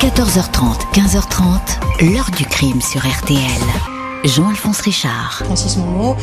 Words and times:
14h30, 0.00 0.92
15h30, 0.92 2.12
l'heure 2.12 2.30
du 2.36 2.44
crime 2.44 2.80
sur 2.82 3.00
RTL. 3.00 3.40
Jean-Alphonse 4.24 4.80
Richard. 4.80 5.42
Francis 5.44 5.78
Monmont 5.78 6.16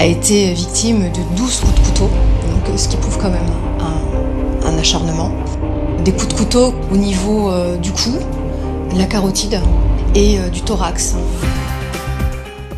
a 0.00 0.06
été 0.06 0.52
victime 0.52 1.10
de 1.12 1.36
12 1.36 1.60
coups 1.60 1.74
de 1.74 1.80
couteau, 1.86 2.10
donc, 2.50 2.78
ce 2.78 2.88
qui 2.88 2.96
prouve 2.96 3.18
quand 3.18 3.30
même 3.30 3.46
un, 3.80 4.68
un 4.68 4.78
acharnement. 4.78 5.30
Des 6.04 6.12
coups 6.12 6.28
de 6.28 6.34
couteau 6.34 6.74
au 6.90 6.96
niveau 6.96 7.50
euh, 7.50 7.76
du 7.76 7.92
cou, 7.92 8.18
de 8.92 8.98
la 8.98 9.06
carotide 9.06 9.60
et 10.16 10.38
euh, 10.38 10.48
du 10.48 10.62
thorax. 10.62 11.14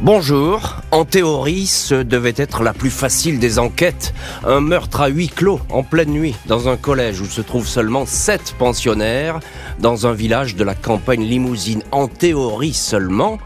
Bonjour. 0.05 0.77
En 0.91 1.07
théorie, 1.07 1.67
ce 1.67 1.95
devait 1.95 2.35
être 2.37 2.63
la 2.63 2.75
plus 2.75 2.91
facile 2.91 3.39
des 3.39 3.59
enquêtes. 3.59 4.13
Un 4.45 4.61
meurtre 4.61 5.01
à 5.01 5.09
huis 5.09 5.31
clos, 5.31 5.61
en 5.71 5.83
pleine 5.83 6.11
nuit, 6.11 6.35
dans 6.45 6.69
un 6.69 6.77
collège 6.77 7.23
où 7.23 7.25
se 7.25 7.41
trouvent 7.41 7.67
seulement 7.67 8.05
sept 8.05 8.55
pensionnaires, 8.59 9.41
dans 9.79 10.07
un 10.07 10.13
village 10.13 10.57
de 10.57 10.65
la 10.65 10.75
campagne 10.75 11.25
limousine. 11.25 11.83
En 11.91 12.07
théorie 12.07 12.75
seulement, 12.75 13.39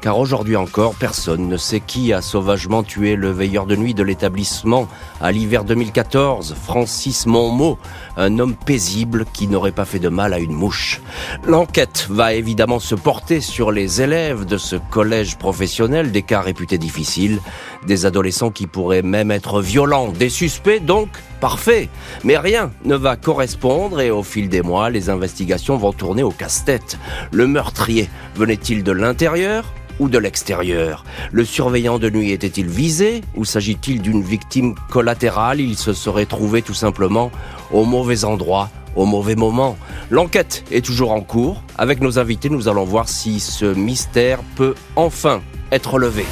car 0.00 0.18
aujourd'hui 0.18 0.56
encore, 0.56 0.94
personne 0.94 1.48
ne 1.48 1.56
sait 1.56 1.80
qui 1.80 2.12
a 2.12 2.22
sauvagement 2.22 2.82
tué 2.82 3.16
le 3.16 3.30
veilleur 3.30 3.66
de 3.66 3.76
nuit 3.76 3.94
de 3.94 4.02
l'établissement 4.02 4.88
à 5.20 5.32
l'hiver 5.32 5.64
2014, 5.64 6.54
Francis 6.62 7.26
Monmot, 7.26 7.78
un 8.16 8.38
homme 8.38 8.54
paisible 8.54 9.24
qui 9.32 9.48
n'aurait 9.48 9.72
pas 9.72 9.84
fait 9.84 9.98
de 9.98 10.08
mal 10.08 10.32
à 10.32 10.38
une 10.38 10.52
mouche. 10.52 11.00
L'enquête 11.46 12.06
va 12.10 12.34
évidemment 12.34 12.78
se 12.78 12.94
porter 12.94 13.40
sur 13.40 13.72
les 13.72 14.02
élèves 14.02 14.44
de 14.44 14.58
ce 14.58 14.76
collège 14.90 15.36
professionnel, 15.36 16.12
des 16.12 16.22
cas 16.22 16.40
réputés 16.40 16.78
difficiles, 16.78 17.40
des 17.86 18.06
adolescents 18.06 18.50
qui 18.50 18.66
pourraient 18.66 19.02
même 19.02 19.30
être 19.30 19.60
violents, 19.60 20.08
des 20.08 20.30
suspects 20.30 20.84
donc 20.84 21.08
parfaits. 21.40 21.88
Mais 22.24 22.38
rien 22.38 22.70
ne 22.84 22.96
va 22.96 23.16
correspondre 23.16 24.00
et 24.00 24.10
au 24.10 24.22
fil 24.22 24.48
des 24.48 24.62
mois, 24.62 24.90
les 24.90 25.10
investigations 25.10 25.76
vont 25.76 25.92
tourner 25.92 26.22
au 26.22 26.30
casse-tête. 26.30 26.98
Le 27.30 27.46
meurtrier 27.46 28.08
venait-il 28.34 28.82
de 28.82 28.92
l'intérieur? 28.92 29.64
Ou 29.98 30.08
de 30.08 30.18
l'extérieur 30.18 31.04
Le 31.32 31.44
surveillant 31.44 31.98
de 31.98 32.10
nuit 32.10 32.32
était-il 32.32 32.68
visé 32.68 33.22
ou 33.34 33.44
s'agit-il 33.44 34.02
d'une 34.02 34.22
victime 34.22 34.74
collatérale? 34.90 35.60
Il 35.60 35.76
se 35.76 35.92
serait 35.92 36.26
trouvé 36.26 36.62
tout 36.62 36.74
simplement 36.74 37.30
au 37.72 37.84
mauvais 37.84 38.24
endroit 38.24 38.70
au 38.96 39.04
mauvais 39.04 39.36
moment. 39.36 39.76
L'enquête 40.10 40.64
est 40.72 40.84
toujours 40.84 41.12
en 41.12 41.20
cours. 41.20 41.62
Avec 41.78 42.00
nos 42.00 42.18
invités, 42.18 42.48
nous 42.48 42.66
allons 42.66 42.84
voir 42.84 43.08
si 43.08 43.40
ce 43.40 43.66
mystère 43.66 44.40
peut 44.56 44.74
enfin 44.96 45.42
être 45.70 45.98
levé. 45.98 46.24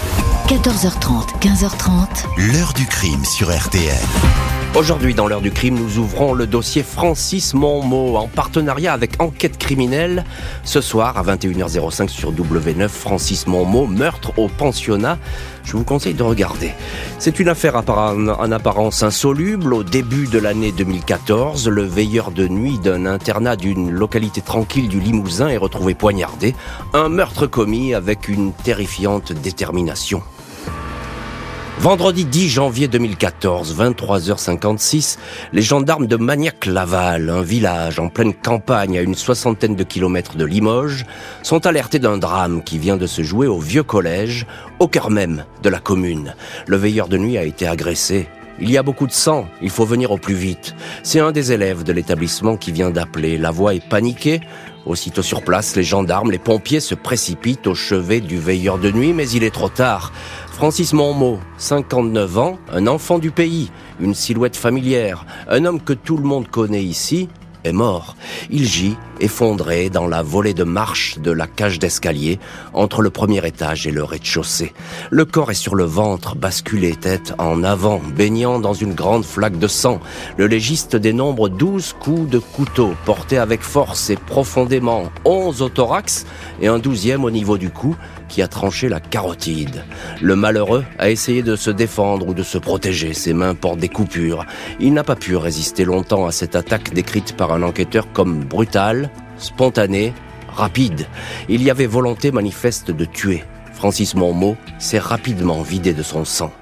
14h30, 0.49 1.41
15h30. 1.41 2.53
L'heure 2.53 2.73
du 2.73 2.87
crime 2.87 3.25
sur 3.25 3.55
RTL. 3.55 4.54
Aujourd'hui, 4.77 5.15
dans 5.15 5.29
l'heure 5.29 5.41
du 5.41 5.53
crime, 5.53 5.77
nous 5.77 5.99
ouvrons 5.99 6.35
le 6.35 6.49
dossier 6.49 6.83
Francis 6.83 7.55
Monmot 7.55 8.17
en 8.17 8.27
partenariat 8.27 8.93
avec 8.93 9.23
Enquête 9.23 9.57
criminelle. 9.57 10.25
Ce 10.65 10.81
soir, 10.81 11.17
à 11.17 11.23
21h05 11.23 12.09
sur 12.09 12.33
W9, 12.33 12.89
Francis 12.89 13.47
Monmot, 13.47 13.87
meurtre 13.87 14.37
au 14.37 14.49
pensionnat. 14.49 15.17
Je 15.63 15.77
vous 15.77 15.85
conseille 15.85 16.15
de 16.15 16.25
regarder. 16.25 16.73
C'est 17.21 17.39
une 17.39 17.51
affaire 17.51 17.77
en 17.77 18.51
apparence 18.51 19.05
insoluble. 19.05 19.73
Au 19.73 19.85
début 19.85 20.27
de 20.27 20.41
l'année 20.41 20.73
2014, 20.73 21.69
le 21.69 21.85
veilleur 21.85 22.33
de 22.33 22.49
nuit 22.49 22.81
d'un 22.81 23.07
internat 23.07 23.55
d'une 23.55 23.93
localité 23.93 24.41
tranquille 24.41 24.89
du 24.89 24.99
Limousin 24.99 25.51
est 25.51 25.57
retrouvé 25.57 25.95
poignardé. 25.95 26.53
Un 26.95 27.11
meurtre 27.11 27.47
commis 27.47 27.95
avec 27.95 28.29
une 28.29 28.53
terrifiante 28.53 29.33
détermination. 29.33 30.21
Vendredi 31.79 32.25
10 32.25 32.49
janvier 32.49 32.89
2014, 32.89 33.77
23h56, 33.77 35.19
les 35.53 35.61
gendarmes 35.61 36.07
de 36.07 36.17
Magnac-Laval, 36.17 37.29
un 37.29 37.43
village 37.43 37.99
en 37.99 38.09
pleine 38.09 38.33
campagne 38.33 38.97
à 38.97 39.03
une 39.03 39.17
soixantaine 39.17 39.75
de 39.75 39.83
kilomètres 39.83 40.37
de 40.37 40.45
Limoges, 40.45 41.05
sont 41.43 41.67
alertés 41.67 41.99
d'un 41.99 42.17
drame 42.17 42.63
qui 42.63 42.79
vient 42.79 42.97
de 42.97 43.07
se 43.07 43.23
jouer 43.23 43.49
au 43.49 43.59
vieux 43.59 43.83
collège, 43.83 44.47
au 44.79 44.89
cœur 44.89 45.11
même 45.11 45.45
de 45.63 45.69
la 45.69 45.81
commune. 45.81 46.35
Le 46.67 46.77
veilleur 46.77 47.09
de 47.09 47.19
nuit 47.19 47.37
a 47.37 47.45
été 47.45 47.67
agressé. 47.67 48.29
Il 48.61 48.71
y 48.71 48.79
a 48.79 48.85
beaucoup 48.85 49.09
de 49.09 49.13
sang, 49.13 49.49
il 49.61 49.71
faut 49.71 49.85
venir 49.85 50.13
au 50.13 50.17
plus 50.17 50.35
vite. 50.35 50.77
C'est 51.03 51.19
un 51.19 51.33
des 51.33 51.51
élèves 51.51 51.83
de 51.83 51.93
l'établissement 51.93 52.57
qui 52.57 52.71
vient 52.71 52.91
d'appeler. 52.91 53.37
La 53.37 53.51
voix 53.51 53.75
est 53.75 53.87
paniquée. 53.87 54.41
Aussitôt 54.87 55.23
sur 55.23 55.43
place, 55.43 55.77
les 55.77 55.83
gendarmes, 55.83 56.31
les 56.31 56.39
pompiers 56.39 56.81
se 56.81 56.95
précipitent 56.95 57.67
au 57.67 57.75
chevet 57.75 58.21
du 58.21 58.39
veilleur 58.39 58.79
de 58.79 58.91
nuit, 58.91 59.15
mais 59.15 59.29
il 59.31 59.43
est 59.43 59.55
trop 59.55 59.71
tard. 59.71 60.13
Francis 60.53 60.93
Monmot, 60.93 61.41
59 61.57 62.39
ans, 62.39 62.59
un 62.71 62.87
enfant 62.87 63.19
du 63.19 63.31
pays, 63.31 63.71
une 63.99 64.15
silhouette 64.15 64.57
familière, 64.57 65.25
un 65.49 65.65
homme 65.65 65.81
que 65.81 65.95
tout 65.95 66.19
le 66.19 66.25
monde 66.25 66.49
connaît 66.49 66.85
ici, 66.85 67.31
est 67.65 67.73
mort. 67.73 68.17
Il 68.51 68.67
gît, 68.67 68.97
effondré 69.21 69.91
dans 69.91 70.07
la 70.07 70.23
volée 70.23 70.55
de 70.55 70.65
marche 70.65 71.19
de 71.19 71.31
la 71.31 71.47
cage 71.47 71.79
d'escalier, 71.79 72.39
entre 72.73 73.03
le 73.03 73.11
premier 73.11 73.47
étage 73.47 73.87
et 73.87 73.91
le 73.91 74.05
rez-de-chaussée. 74.05 74.73
Le 75.11 75.25
corps 75.25 75.51
est 75.51 75.55
sur 75.55 75.75
le 75.75 75.85
ventre, 75.85 76.37
basculé 76.37 76.95
tête 76.97 77.35
en 77.39 77.63
avant, 77.63 78.01
baignant 78.17 78.61
dans 78.61 78.75
une 78.75 78.95
grande 78.95 79.25
flaque 79.25 79.59
de 79.59 79.69
sang. 79.69 80.01
Le 80.37 80.47
légiste 80.47 80.97
dénombre 80.97 81.49
douze 81.49 81.95
coups 81.99 82.29
de 82.29 82.39
couteau, 82.39 82.95
portés 83.05 83.39
avec 83.39 83.63
force 83.63 84.11
et 84.11 84.17
profondément, 84.17 85.11
onze 85.25 85.63
au 85.63 85.69
thorax 85.69 86.27
et 86.61 86.69
un 86.69 86.79
douzième 86.79 87.25
au 87.25 87.31
niveau 87.31 87.59
du 87.59 87.71
cou, 87.71 87.97
qui 88.29 88.43
a 88.43 88.49
tranché 88.49 88.89
la 88.89 89.01
carotide. 89.01 89.85
Le 90.21 90.37
malheureux 90.37 90.85
a 90.99 91.11
essayé 91.11 91.43
de 91.43 91.57
se 91.57 91.71
défendre 91.71 92.29
ou 92.29 92.35
de 92.35 92.43
se 92.43 92.59
protéger, 92.59 93.15
ses 93.15 93.33
mains 93.33 93.55
portent 93.55 93.79
des 93.79 93.89
coupures. 93.89 94.45
Il 94.81 94.93
n'a 94.95 95.05
pas 95.05 95.17
pu 95.17 95.37
résister 95.37 95.85
longtemps 95.85 96.27
à 96.27 96.33
cette 96.33 96.57
attaque 96.57 96.93
décrite 96.93 97.37
par 97.37 97.53
un 97.53 97.63
enquêteur 97.63 98.13
comme 98.13 98.45
brutale, 98.45 99.11
spontanée, 99.39 100.13
rapide. 100.49 101.07
Il 101.49 101.63
y 101.63 101.71
avait 101.71 101.87
volonté 101.87 102.33
manifeste 102.33 102.91
de 102.91 103.05
tuer. 103.05 103.45
Francis 103.73 104.15
Monmot 104.15 104.57
s'est 104.79 104.99
rapidement 104.99 105.63
vidé 105.63 105.93
de 105.93 106.03
son 106.03 106.25
sang. 106.25 106.53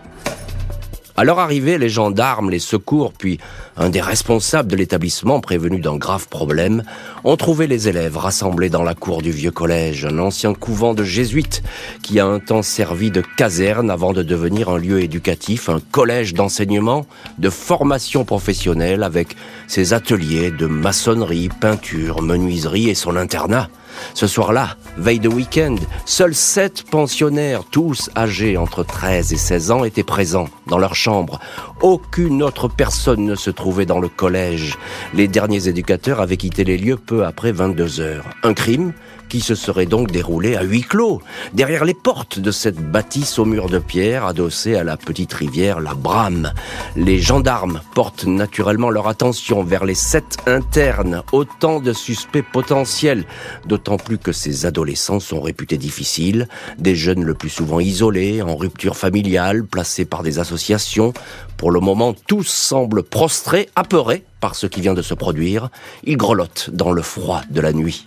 À 1.15 1.25
leur 1.25 1.39
arrivée, 1.39 1.77
les 1.77 1.91
gendarmes, 1.91 2.49
les 2.49 2.59
secours, 2.59 3.13
puis 3.13 3.39
un 3.77 3.91
des 3.91 4.01
responsables 4.01 4.71
de 4.71 4.77
l'établissement 4.77 5.41
prévenu 5.41 5.79
d'un 5.79 5.97
grave 5.97 6.29
problème, 6.29 6.85
ont 7.25 7.37
trouvé 7.37 7.67
les 7.67 7.89
élèves 7.89 8.17
rassemblés 8.17 8.71
dans 8.71 8.83
la 8.83 8.95
cour 8.95 9.21
du 9.21 9.31
vieux 9.31 9.51
collège, 9.51 10.07
un 10.07 10.19
ancien 10.19 10.55
couvent 10.55 10.95
de 10.95 11.05
jésuites 11.05 11.63
qui 12.03 12.19
a 12.19 12.27
un 12.27 12.39
temps 12.39 12.63
servi 12.63 13.11
de 13.11 13.23
caserne 13.37 13.91
avant 13.91 14.15
de 14.15 14.23
devenir 14.23 14.71
un 14.71 14.79
lieu 14.79 15.03
éducatif, 15.03 15.69
un 15.69 15.81
collège 15.91 16.33
d'enseignement, 16.33 17.07
de 17.39 17.51
formation 17.51 18.25
professionnelle 18.25 19.03
avec 19.03 19.37
ses 19.69 19.93
ateliers 19.93 20.51
de 20.51 20.67
maçonnerie, 20.67 21.49
peinture, 21.49 22.23
menuiserie 22.23 22.89
et 22.89 22.95
son 22.95 23.17
internat. 23.17 23.69
Ce 24.15 24.27
soir-là, 24.27 24.77
veille 24.97 25.21
de 25.21 25.29
week-end, 25.29 25.77
seuls 26.05 26.35
sept 26.35 26.85
pensionnaires, 26.85 27.65
tous 27.71 28.11
âgés 28.17 28.57
entre 28.57 28.85
13 28.85 29.33
et 29.33 29.37
16 29.37 29.71
ans, 29.71 29.85
étaient 29.85 30.03
présents 30.03 30.49
dans 30.67 30.79
leur 30.79 30.95
chambre. 30.95 31.41
Aucune 31.81 32.43
autre 32.43 32.69
personne 32.69 33.25
ne 33.25 33.35
se 33.35 33.51
trouvait 33.51 33.87
dans 33.87 34.01
le 34.01 34.09
collège. 34.09 34.79
Les 35.15 35.29
derniers 35.29 35.69
éducateurs 35.69 36.21
avaient 36.21 36.37
quitté 36.37 36.65
les 36.65 36.79
lieux 36.79 36.97
peu 36.97 37.25
après 37.25 37.53
22 37.53 38.01
heures. 38.01 38.25
Un 38.43 38.55
crime? 38.55 38.93
Qui 39.33 39.41
se 39.41 39.55
serait 39.55 39.87
donc 39.87 40.11
déroulé 40.11 40.57
à 40.57 40.63
huis 40.63 40.83
clos, 40.83 41.23
derrière 41.55 41.87
les 41.87 41.95
portes 41.95 42.39
de 42.39 42.51
cette 42.51 42.77
bâtisse 42.77 43.39
au 43.39 43.47
mur 43.47 43.71
de 43.71 43.79
pierre 43.79 44.27
adossée 44.27 44.77
à 44.77 44.85
la 44.85 44.99
petite 44.99 45.33
rivière 45.33 45.81
la 45.81 45.95
Brame. 45.95 46.53
Les 46.97 47.19
gendarmes 47.19 47.81
portent 47.95 48.27
naturellement 48.27 48.91
leur 48.91 49.09
attention 49.09 49.65
vers 49.65 49.87
les 49.87 49.95
sept 49.95 50.37
internes, 50.45 51.23
autant 51.33 51.81
de 51.81 51.95
suspects 51.95 52.45
potentiels, 52.53 53.25
d'autant 53.65 53.97
plus 53.97 54.19
que 54.19 54.33
ces 54.33 54.67
adolescents 54.67 55.19
sont 55.19 55.41
réputés 55.41 55.79
difficiles, 55.79 56.47
des 56.77 56.95
jeunes 56.95 57.25
le 57.25 57.33
plus 57.33 57.49
souvent 57.49 57.81
isolés, 57.81 58.43
en 58.43 58.55
rupture 58.55 58.99
familiale, 58.99 59.65
placés 59.65 60.05
par 60.05 60.23
des 60.23 60.41
associations. 60.41 61.15
Pour 61.57 61.71
le 61.71 61.81
moment, 61.81 62.15
tous 62.27 62.47
semblent 62.47 63.03
prostrés, 63.03 63.71
apeurés 63.77 64.27
par 64.41 64.57
ce 64.57 64.67
qui 64.67 64.83
vient 64.83 64.93
de 64.93 65.01
se 65.01 65.15
produire. 65.15 65.71
Ils 66.05 66.19
grelottent 66.19 66.69
dans 66.71 66.93
le 66.93 67.01
froid 67.01 67.41
de 67.49 67.63
la 67.63 67.73
nuit. 67.73 68.05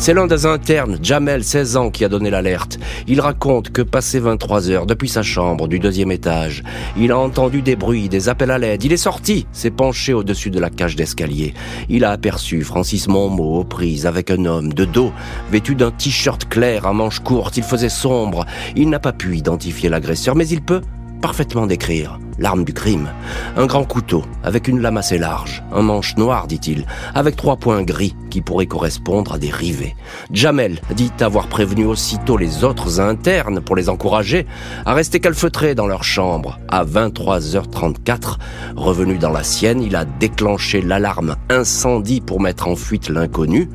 C'est 0.00 0.14
l'un 0.14 0.26
des 0.26 0.46
internes, 0.46 0.98
Jamel, 1.02 1.44
16 1.44 1.76
ans, 1.76 1.90
qui 1.90 2.06
a 2.06 2.08
donné 2.08 2.30
l'alerte. 2.30 2.78
Il 3.06 3.20
raconte 3.20 3.68
que 3.68 3.82
passé 3.82 4.18
23 4.18 4.70
heures 4.70 4.86
depuis 4.86 5.10
sa 5.10 5.22
chambre 5.22 5.68
du 5.68 5.78
deuxième 5.78 6.10
étage, 6.10 6.62
il 6.96 7.12
a 7.12 7.18
entendu 7.18 7.60
des 7.60 7.76
bruits, 7.76 8.08
des 8.08 8.30
appels 8.30 8.50
à 8.50 8.56
l'aide. 8.56 8.82
Il 8.82 8.94
est 8.94 8.96
sorti, 8.96 9.46
s'est 9.52 9.70
penché 9.70 10.14
au-dessus 10.14 10.48
de 10.48 10.58
la 10.58 10.70
cage 10.70 10.96
d'escalier. 10.96 11.52
Il 11.90 12.06
a 12.06 12.12
aperçu 12.12 12.62
Francis 12.62 13.08
Monmot 13.08 13.60
aux 13.60 13.64
prises 13.64 14.06
avec 14.06 14.30
un 14.30 14.46
homme 14.46 14.72
de 14.72 14.86
dos, 14.86 15.12
vêtu 15.52 15.74
d'un 15.74 15.90
t-shirt 15.90 16.48
clair 16.48 16.86
à 16.86 16.94
manches 16.94 17.20
courtes. 17.20 17.58
Il 17.58 17.62
faisait 17.62 17.90
sombre. 17.90 18.46
Il 18.76 18.88
n'a 18.88 19.00
pas 19.00 19.12
pu 19.12 19.36
identifier 19.36 19.90
l'agresseur, 19.90 20.34
mais 20.34 20.48
il 20.48 20.62
peut 20.62 20.80
parfaitement 21.20 21.66
décrire 21.66 22.18
l'arme 22.40 22.64
du 22.64 22.72
crime. 22.72 23.10
Un 23.56 23.66
grand 23.66 23.84
couteau, 23.84 24.24
avec 24.42 24.66
une 24.66 24.80
lame 24.80 24.96
assez 24.96 25.18
large, 25.18 25.62
un 25.72 25.82
manche 25.82 26.16
noir, 26.16 26.46
dit-il, 26.46 26.86
avec 27.14 27.36
trois 27.36 27.56
points 27.56 27.82
gris 27.82 28.16
qui 28.30 28.40
pourraient 28.40 28.66
correspondre 28.66 29.34
à 29.34 29.38
des 29.38 29.50
rivets. 29.50 29.94
Jamel 30.32 30.80
dit 30.96 31.12
avoir 31.20 31.48
prévenu 31.48 31.84
aussitôt 31.84 32.38
les 32.38 32.64
autres 32.64 33.00
internes 33.00 33.60
pour 33.60 33.76
les 33.76 33.88
encourager 33.88 34.46
à 34.86 34.94
rester 34.94 35.20
calfeutrés 35.20 35.74
dans 35.74 35.86
leur 35.86 36.02
chambre. 36.02 36.58
À 36.68 36.84
23h34, 36.84 38.38
revenu 38.76 39.18
dans 39.18 39.32
la 39.32 39.42
sienne, 39.42 39.82
il 39.82 39.94
a 39.94 40.04
déclenché 40.04 40.80
l'alarme 40.80 41.36
incendie 41.50 42.20
pour 42.20 42.40
mettre 42.40 42.68
en 42.68 42.76
fuite 42.76 43.10
l'inconnu. 43.10 43.68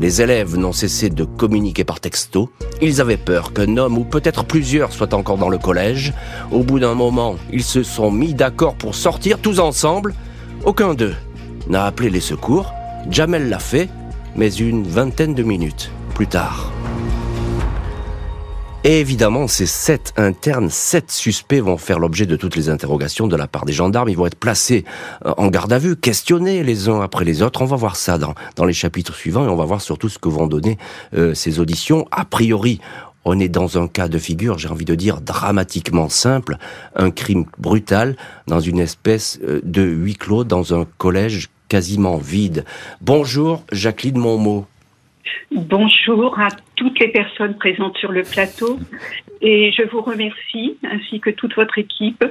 Les 0.00 0.22
élèves 0.22 0.56
n'ont 0.56 0.72
cessé 0.72 1.10
de 1.10 1.24
communiquer 1.24 1.82
par 1.82 1.98
texto. 1.98 2.50
Ils 2.80 3.00
avaient 3.00 3.16
peur 3.16 3.52
qu'un 3.52 3.76
homme 3.76 3.98
ou 3.98 4.04
peut-être 4.04 4.44
plusieurs 4.44 4.92
soient 4.92 5.12
encore 5.12 5.38
dans 5.38 5.48
le 5.48 5.58
collège. 5.58 6.12
Au 6.52 6.62
bout 6.62 6.78
d'un 6.78 6.94
moment, 6.94 7.34
ils 7.52 7.64
se 7.64 7.82
sont 7.82 8.12
mis 8.12 8.32
d'accord 8.32 8.76
pour 8.76 8.94
sortir 8.94 9.40
tous 9.40 9.58
ensemble. 9.58 10.14
Aucun 10.64 10.94
d'eux 10.94 11.16
n'a 11.68 11.84
appelé 11.84 12.10
les 12.10 12.20
secours. 12.20 12.72
Jamel 13.10 13.48
l'a 13.48 13.58
fait, 13.58 13.88
mais 14.36 14.54
une 14.54 14.86
vingtaine 14.86 15.34
de 15.34 15.42
minutes 15.42 15.90
plus 16.14 16.28
tard. 16.28 16.72
Et 18.88 19.00
évidemment, 19.00 19.48
ces 19.48 19.66
sept 19.66 20.14
internes, 20.16 20.70
sept 20.70 21.10
suspects 21.10 21.60
vont 21.60 21.76
faire 21.76 21.98
l'objet 21.98 22.24
de 22.24 22.36
toutes 22.36 22.56
les 22.56 22.70
interrogations 22.70 23.26
de 23.26 23.36
la 23.36 23.46
part 23.46 23.66
des 23.66 23.74
gendarmes. 23.74 24.08
Ils 24.08 24.16
vont 24.16 24.24
être 24.24 24.38
placés 24.38 24.86
euh, 25.26 25.34
en 25.36 25.48
garde 25.48 25.74
à 25.74 25.78
vue, 25.78 25.94
questionnés 25.94 26.62
les 26.62 26.88
uns 26.88 27.02
après 27.02 27.26
les 27.26 27.42
autres. 27.42 27.60
On 27.60 27.66
va 27.66 27.76
voir 27.76 27.96
ça 27.96 28.16
dans, 28.16 28.64
les 28.64 28.72
chapitres 28.72 29.14
suivants 29.14 29.44
et 29.44 29.48
on 29.48 29.56
va 29.56 29.66
voir 29.66 29.82
surtout 29.82 30.08
ce 30.08 30.18
que 30.18 30.30
vont 30.30 30.46
donner 30.46 30.78
euh, 31.12 31.34
ces 31.34 31.60
auditions. 31.60 32.06
A 32.12 32.24
priori, 32.24 32.80
on 33.26 33.38
est 33.38 33.50
dans 33.50 33.76
un 33.76 33.88
cas 33.88 34.08
de 34.08 34.16
figure, 34.16 34.56
j'ai 34.56 34.68
envie 34.70 34.86
de 34.86 34.94
dire, 34.94 35.20
dramatiquement 35.20 36.08
simple, 36.08 36.56
un 36.96 37.10
crime 37.10 37.44
brutal 37.58 38.16
dans 38.46 38.60
une 38.60 38.78
espèce 38.78 39.38
euh, 39.42 39.60
de 39.64 39.82
huis 39.82 40.16
clos 40.16 40.44
dans 40.44 40.72
un 40.72 40.86
collège 40.96 41.50
quasiment 41.68 42.16
vide. 42.16 42.64
Bonjour, 43.02 43.64
Jacqueline 43.70 44.16
Monmot. 44.16 44.64
Bonjour 45.50 46.38
à 46.38 46.48
toutes 46.76 46.98
les 46.98 47.08
personnes 47.08 47.56
présentes 47.56 47.96
sur 47.98 48.12
le 48.12 48.22
plateau 48.22 48.78
et 49.40 49.72
je 49.72 49.82
vous 49.82 50.02
remercie 50.02 50.76
ainsi 50.84 51.20
que 51.20 51.30
toute 51.30 51.54
votre 51.54 51.78
équipe 51.78 52.24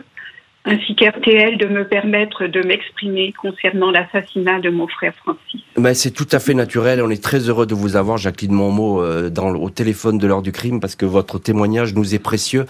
ainsi 0.68 0.96
qu'RTL 0.96 1.58
de 1.58 1.68
me 1.68 1.88
permettre 1.88 2.46
de 2.46 2.62
m'exprimer 2.62 3.34
concernant 3.42 3.90
l'assassinat 3.90 4.60
de 4.60 4.70
mon 4.70 4.88
frère 4.88 5.14
Francis. 5.16 5.62
Ben, 5.78 5.94
c'est 5.94 6.12
tout 6.12 6.28
à 6.32 6.40
fait 6.40 6.54
naturel. 6.54 7.02
On 7.02 7.10
est 7.10 7.24
très 7.24 7.48
heureux 7.48 7.66
de 7.66 7.74
vous 7.74 7.96
avoir, 7.96 8.18
Jacqueline 8.18 8.52
Monmot, 8.52 9.02
euh, 9.02 9.30
au 9.30 9.70
téléphone 9.70 10.18
de 10.18 10.28
l'heure 10.28 10.42
du 10.42 10.52
crime, 10.52 10.82
parce 10.82 10.98
que 10.98 11.06
votre 11.06 11.40
témoignage 11.40 11.96
nous 11.96 12.14
est 12.14 12.20
précieux. 12.20 12.66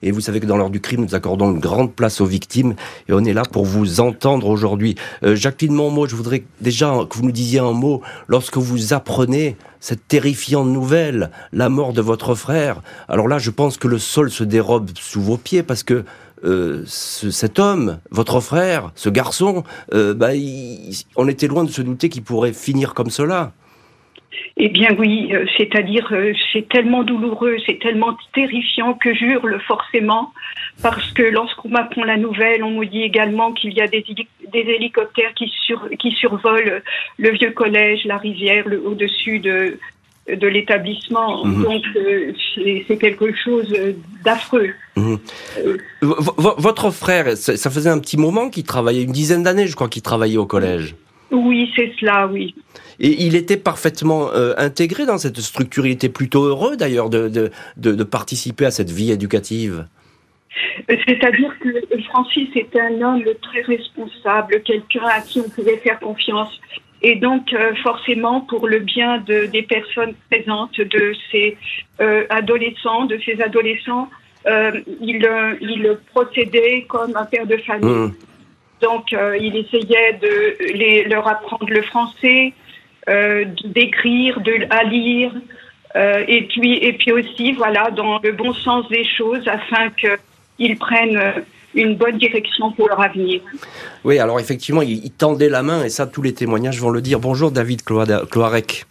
Et 0.00 0.12
vous 0.12 0.20
savez 0.20 0.40
que 0.40 0.46
dans 0.46 0.56
l'heure 0.56 0.70
du 0.70 0.80
crime, 0.80 1.02
nous 1.02 1.14
accordons 1.14 1.52
une 1.52 1.60
grande 1.60 1.94
place 1.94 2.22
aux 2.22 2.26
victimes. 2.26 2.74
Et 3.08 3.12
on 3.12 3.20
est 3.20 3.34
là 3.34 3.42
pour 3.42 3.66
vous 3.66 4.00
entendre 4.00 4.48
aujourd'hui. 4.48 4.94
Euh, 5.22 5.36
Jacqueline 5.36 5.74
Monmot, 5.74 6.06
je 6.06 6.16
voudrais 6.16 6.44
déjà 6.62 6.94
que 7.08 7.18
vous 7.18 7.24
nous 7.24 7.32
disiez 7.32 7.60
un 7.60 7.72
mot. 7.72 8.00
Lorsque 8.28 8.56
vous 8.56 8.94
apprenez 8.94 9.56
cette 9.82 10.06
terrifiante 10.06 10.68
nouvelle, 10.68 11.30
la 11.52 11.68
mort 11.68 11.92
de 11.92 12.00
votre 12.00 12.36
frère, 12.36 12.82
alors 13.08 13.26
là, 13.26 13.38
je 13.38 13.50
pense 13.50 13.76
que 13.76 13.88
le 13.88 13.98
sol 13.98 14.30
se 14.30 14.44
dérobe 14.44 14.90
sous 14.96 15.20
vos 15.20 15.36
pieds, 15.36 15.64
parce 15.64 15.82
que 15.82 16.04
euh, 16.44 16.84
ce, 16.86 17.32
cet 17.32 17.58
homme, 17.58 17.98
votre 18.12 18.38
frère, 18.40 18.92
ce 18.94 19.08
garçon, 19.08 19.64
euh, 19.92 20.14
bah, 20.14 20.30
on 21.16 21.26
était 21.26 21.48
loin 21.48 21.64
de 21.64 21.70
se 21.70 21.82
douter 21.82 22.08
qu'il 22.08 22.22
pourrait 22.22 22.52
finir 22.52 22.94
comme 22.94 23.10
cela. 23.10 23.52
Eh 24.58 24.68
bien 24.68 24.94
oui, 24.98 25.30
euh, 25.32 25.46
c'est-à-dire 25.56 26.08
euh, 26.12 26.32
c'est 26.52 26.68
tellement 26.68 27.04
douloureux, 27.04 27.56
c'est 27.66 27.78
tellement 27.78 28.16
terrifiant 28.34 28.92
que 28.92 29.14
j'hurle 29.14 29.58
forcément 29.66 30.32
parce 30.82 31.10
que 31.12 31.22
lorsqu'on 31.22 31.70
m'apprend 31.70 32.04
la 32.04 32.18
nouvelle, 32.18 32.62
on 32.62 32.78
me 32.78 32.84
dit 32.84 33.02
également 33.02 33.52
qu'il 33.52 33.72
y 33.72 33.80
a 33.80 33.88
des, 33.88 34.04
des 34.52 34.58
hélicoptères 34.58 35.32
qui, 35.34 35.50
sur, 35.66 35.88
qui 35.98 36.12
survolent 36.12 36.82
le 37.18 37.30
vieux 37.30 37.52
collège, 37.52 38.04
la 38.04 38.18
rivière, 38.18 38.68
le, 38.68 38.86
au-dessus 38.86 39.38
de, 39.38 39.78
de 40.28 40.46
l'établissement. 40.46 41.46
Mmh. 41.46 41.62
Donc 41.62 41.82
euh, 41.96 42.32
c'est 42.86 42.98
quelque 42.98 43.34
chose 43.34 43.74
d'affreux. 44.22 44.70
Mmh. 44.96 45.14
Euh, 45.64 45.76
votre 46.00 46.90
frère, 46.90 47.36
ça 47.36 47.70
faisait 47.70 47.90
un 47.90 47.98
petit 47.98 48.18
moment 48.18 48.50
qu'il 48.50 48.64
travaillait, 48.64 49.02
une 49.02 49.12
dizaine 49.12 49.42
d'années, 49.42 49.66
je 49.66 49.74
crois, 49.74 49.88
qu'il 49.88 50.02
travaillait 50.02 50.36
au 50.36 50.46
collège. 50.46 50.94
Oui, 51.32 51.72
c'est 51.74 51.92
cela, 51.98 52.26
oui. 52.26 52.54
Et 53.00 53.24
il 53.24 53.34
était 53.34 53.56
parfaitement 53.56 54.30
euh, 54.32 54.52
intégré 54.58 55.06
dans 55.06 55.18
cette 55.18 55.40
structure. 55.40 55.86
Il 55.86 55.92
était 55.92 56.10
plutôt 56.10 56.44
heureux, 56.44 56.76
d'ailleurs, 56.76 57.08
de, 57.08 57.28
de, 57.28 57.50
de, 57.78 57.94
de, 57.94 58.04
participer 58.04 58.66
à 58.66 58.70
cette 58.70 58.90
vie 58.90 59.10
éducative. 59.10 59.86
C'est-à-dire 60.88 61.54
que 61.60 61.70
Francis 62.10 62.48
était 62.54 62.80
un 62.80 63.00
homme 63.00 63.24
très 63.40 63.62
responsable, 63.62 64.62
quelqu'un 64.62 65.06
à 65.06 65.20
qui 65.22 65.40
on 65.40 65.48
pouvait 65.48 65.78
faire 65.78 65.98
confiance. 65.98 66.60
Et 67.00 67.16
donc, 67.16 67.52
euh, 67.52 67.74
forcément, 67.82 68.42
pour 68.42 68.68
le 68.68 68.78
bien 68.78 69.18
de, 69.18 69.46
des 69.46 69.62
personnes 69.62 70.14
présentes, 70.30 70.78
de 70.78 71.14
ces 71.30 71.56
euh, 72.00 72.24
adolescents, 72.28 73.06
de 73.06 73.18
ces 73.24 73.40
adolescents, 73.40 74.08
euh, 74.46 74.72
il, 75.00 75.24
euh, 75.24 75.54
il 75.60 75.98
procédait 76.12 76.84
comme 76.88 77.16
un 77.16 77.24
père 77.24 77.46
de 77.46 77.56
famille. 77.58 77.90
Mmh. 77.90 78.14
Donc, 78.82 79.12
euh, 79.12 79.38
il 79.40 79.56
essayait 79.56 80.18
de 80.20 81.08
leur 81.08 81.26
apprendre 81.28 81.68
le 81.68 81.82
français, 81.82 82.52
d'écrire, 83.64 84.40
de, 84.40 84.66
à 84.70 84.84
lire, 84.84 85.32
et 85.96 86.42
puis 86.48 86.74
et 86.74 86.92
puis 86.92 87.12
aussi, 87.12 87.52
voilà, 87.52 87.90
dans 87.90 88.18
le 88.18 88.32
bon 88.32 88.52
sens 88.52 88.88
des 88.88 89.04
choses, 89.04 89.46
afin 89.46 89.90
qu'ils 89.90 90.76
prennent 90.78 91.20
une 91.74 91.96
bonne 91.96 92.18
direction 92.18 92.70
pour 92.72 92.88
leur 92.88 93.00
avenir. 93.00 93.40
Oui, 94.04 94.18
alors 94.18 94.38
effectivement, 94.38 94.82
il, 94.82 95.04
il 95.04 95.10
tendait 95.10 95.48
la 95.48 95.62
main, 95.62 95.84
et 95.84 95.88
ça, 95.88 96.06
tous 96.06 96.22
les 96.22 96.34
témoignages 96.34 96.80
vont 96.80 96.90
le 96.90 97.00
dire. 97.00 97.18
Bonjour 97.18 97.50
David 97.50 97.82
Cloarec. 97.82 98.84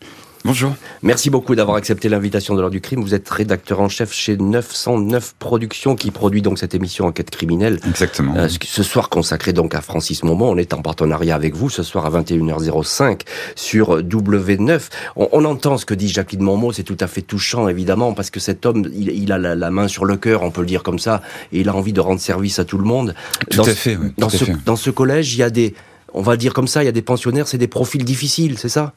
Bonjour. 0.43 0.73
Merci 1.03 1.29
beaucoup 1.29 1.53
d'avoir 1.53 1.77
accepté 1.77 2.09
l'invitation 2.09 2.55
de 2.55 2.61
l'heure 2.61 2.71
du 2.71 2.81
crime. 2.81 3.01
Vous 3.01 3.13
êtes 3.13 3.29
rédacteur 3.29 3.79
en 3.79 3.89
chef 3.89 4.11
chez 4.11 4.37
909 4.37 5.35
Productions 5.37 5.95
qui 5.95 6.09
produit 6.09 6.41
donc 6.41 6.57
cette 6.57 6.73
émission 6.73 7.05
Enquête 7.05 7.29
criminelle. 7.29 7.79
Exactement. 7.87 8.35
Euh, 8.35 8.47
ce 8.49 8.81
soir 8.81 9.09
consacré 9.09 9.53
donc 9.53 9.75
à 9.75 9.81
Francis 9.81 10.23
Momont. 10.23 10.49
On 10.49 10.57
est 10.57 10.73
en 10.73 10.81
partenariat 10.81 11.35
avec 11.35 11.55
vous 11.55 11.69
ce 11.69 11.83
soir 11.83 12.07
à 12.07 12.21
21h05 12.21 13.21
sur 13.55 14.01
W9. 14.01 14.89
On, 15.15 15.29
on 15.31 15.45
entend 15.45 15.77
ce 15.77 15.85
que 15.85 15.93
dit 15.93 16.09
Jacqueline 16.09 16.41
Momont. 16.41 16.71
C'est 16.71 16.83
tout 16.83 16.97
à 16.99 17.07
fait 17.07 17.21
touchant 17.21 17.67
évidemment 17.67 18.13
parce 18.13 18.31
que 18.31 18.39
cet 18.39 18.65
homme, 18.65 18.89
il, 18.95 19.09
il 19.09 19.31
a 19.31 19.37
la, 19.37 19.53
la, 19.53 19.69
main 19.69 19.87
sur 19.87 20.05
le 20.05 20.17
cœur, 20.17 20.41
on 20.41 20.49
peut 20.49 20.61
le 20.61 20.67
dire 20.67 20.81
comme 20.81 20.99
ça, 20.99 21.21
et 21.51 21.59
il 21.59 21.69
a 21.69 21.75
envie 21.75 21.93
de 21.93 22.01
rendre 22.01 22.19
service 22.19 22.57
à 22.57 22.65
tout 22.65 22.79
le 22.79 22.85
monde. 22.85 23.13
Tout 23.51 23.57
dans 23.57 23.67
à 23.67 23.73
fait. 23.73 23.95
Oui, 23.95 24.11
dans, 24.17 24.29
ce, 24.29 24.43
fait. 24.43 24.55
dans 24.65 24.75
ce 24.75 24.89
collège, 24.89 25.35
il 25.35 25.39
y 25.39 25.43
a 25.43 25.51
des 25.51 25.75
on 26.13 26.21
va 26.21 26.35
dire 26.35 26.53
comme 26.53 26.67
ça, 26.67 26.83
il 26.83 26.85
y 26.85 26.89
a 26.89 26.93
des 26.93 27.01
pensionnaires, 27.01 27.47
c'est 27.47 27.57
des 27.57 27.67
profils 27.67 28.03
difficiles, 28.03 28.57
c'est 28.57 28.69
ça? 28.69 28.93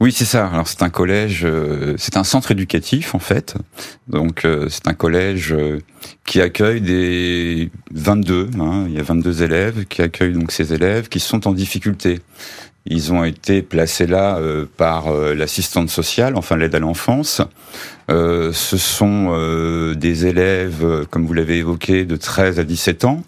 Oui, 0.00 0.12
c'est 0.12 0.24
ça. 0.24 0.46
Alors 0.46 0.66
c'est 0.66 0.82
un 0.82 0.88
collège, 0.88 1.42
euh, 1.44 1.94
c'est 1.98 2.16
un 2.16 2.24
centre 2.24 2.52
éducatif 2.52 3.14
en 3.14 3.18
fait. 3.18 3.56
Donc 4.08 4.46
euh, 4.46 4.68
c'est 4.70 4.88
un 4.88 4.94
collège 4.94 5.52
euh, 5.52 5.80
qui 6.24 6.40
accueille 6.40 6.80
des 6.80 7.70
22, 7.92 8.48
hein, 8.58 8.86
il 8.88 8.94
y 8.94 8.98
a 8.98 9.02
22 9.02 9.42
élèves 9.42 9.84
qui 9.84 10.00
accueillent 10.00 10.32
donc 10.32 10.52
ces 10.52 10.72
élèves 10.72 11.10
qui 11.10 11.20
sont 11.20 11.46
en 11.46 11.52
difficulté. 11.52 12.20
Ils 12.86 13.12
ont 13.12 13.24
été 13.24 13.60
placés 13.60 14.06
là 14.06 14.40
par 14.78 15.12
l'assistante 15.12 15.90
sociale, 15.90 16.34
enfin 16.34 16.56
l'aide 16.56 16.74
à 16.74 16.78
l'enfance. 16.78 17.42
Ce 18.08 18.76
sont 18.78 19.92
des 19.94 20.26
élèves, 20.26 21.06
comme 21.10 21.26
vous 21.26 21.34
l'avez 21.34 21.58
évoqué, 21.58 22.06
de 22.06 22.16
13 22.16 22.58
à 22.58 22.64
17 22.64 23.04
ans. 23.04 23.22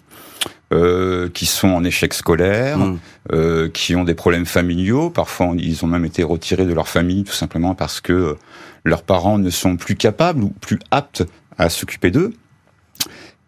Euh, 0.73 1.29
qui 1.29 1.45
sont 1.45 1.67
en 1.67 1.83
échec 1.83 2.15
scolaire, 2.15 2.79
mmh. 2.79 2.99
euh, 3.31 3.69
qui 3.69 3.95
ont 3.95 4.03
des 4.03 4.15
problèmes 4.15 4.47
familiaux. 4.47 5.11
Parfois, 5.11 5.51
ils 5.55 5.85
ont 5.85 5.87
même 5.87 6.05
été 6.05 6.23
retirés 6.23 6.65
de 6.65 6.73
leur 6.73 6.87
famille 6.87 7.23
tout 7.23 7.33
simplement 7.33 7.75
parce 7.75 8.01
que 8.01 8.37
leurs 8.83 9.03
parents 9.03 9.37
ne 9.37 9.51
sont 9.51 9.77
plus 9.77 9.95
capables 9.95 10.41
ou 10.41 10.49
plus 10.61 10.79
aptes 10.89 11.23
à 11.59 11.69
s'occuper 11.69 12.09
d'eux. 12.09 12.33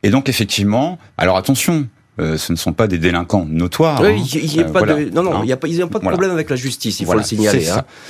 Et 0.03 0.11
donc, 0.11 0.29
effectivement, 0.29 0.99
alors 1.17 1.35
attention, 1.37 1.87
euh, 2.17 2.37
ce 2.37 2.53
ne 2.53 2.57
sont 2.57 2.71
pas 2.71 2.87
des 2.87 2.97
délinquants 2.97 3.45
notoires. 3.49 4.01
Oui, 4.01 4.21
hein. 4.21 4.23
il 4.33 4.55
y, 4.55 4.59
a 4.59 4.63
euh, 4.63 4.71
pas 4.71 4.79
voilà. 4.79 4.95
de, 4.95 5.09
non, 5.09 5.21
non, 5.21 5.43
il 5.43 5.49
y 5.49 5.51
a 5.51 5.57
pas, 5.57 5.67
ils 5.67 5.79
n'ont 5.79 5.87
pas 5.87 5.99
de 5.99 6.03
voilà. 6.03 6.17
problème 6.17 6.31
avec 6.31 6.49
la 6.49 6.55
justice, 6.55 7.01
il 7.01 7.05
faut 7.05 7.13
le 7.13 7.23
signaler. 7.23 7.61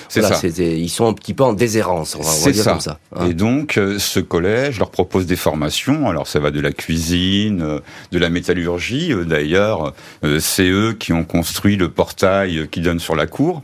C'est 0.10 0.24
hein. 0.24 0.32
ça. 0.32 0.48
Ils 0.48 0.90
sont 0.90 1.08
un 1.08 1.14
petit 1.14 1.34
peu 1.34 1.44
en 1.44 1.54
déshérence, 1.54 2.16
on 2.16 2.22
va, 2.22 2.30
on 2.30 2.46
va 2.46 2.52
dire 2.52 2.64
ça. 2.64 2.72
comme 2.72 2.80
ça. 2.82 3.00
Hein. 3.16 3.28
Et 3.30 3.34
donc, 3.34 3.78
euh, 3.78 3.98
ce 3.98 4.20
collège 4.20 4.78
leur 4.78 4.92
propose 4.92 5.26
des 5.26 5.36
formations. 5.36 6.08
Alors, 6.08 6.28
ça 6.28 6.40
va 6.40 6.52
de 6.52 6.60
la 6.60 6.72
cuisine, 6.72 7.80
de 8.12 8.20
la 8.20 8.30
métallurgie. 8.30 9.12
D'ailleurs, 9.26 9.94
c'est 10.40 10.70
eux 10.70 10.94
qui 10.94 11.12
ont 11.12 11.24
construit 11.24 11.76
le 11.76 11.90
portail 11.90 12.68
qui 12.70 12.82
donne 12.82 13.00
sur 13.00 13.16
la 13.16 13.26
cour. 13.26 13.64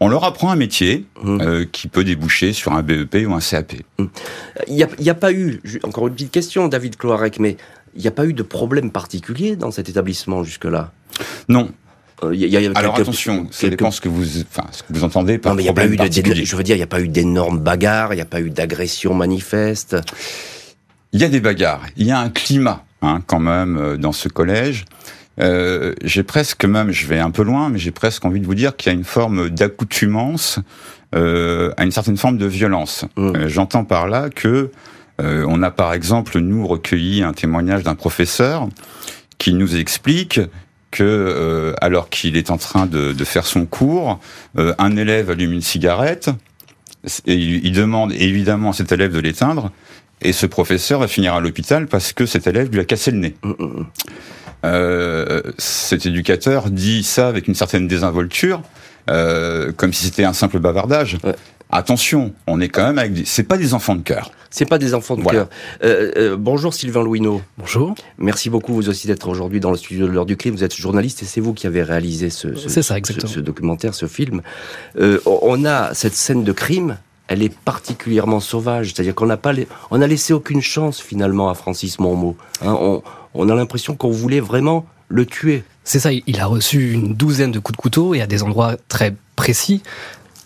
On 0.00 0.08
leur 0.08 0.24
apprend 0.24 0.50
un 0.50 0.56
métier 0.56 1.06
mmh. 1.22 1.40
euh, 1.40 1.64
qui 1.70 1.88
peut 1.88 2.04
déboucher 2.04 2.52
sur 2.52 2.72
un 2.72 2.82
BEP 2.82 3.26
ou 3.26 3.32
un 3.32 3.40
CAP. 3.40 3.74
Mmh. 3.98 4.04
Il 4.68 4.86
n'y 5.00 5.10
a, 5.10 5.14
pas 5.14 5.32
eu, 5.32 5.62
encore 5.82 6.08
une 6.08 6.14
petite 6.14 6.32
question, 6.32 6.68
David 6.68 6.96
Cloarec, 6.96 7.38
mais 7.38 7.56
il 7.94 8.02
n'y 8.02 8.08
a 8.08 8.12
pas 8.12 8.26
eu 8.26 8.32
de 8.32 8.42
problème 8.42 8.90
particulier 8.90 9.56
dans 9.56 9.70
cet 9.70 9.88
établissement 9.88 10.42
jusque-là? 10.44 10.92
Non. 11.48 11.70
Euh, 12.22 12.34
y 12.34 12.44
a, 12.56 12.60
y 12.60 12.66
a 12.66 12.70
Alors 12.74 12.94
quelques, 12.94 13.08
attention, 13.08 13.48
ça 13.50 13.68
dépend 13.68 13.90
ce 13.90 14.00
que 14.00 14.08
vous, 14.08 14.40
enfin, 14.42 14.68
ce 14.70 14.82
que 14.82 14.92
vous 14.92 15.04
entendez 15.04 15.38
par 15.38 15.52
non, 15.52 15.56
mais 15.56 15.64
problème 15.64 15.92
y 15.92 15.94
a 15.94 15.96
pas 15.98 16.04
eu 16.04 16.08
particulier. 16.08 16.40
De, 16.42 16.46
je 16.46 16.56
veux 16.56 16.62
dire, 16.62 16.76
il 16.76 16.80
n'y 16.80 16.84
a 16.84 16.88
pas 16.88 17.00
eu 17.00 17.08
d'énormes 17.08 17.58
bagarres, 17.58 18.12
il 18.12 18.16
n'y 18.16 18.22
a 18.22 18.26
pas 18.26 18.40
eu 18.40 18.50
d'agressions 18.50 19.14
manifestes. 19.14 19.96
Il 21.12 21.20
y 21.20 21.24
a 21.24 21.28
des 21.28 21.40
bagarres, 21.40 21.86
il 21.96 22.06
y 22.06 22.10
a 22.10 22.18
un 22.18 22.30
climat 22.30 22.84
hein, 23.02 23.20
quand 23.26 23.40
même, 23.40 23.76
euh, 23.76 23.96
dans 23.96 24.12
ce 24.12 24.28
collège. 24.28 24.84
Euh, 25.40 25.94
j'ai 26.02 26.22
presque 26.22 26.64
même, 26.64 26.92
je 26.92 27.06
vais 27.06 27.18
un 27.18 27.30
peu 27.30 27.42
loin, 27.42 27.68
mais 27.68 27.78
j'ai 27.78 27.90
presque 27.90 28.24
envie 28.24 28.40
de 28.40 28.46
vous 28.46 28.54
dire 28.54 28.76
qu'il 28.76 28.92
y 28.92 28.94
a 28.94 28.98
une 28.98 29.04
forme 29.04 29.50
d'accoutumance 29.50 30.60
euh, 31.14 31.72
à 31.76 31.84
une 31.84 31.90
certaine 31.90 32.16
forme 32.16 32.38
de 32.38 32.46
violence. 32.46 33.04
Mmh. 33.16 33.32
Euh, 33.36 33.48
J'entends 33.48 33.84
par 33.84 34.08
là 34.08 34.30
que 34.30 34.70
euh, 35.20 35.44
on 35.48 35.62
a 35.62 35.70
par 35.70 35.92
exemple 35.94 36.38
nous 36.38 36.66
recueilli 36.66 37.22
un 37.22 37.32
témoignage 37.32 37.82
d'un 37.82 37.94
professeur 37.94 38.68
qui 39.38 39.54
nous 39.54 39.76
explique 39.76 40.40
que 40.90 41.02
euh, 41.02 41.74
alors 41.80 42.08
qu'il 42.08 42.36
est 42.36 42.50
en 42.50 42.58
train 42.58 42.86
de, 42.86 43.12
de 43.12 43.24
faire 43.24 43.46
son 43.46 43.66
cours, 43.66 44.20
euh, 44.58 44.74
un 44.78 44.96
élève 44.96 45.30
allume 45.30 45.52
une 45.52 45.62
cigarette 45.62 46.30
et 47.26 47.34
il, 47.34 47.66
il 47.66 47.72
demande 47.72 48.12
évidemment 48.12 48.70
à 48.70 48.72
cet 48.72 48.92
élève 48.92 49.12
de 49.12 49.20
l'éteindre. 49.20 49.70
Et 50.22 50.32
ce 50.32 50.46
professeur 50.46 51.00
va 51.00 51.08
finir 51.08 51.34
à 51.34 51.40
l'hôpital 51.40 51.86
parce 51.86 52.12
que 52.12 52.26
cet 52.26 52.46
élève 52.46 52.70
lui 52.70 52.80
a 52.80 52.84
cassé 52.84 53.10
le 53.10 53.18
nez. 53.18 53.34
Mm, 53.42 53.50
mm, 53.50 53.64
mm. 53.64 53.86
Euh, 54.64 55.42
cet 55.58 56.06
éducateur 56.06 56.70
dit 56.70 57.02
ça 57.02 57.28
avec 57.28 57.48
une 57.48 57.54
certaine 57.54 57.86
désinvolture, 57.86 58.62
euh, 59.10 59.72
comme 59.76 59.92
si 59.92 60.06
c'était 60.06 60.24
un 60.24 60.32
simple 60.32 60.58
bavardage. 60.58 61.18
Ouais. 61.22 61.34
Attention, 61.76 62.32
on 62.46 62.60
est 62.60 62.68
quand 62.68 62.84
même 62.86 62.98
avec 62.98 63.12
des... 63.14 63.24
C'est 63.24 63.42
pas 63.42 63.56
des 63.58 63.74
enfants 63.74 63.96
de 63.96 64.02
cœur. 64.02 64.30
C'est 64.48 64.64
pas 64.64 64.78
des 64.78 64.94
enfants 64.94 65.16
de 65.16 65.22
Voilà. 65.22 65.40
cœur. 65.40 65.48
Euh, 65.82 66.12
euh, 66.16 66.36
bonjour 66.38 66.72
Sylvain 66.72 67.02
Louineau. 67.02 67.42
Bonjour. 67.58 67.96
Merci 68.16 68.48
beaucoup 68.48 68.72
vous 68.74 68.88
aussi 68.88 69.08
d'être 69.08 69.28
aujourd'hui 69.28 69.58
dans 69.58 69.72
le 69.72 69.76
studio 69.76 70.06
de 70.06 70.12
l'heure 70.12 70.24
du 70.24 70.36
crime. 70.36 70.54
Vous 70.54 70.62
êtes 70.62 70.76
journaliste 70.76 71.24
et 71.24 71.26
c'est 71.26 71.40
vous 71.40 71.52
qui 71.52 71.66
avez 71.66 71.82
réalisé 71.82 72.30
ce, 72.30 72.54
ce- 72.54 72.68
C'est 72.68 72.82
ça, 72.82 72.94
ce- 72.94 72.98
exactement. 72.98 73.32
ce 73.32 73.40
documentaire, 73.40 73.92
ce 73.92 74.06
film. 74.06 74.40
Euh, 75.00 75.18
on 75.26 75.64
a 75.64 75.94
cette 75.94 76.14
scène 76.14 76.44
de 76.44 76.52
crime. 76.52 76.96
Elle 77.26 77.42
est 77.42 77.52
particulièrement 77.52 78.38
sauvage, 78.38 78.92
c'est-à-dire 78.94 79.16
qu'on 79.16 79.26
n'a 79.26 79.36
pas, 79.36 79.52
les- 79.52 79.66
on 79.90 80.00
a 80.00 80.06
laissé 80.06 80.32
aucune 80.32 80.62
chance 80.62 81.00
finalement 81.00 81.50
à 81.50 81.54
Francis 81.54 81.98
Monmot. 81.98 82.36
Hein, 82.64 82.76
on, 82.80 83.02
on 83.34 83.48
a 83.48 83.54
l'impression 83.56 83.96
qu'on 83.96 84.10
voulait 84.12 84.38
vraiment 84.38 84.86
le 85.08 85.26
tuer. 85.26 85.64
C'est 85.82 85.98
ça, 85.98 86.10
il 86.12 86.38
a 86.40 86.46
reçu 86.46 86.92
une 86.92 87.14
douzaine 87.14 87.50
de 87.50 87.58
coups 87.58 87.76
de 87.76 87.82
couteau 87.82 88.14
et 88.14 88.20
à 88.22 88.28
des 88.28 88.44
endroits 88.44 88.76
très 88.88 89.12
précis. 89.34 89.82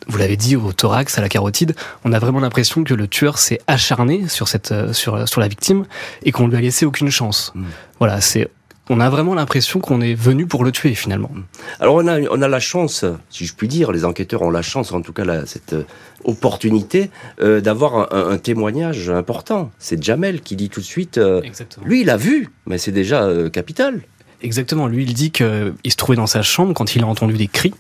Vous 0.08 0.18
l'avez 0.18 0.36
dit, 0.36 0.56
au 0.56 0.72
thorax, 0.72 1.18
à 1.18 1.20
la 1.20 1.28
carotide, 1.28 1.74
on 2.04 2.12
a 2.12 2.18
vraiment 2.18 2.40
l'impression 2.40 2.82
que 2.82 2.94
le 2.94 3.06
tueur 3.08 3.38
s'est 3.38 3.60
acharné 3.66 4.26
sur 4.28 4.48
cette, 4.48 4.72
euh, 4.72 4.92
sur, 4.92 5.28
sur 5.28 5.40
la 5.40 5.48
victime 5.48 5.84
et 6.22 6.32
qu'on 6.32 6.48
lui 6.48 6.56
a 6.56 6.60
laissé 6.60 6.86
aucune 6.86 7.10
chance. 7.10 7.52
Mm. 7.54 7.64
Voilà, 7.98 8.20
c'est, 8.22 8.48
on 8.88 9.00
a 9.00 9.10
vraiment 9.10 9.34
l'impression 9.34 9.80
qu'on 9.80 10.00
est 10.00 10.14
venu 10.14 10.46
pour 10.46 10.64
le 10.64 10.72
tuer 10.72 10.94
finalement. 10.94 11.30
Alors 11.78 11.96
on 11.96 12.06
a, 12.08 12.20
on 12.30 12.40
a 12.40 12.48
la 12.48 12.58
chance, 12.60 13.04
si 13.28 13.44
je 13.44 13.52
puis 13.54 13.68
dire, 13.68 13.92
les 13.92 14.06
enquêteurs 14.06 14.40
ont 14.40 14.50
la 14.50 14.62
chance, 14.62 14.92
en 14.92 15.02
tout 15.02 15.12
cas 15.12 15.26
la- 15.26 15.44
cette 15.44 15.74
euh, 15.74 15.84
opportunité, 16.24 17.10
euh, 17.40 17.60
d'avoir 17.60 18.12
un, 18.14 18.30
un 18.30 18.38
témoignage 18.38 19.10
important. 19.10 19.70
C'est 19.78 20.02
Jamel 20.02 20.40
qui 20.40 20.56
dit 20.56 20.68
tout 20.70 20.80
de 20.80 20.84
suite, 20.86 21.18
euh, 21.18 21.42
lui 21.84 22.00
il 22.02 22.10
a 22.10 22.16
vu, 22.16 22.48
mais 22.66 22.78
c'est 22.78 22.92
déjà 22.92 23.24
euh, 23.24 23.50
capital. 23.50 24.00
Exactement. 24.40 24.86
Lui, 24.86 25.02
il 25.02 25.14
dit 25.14 25.32
qu'il 25.32 25.74
se 25.88 25.96
trouvait 25.96 26.14
dans 26.14 26.28
sa 26.28 26.42
chambre 26.42 26.72
quand 26.72 26.94
il 26.94 27.02
a 27.02 27.06
entendu 27.08 27.34
des 27.34 27.48
cris 27.48 27.74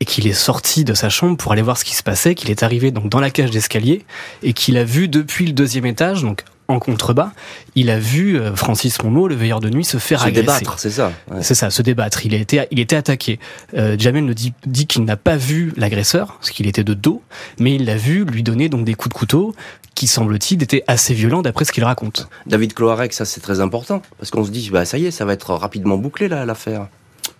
et 0.00 0.04
qu'il 0.04 0.26
est 0.26 0.32
sorti 0.32 0.84
de 0.84 0.94
sa 0.94 1.08
chambre 1.08 1.36
pour 1.36 1.52
aller 1.52 1.62
voir 1.62 1.76
ce 1.76 1.84
qui 1.84 1.94
se 1.94 2.02
passait, 2.02 2.34
qu'il 2.34 2.50
est 2.50 2.62
arrivé 2.62 2.90
donc 2.90 3.08
dans 3.08 3.20
la 3.20 3.30
cage 3.30 3.50
d'escalier 3.50 4.04
et 4.42 4.52
qu'il 4.52 4.76
a 4.76 4.84
vu 4.84 5.08
depuis 5.08 5.46
le 5.46 5.52
deuxième 5.52 5.86
étage, 5.86 6.22
donc 6.22 6.44
en 6.70 6.78
contrebas, 6.80 7.32
il 7.76 7.88
a 7.88 7.98
vu 7.98 8.38
euh, 8.38 8.54
Francis 8.54 9.02
Monmot, 9.02 9.26
le 9.26 9.34
veilleur 9.34 9.58
de 9.60 9.70
nuit, 9.70 9.86
se 9.86 9.96
faire 9.96 10.20
Se 10.20 10.26
agresser. 10.26 10.42
débattre, 10.42 10.78
c'est 10.78 10.90
ça. 10.90 11.12
ouais. 11.30 11.42
C'est 11.42 11.54
ça, 11.54 11.70
se 11.70 11.80
débattre. 11.80 12.26
Il 12.26 12.34
a 12.34 12.36
été, 12.36 12.62
il 12.70 12.78
était 12.78 12.94
attaqué. 12.96 13.40
Euh, 13.74 13.96
Jamel 13.98 14.26
nous 14.26 14.34
dit, 14.34 14.52
dit 14.66 14.86
qu'il 14.86 15.04
n'a 15.04 15.16
pas 15.16 15.38
vu 15.38 15.72
l'agresseur, 15.78 16.34
parce 16.34 16.50
qu'il 16.50 16.66
était 16.66 16.84
de 16.84 16.92
dos, 16.92 17.22
mais 17.58 17.74
il 17.74 17.86
l'a 17.86 17.96
vu 17.96 18.24
lui 18.26 18.42
donner 18.42 18.68
donc 18.68 18.84
des 18.84 18.92
coups 18.92 19.14
de 19.14 19.18
couteau 19.18 19.54
qui, 19.94 20.06
semble-t-il, 20.06 20.62
étaient 20.62 20.84
assez 20.86 21.14
violents 21.14 21.40
d'après 21.40 21.64
ce 21.64 21.72
qu'il 21.72 21.84
raconte. 21.84 22.28
David 22.46 22.74
Cloarec, 22.74 23.14
ça 23.14 23.24
c'est 23.24 23.40
très 23.40 23.60
important, 23.60 24.02
parce 24.18 24.30
qu'on 24.30 24.44
se 24.44 24.50
dit, 24.50 24.68
bah 24.70 24.84
ça 24.84 24.98
y 24.98 25.06
est, 25.06 25.10
ça 25.10 25.24
va 25.24 25.32
être 25.32 25.54
rapidement 25.54 25.96
bouclé 25.96 26.28
là 26.28 26.44
l'affaire. 26.44 26.88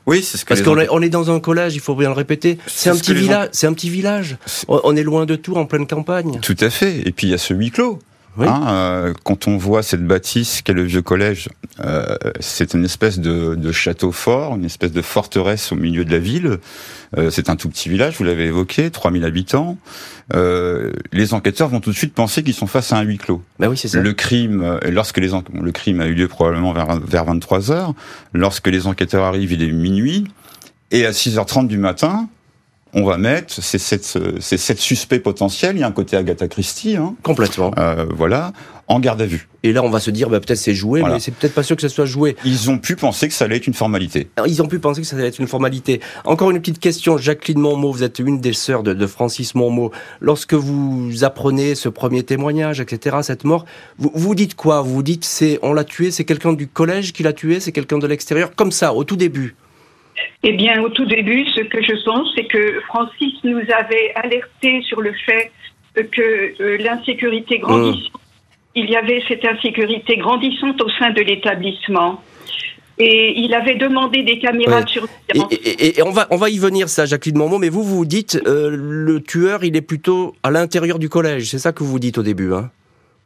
Oui, 0.08 0.22
c'est 0.22 0.38
ce 0.38 0.44
que 0.46 0.48
Parce 0.48 0.62
qu'on 0.62 0.78
est, 0.78 0.88
on 0.90 1.02
est 1.02 1.10
dans 1.10 1.30
un 1.30 1.38
collège, 1.38 1.74
il 1.74 1.80
faut 1.80 1.94
bien 1.94 2.08
le 2.08 2.14
répéter. 2.14 2.56
C'est 2.66 2.88
un 2.88 2.94
ce 2.94 3.00
petit 3.00 3.12
village. 3.12 3.50
C'est 3.52 3.66
un 3.66 3.74
petit 3.74 3.90
village. 3.90 4.38
On 4.66 4.96
est 4.96 5.02
loin 5.02 5.26
de 5.26 5.36
tout, 5.36 5.54
en 5.54 5.66
pleine 5.66 5.86
campagne. 5.86 6.40
Tout 6.40 6.56
à 6.60 6.70
fait. 6.70 7.06
Et 7.06 7.12
puis 7.12 7.26
il 7.26 7.30
y 7.30 7.34
a 7.34 7.38
ce 7.38 7.52
huis 7.52 7.70
clos. 7.70 7.98
Oui. 8.38 8.46
Hein, 8.46 8.66
euh, 8.68 9.14
quand 9.24 9.48
on 9.48 9.56
voit 9.56 9.82
cette 9.82 10.06
bâtisse 10.06 10.62
qu'est 10.62 10.72
le 10.72 10.84
vieux 10.84 11.02
collège, 11.02 11.48
euh, 11.80 12.16
c'est 12.40 12.72
une 12.72 12.84
espèce 12.84 13.18
de, 13.18 13.54
de 13.56 13.72
château 13.72 14.12
fort, 14.12 14.54
une 14.54 14.64
espèce 14.64 14.92
de 14.92 15.02
forteresse 15.02 15.72
au 15.72 15.76
milieu 15.76 16.04
de 16.04 16.12
la 16.12 16.18
ville. 16.18 16.58
Euh, 17.16 17.30
c'est 17.30 17.50
un 17.50 17.56
tout 17.56 17.68
petit 17.68 17.88
village, 17.88 18.16
vous 18.18 18.24
l'avez 18.24 18.46
évoqué, 18.46 18.90
3000 18.90 19.24
habitants. 19.24 19.78
Euh, 20.34 20.92
les 21.12 21.34
enquêteurs 21.34 21.68
vont 21.68 21.80
tout 21.80 21.90
de 21.90 21.96
suite 21.96 22.14
penser 22.14 22.42
qu'ils 22.42 22.54
sont 22.54 22.66
face 22.66 22.92
à 22.92 22.98
un 22.98 23.02
huis 23.02 23.18
clos. 23.18 23.42
Bah 23.58 23.68
oui, 23.68 23.76
c'est 23.76 23.88
ça. 23.88 24.00
Le 24.00 24.12
crime, 24.12 24.62
euh, 24.62 24.78
lorsque 24.90 25.18
les 25.18 25.28
le 25.28 25.72
crime 25.72 26.00
a 26.00 26.06
eu 26.06 26.14
lieu 26.14 26.28
probablement 26.28 26.72
vers, 26.72 27.00
vers 27.00 27.24
23 27.24 27.70
heures. 27.72 27.94
Lorsque 28.34 28.68
les 28.68 28.86
enquêteurs 28.86 29.24
arrivent, 29.24 29.52
il 29.52 29.62
est 29.62 29.72
minuit. 29.72 30.28
Et 30.90 31.06
à 31.06 31.10
6h30 31.10 31.66
du 31.66 31.78
matin, 31.78 32.28
on 32.94 33.04
va 33.04 33.18
mettre 33.18 33.52
ces 33.62 33.78
sept, 33.78 34.18
ces 34.40 34.56
sept 34.56 34.78
suspects 34.78 35.18
potentiels. 35.22 35.76
Il 35.76 35.80
y 35.80 35.82
a 35.82 35.86
un 35.86 35.92
côté 35.92 36.16
Agatha 36.16 36.48
Christie, 36.48 36.96
hein, 36.96 37.14
Complètement. 37.22 37.70
euh, 37.78 38.06
voilà, 38.16 38.52
en 38.86 38.98
garde 39.00 39.20
à 39.20 39.26
vue. 39.26 39.48
Et 39.62 39.72
là, 39.72 39.82
on 39.82 39.90
va 39.90 40.00
se 40.00 40.10
dire, 40.10 40.30
bah, 40.30 40.40
peut-être 40.40 40.58
c'est 40.58 40.74
joué, 40.74 41.00
Voilà. 41.00 41.16
mais 41.16 41.20
c'est 41.20 41.32
peut-être 41.32 41.54
pas 41.54 41.62
sûr 41.62 41.76
que 41.76 41.82
ce 41.82 41.88
soit 41.88 42.06
joué. 42.06 42.36
Ils 42.44 42.70
ont 42.70 42.78
pu 42.78 42.96
penser 42.96 43.28
que 43.28 43.34
ça 43.34 43.44
allait 43.44 43.56
être 43.56 43.66
une 43.66 43.74
formalité. 43.74 44.28
Ils 44.46 44.62
ont 44.62 44.66
pu 44.68 44.78
penser 44.78 45.02
que 45.02 45.06
ça 45.06 45.16
allait 45.16 45.26
être 45.28 45.38
une 45.40 45.48
formalité. 45.48 46.00
Encore 46.24 46.50
une 46.50 46.60
petite 46.60 46.78
question, 46.78 47.18
Jacqueline 47.18 47.58
Monmot, 47.58 47.92
vous 47.92 48.02
êtes 48.04 48.18
une 48.20 48.40
des 48.40 48.52
sœurs 48.54 48.82
de, 48.82 48.94
de 48.94 49.06
Francis 49.06 49.54
Monmot. 49.54 49.90
Lorsque 50.20 50.54
vous 50.54 51.24
apprenez 51.24 51.74
ce 51.74 51.88
premier 51.88 52.22
témoignage, 52.22 52.80
etc., 52.80 53.16
cette 53.22 53.44
mort, 53.44 53.66
vous 53.98 54.10
vous 54.14 54.34
dites 54.34 54.54
quoi? 54.54 54.80
Vous 54.80 54.94
vous 54.94 55.02
dites, 55.02 55.24
c'est 55.24 55.58
on 55.62 55.72
l'a 55.74 55.84
tué, 55.84 56.10
c'est 56.10 56.24
quelqu'un 56.24 56.52
du 56.54 56.66
collège 56.68 57.12
qui 57.12 57.22
l'a 57.22 57.32
tué, 57.34 57.60
c'est 57.60 57.72
quelqu'un 57.72 57.98
de 57.98 58.06
l'extérieur, 58.06 58.54
comme 58.54 58.72
ça, 58.72 58.94
au 58.94 59.04
tout 59.04 59.16
début? 59.16 59.54
Eh 60.42 60.52
bien, 60.52 60.82
au 60.82 60.88
tout 60.88 61.04
début, 61.06 61.44
ce 61.54 61.60
que 61.62 61.82
je 61.82 62.02
pense, 62.04 62.28
c'est 62.36 62.44
que 62.46 62.80
Francis 62.86 63.34
nous 63.44 63.60
avait 63.76 64.12
alerté 64.14 64.82
sur 64.82 65.00
le 65.00 65.12
fait 65.26 65.50
euh, 65.98 66.02
que 66.10 66.62
euh, 66.62 66.76
l'insécurité 66.78 67.58
grandissante, 67.58 68.12
il 68.74 68.88
y 68.90 68.96
avait 68.96 69.22
cette 69.28 69.44
insécurité 69.44 70.16
grandissante 70.16 70.80
au 70.82 70.88
sein 70.90 71.10
de 71.10 71.20
l'établissement. 71.22 72.22
Et 73.00 73.38
il 73.40 73.54
avait 73.54 73.76
demandé 73.76 74.22
des 74.24 74.38
caméras 74.40 74.78
Ouais. 74.78 74.82
de 74.84 74.88
Et, 74.88 74.92
surveillance. 74.92 75.52
et- 75.52 75.86
et- 75.86 75.98
et 75.98 76.02
on 76.02 76.10
va 76.10 76.26
on 76.30 76.36
va 76.36 76.50
y 76.50 76.58
venir, 76.58 76.88
ça, 76.88 77.06
Jacqueline 77.06 77.38
Monmot. 77.38 77.58
Mais 77.58 77.68
vous, 77.68 77.84
vous 77.84 78.04
dites, 78.04 78.40
euh, 78.46 78.70
le 78.76 79.20
tueur, 79.22 79.62
il 79.62 79.76
est 79.76 79.82
plutôt 79.82 80.34
à 80.42 80.50
l'intérieur 80.50 80.98
du 80.98 81.08
collège. 81.08 81.44
C'est 81.50 81.60
ça 81.60 81.72
que 81.72 81.84
vous 81.84 81.98
dites 82.00 82.18
au 82.18 82.22
début, 82.24 82.52
hein 82.52 82.70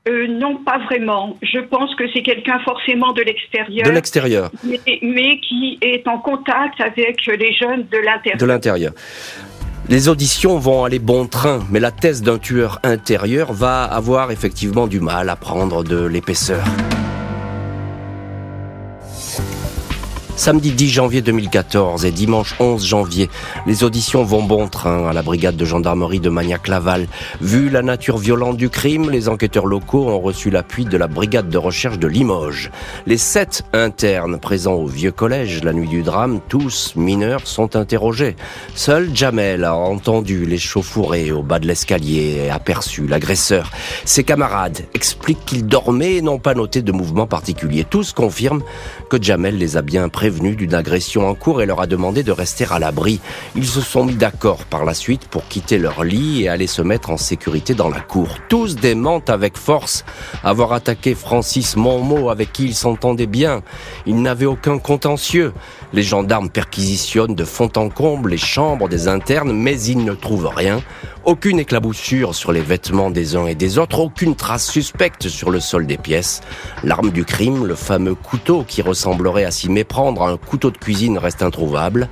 Euh, 0.09 0.27
non, 0.27 0.57
pas 0.65 0.79
vraiment. 0.79 1.37
Je 1.43 1.61
pense 1.61 1.95
que 1.95 2.05
c'est 2.13 2.23
quelqu'un 2.23 2.59
forcément 2.61 3.13
de 3.13 3.23
l'extérieur, 3.23 3.87
De 3.87 3.93
l'extérieur. 3.93 4.51
mais, 4.65 4.81
mais 5.01 5.39
qui 5.39 5.79
est 5.81 6.07
en 6.09 6.19
contact 6.19 6.81
avec 6.81 7.25
les 7.27 7.55
jeunes 7.55 7.87
de 7.91 7.99
l'intérieur. 7.99 8.39
de 8.39 8.47
l'intérieur. 8.47 8.93
Les 9.89 10.09
auditions 10.09 10.59
vont 10.59 10.85
aller 10.85 10.99
bon 10.99 11.27
train, 11.27 11.61
mais 11.71 11.81
la 11.81 11.91
thèse 11.91 12.23
d'un 12.23 12.39
tueur 12.39 12.81
intérieur 12.83 13.53
va 13.53 13.85
avoir 13.85 14.31
effectivement 14.31 14.87
du 14.87 15.01
mal 15.01 15.29
à 15.29 15.37
prendre 15.37 15.85
de 15.85 16.05
l'épaisseur. 16.05 16.65
Samedi 20.35 20.73
10 20.73 20.89
janvier 20.89 21.21
2014 21.21 22.07
et 22.07 22.11
dimanche 22.11 22.57
11 22.59 22.85
janvier, 22.85 23.29
les 23.67 23.85
auditions 23.85 24.25
vont 24.25 24.43
bon 24.43 24.67
train 24.67 25.07
à 25.07 25.13
la 25.13 25.23
brigade 25.23 25.57
de 25.57 25.65
gendarmerie 25.65 26.21
de 26.21 26.31
Magnac-Laval. 26.31 27.07
Vu 27.43 27.69
la 27.69 27.83
nature 27.83 28.17
violente 28.17 28.57
du 28.57 28.71
crime, 28.71 29.11
les 29.11 29.29
enquêteurs 29.29 29.67
locaux 29.67 30.09
ont 30.09 30.21
reçu 30.21 30.51
l'appui 30.51 30.87
de 30.87 30.97
la 30.97 31.07
brigade 31.07 31.51
de 31.51 31.59
recherche 31.59 31.99
de 31.99 32.09
Limoges. 32.09 32.71
Les 33.07 33.19
sept 33.19 33.63
internes 33.75 34.39
présents 34.39 34.75
au 34.75 34.87
vieux 34.87 35.13
collège 35.13 35.63
la 35.63 35.75
nuit 35.75 35.89
du 35.89 36.03
drame, 36.03 36.41
tous 36.49 36.95
mineurs, 36.97 37.47
sont 37.47 37.77
interrogés. 37.77 38.35
Seul 38.75 39.15
Jamel 39.15 39.65
a 39.65 39.77
entendu 39.77 40.47
les 40.47 40.59
chauffourées 40.59 41.31
au 41.31 41.43
bas 41.43 41.59
de 41.59 41.69
l'escalier 41.69 42.47
et 42.47 42.51
aperçu 42.51 43.07
l'agresseur. 43.07 43.71
Ses 44.07 44.25
camarades 44.25 44.81
expliquent 44.95 45.45
qu'ils 45.45 45.67
dormaient 45.67 46.17
et 46.17 46.23
n'ont 46.23 46.39
pas 46.39 46.55
noté 46.55 46.81
de 46.81 46.91
mouvement 46.91 47.27
particulier. 47.27 47.85
Tous 47.89 48.13
confirment 48.13 48.63
que 49.11 49.23
Jamel 49.23 49.59
les 49.59 49.77
a 49.77 49.83
bien 49.83 50.09
d'une 50.31 50.75
agression 50.75 51.29
en 51.29 51.35
cours 51.35 51.63
et 51.63 51.67
leur 51.67 51.81
a 51.81 51.87
demandé 51.87 52.23
de 52.23 52.33
rester 52.33 52.65
à 52.71 52.79
l'abri. 52.79 53.21
Ils 53.57 53.67
se 53.67 53.81
sont 53.81 54.05
mis 54.05 54.15
d'accord 54.15 54.65
par 54.65 54.85
la 54.85 54.95
suite 54.95 55.27
pour 55.27 55.49
quitter 55.49 55.79
leur 55.79 56.05
lit 56.05 56.43
et 56.43 56.49
aller 56.49 56.67
se 56.67 56.83
mettre 56.83 57.11
en 57.11 57.17
sécurité 57.17 57.75
dans 57.75 57.89
la 57.89 58.01
cour. 58.01 58.37
Tous 58.49 58.77
démentent 58.77 59.31
avec 59.31 59.57
force 59.57 60.05
avoir 60.45 60.73
attaqué 60.73 61.15
Francis 61.15 61.77
Monmot 61.77 62.31
avec 62.31 62.53
qui 62.53 62.67
ils 62.67 62.75
s'entendaient 62.75 63.27
bien. 63.27 63.63
Ils 64.07 64.21
n'avaient 64.21 64.47
aucun 64.47 64.79
contentieux. 64.79 65.53
Les 65.93 66.03
gendarmes 66.03 66.51
perquisitionnent 66.51 67.35
de 67.35 67.45
fond 67.45 67.71
en 67.77 67.89
comble 67.89 68.31
les 68.31 68.39
chambres 68.39 68.89
des 68.89 69.09
internes, 69.09 69.53
mais 69.53 69.81
ils 69.83 70.05
ne 70.05 70.15
trouvent 70.15 70.49
rien. 70.55 70.81
Aucune 71.25 71.61
éclaboussure 71.61 72.35
sur 72.35 72.51
les 72.51 72.63
vêtements 72.63 73.09
des 73.09 73.37
uns 73.37 73.47
et 73.47 73.55
des 73.55 73.79
autres, 73.79 74.01
aucune 74.01 74.35
trace 74.35 74.69
suspecte 74.69 75.29
sur 75.29 75.51
le 75.51 75.61
sol 75.61 75.87
des 75.87 75.97
pièces. 75.97 76.41
L'arme 76.83 77.11
du 77.11 77.25
crime, 77.25 77.65
le 77.65 77.77
fameux 77.77 78.17
couteau 78.17 78.65
qui 78.67 78.83
ressemblerait 78.83 79.45
à 79.45 79.53
s'y 79.53 79.71
méprendre 79.71 80.25
à 80.25 80.31
un 80.31 80.37
couteau 80.37 80.73
de 80.73 80.79
cuisine, 80.79 81.19
reste 81.19 81.45
introuvable. 81.45 82.09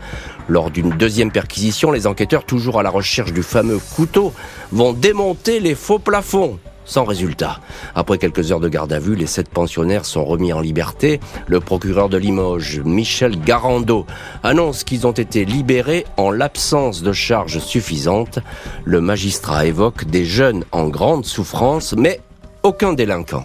Lors 0.48 0.70
d'une 0.70 0.90
deuxième 0.90 1.32
perquisition, 1.32 1.90
les 1.90 2.06
enquêteurs, 2.06 2.44
toujours 2.44 2.78
à 2.78 2.84
la 2.84 2.90
recherche 2.90 3.32
du 3.32 3.42
fameux 3.42 3.80
couteau, 3.96 4.32
vont 4.70 4.92
démonter 4.92 5.58
les 5.58 5.74
faux 5.74 5.98
plafonds. 5.98 6.60
Sans 6.90 7.04
résultat. 7.04 7.60
Après 7.94 8.18
quelques 8.18 8.50
heures 8.50 8.60
de 8.60 8.68
garde 8.68 8.92
à 8.92 8.98
vue, 8.98 9.14
les 9.14 9.26
sept 9.26 9.48
pensionnaires 9.48 10.04
sont 10.04 10.24
remis 10.24 10.52
en 10.52 10.60
liberté. 10.60 11.20
Le 11.46 11.60
procureur 11.60 12.08
de 12.08 12.16
Limoges, 12.16 12.80
Michel 12.84 13.38
Garando, 13.40 14.06
annonce 14.42 14.82
qu'ils 14.82 15.06
ont 15.06 15.12
été 15.12 15.44
libérés 15.44 16.04
en 16.16 16.32
l'absence 16.32 17.02
de 17.02 17.12
charges 17.12 17.60
suffisantes. 17.60 18.40
Le 18.84 19.00
magistrat 19.00 19.66
évoque 19.66 20.04
des 20.04 20.24
jeunes 20.24 20.64
en 20.72 20.88
grande 20.88 21.24
souffrance, 21.24 21.94
mais 21.96 22.20
aucun 22.64 22.92
délinquant. 22.92 23.44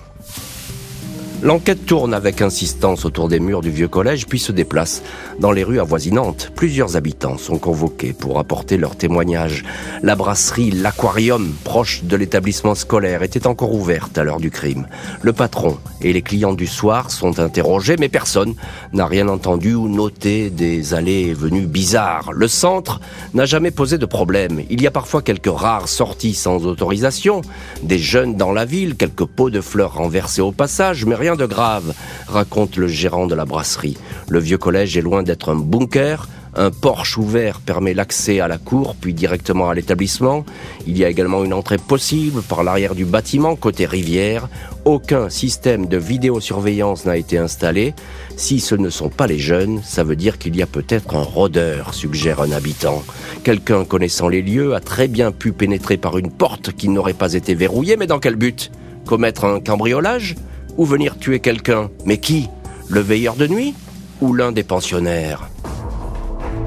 L'enquête 1.44 1.86
tourne 1.86 2.14
avec 2.14 2.42
insistance 2.42 3.06
autour 3.06 3.28
des 3.28 3.40
murs 3.40 3.62
du 3.62 3.70
vieux 3.70 3.88
collège 3.88 4.26
puis 4.26 4.40
se 4.40 4.52
déplace 4.52 5.04
dans 5.40 5.52
les 5.52 5.64
rues 5.64 5.80
avoisinantes. 5.80 6.52
Plusieurs 6.56 6.96
habitants 6.96 7.38
sont 7.38 7.58
convoqués 7.58 8.14
pour 8.14 8.40
apporter 8.40 8.78
leur 8.78 8.96
témoignage. 8.96 9.64
La 10.02 10.16
brasserie 10.16 10.72
L'Aquarium, 10.72 11.54
proche 11.64 12.04
de 12.04 12.16
l'établissement 12.16 12.74
scolaire, 12.74 13.22
était 13.22 13.48
encore 13.48 13.74
ouverte 13.74 14.18
à 14.18 14.24
l'heure 14.24 14.40
du 14.40 14.50
crime. 14.50 14.88
Le 15.22 15.34
patron 15.34 15.78
et 16.02 16.14
les 16.14 16.22
clients 16.22 16.54
du 16.54 16.68
soir 16.68 17.12
sont 17.12 17.40
interrogés, 17.40 17.98
mais 18.00 18.10
personne 18.10 18.56
n'a 18.94 19.06
rien 19.06 19.28
entendu 19.28 19.74
ou 19.76 19.90
noté 19.90 20.50
des 20.50 20.94
allées 20.94 21.28
et 21.28 21.34
venues 21.34 21.68
bizarres. 21.68 22.32
Le 22.32 22.48
centre 22.48 23.02
n'a 23.34 23.46
jamais 23.46 23.72
posé 23.72 23.98
de 23.98 24.06
problème. 24.06 24.62
Il 24.70 24.82
y 24.82 24.88
a 24.88 24.92
parfois 24.92 25.22
quelques 25.22 25.52
rares 25.54 25.90
sorties 25.90 26.34
sans 26.34 26.66
autorisation, 26.66 27.42
des 27.84 28.00
jeunes 28.00 28.36
dans 28.36 28.54
la 28.54 28.66
ville, 28.66 28.96
quelques 28.96 29.26
pots 29.26 29.50
de 29.50 29.62
fleurs 29.62 29.96
renversés 29.96 30.42
au 30.42 30.52
passage, 30.52 31.06
mais 31.06 31.16
rien 31.26 31.36
de 31.36 31.48
grave, 31.48 31.96
raconte 32.28 32.78
le 32.78 32.88
gérant 32.88 33.26
de 33.26 33.34
la 33.34 33.46
brasserie. 33.46 33.98
Le 34.30 34.38
vieux 34.38 34.60
collège 34.60 34.96
est 34.96 35.02
loin 35.02 35.24
d'être 35.24 35.50
un 35.50 35.56
bunker. 35.56 36.30
Un 36.54 36.70
porche 36.70 37.18
ouvert 37.18 37.62
permet 37.62 37.96
l'accès 37.96 38.42
à 38.42 38.48
la 38.48 38.60
cour, 38.60 38.96
puis 39.02 39.16
directement 39.16 39.68
à 39.68 39.74
l'établissement. 39.74 40.46
Il 40.86 40.96
y 41.00 41.04
a 41.04 41.10
également 41.10 41.44
une 41.44 41.52
entrée 41.52 41.80
possible 41.80 42.44
par 42.44 42.64
l'arrière 42.64 42.94
du 42.94 43.06
bâtiment, 43.06 43.56
côté 43.56 43.88
rivière. 43.88 44.50
Aucun 44.86 45.30
système 45.30 45.88
de 45.88 45.98
vidéosurveillance 45.98 47.06
n'a 47.06 47.18
été 47.18 47.40
installé. 47.40 47.96
Si 48.38 48.60
ce 48.60 48.76
ne 48.76 48.92
sont 48.92 49.10
pas 49.10 49.26
les 49.26 49.40
jeunes, 49.40 49.82
ça 49.84 50.04
veut 50.04 50.16
dire 50.16 50.38
qu'il 50.38 50.56
y 50.56 50.62
a 50.62 50.68
peut-être 50.68 51.16
un 51.16 51.24
rôdeur, 51.24 51.96
suggère 51.96 52.40
un 52.40 52.52
habitant. 52.52 53.02
Quelqu'un 53.44 53.84
connaissant 53.84 54.28
les 54.28 54.44
lieux 54.44 54.76
a 54.76 54.80
très 54.80 55.08
bien 55.08 55.32
pu 55.32 55.54
pénétrer 55.54 55.98
par 55.98 56.20
une 56.20 56.30
porte 56.30 56.72
qui 56.74 56.88
n'aurait 56.88 57.14
pas 57.14 57.34
été 57.34 57.56
verrouillée, 57.56 57.98
mais 57.98 58.06
dans 58.06 58.20
quel 58.20 58.36
but? 58.36 58.72
Commettre 59.08 59.46
un 59.46 59.60
cambriolage? 59.60 60.36
Ou 60.78 60.86
venir 60.86 61.18
tuer 61.18 61.40
quelqu'un. 61.40 61.90
Mais 62.06 62.18
qui? 62.18 62.50
Le 62.90 63.00
veilleur 63.00 63.36
de 63.36 63.48
nuit 63.48 63.74
ou 64.22 64.34
l'un 64.34 64.52
des 64.52 64.64
pensionnaires? 64.64 65.50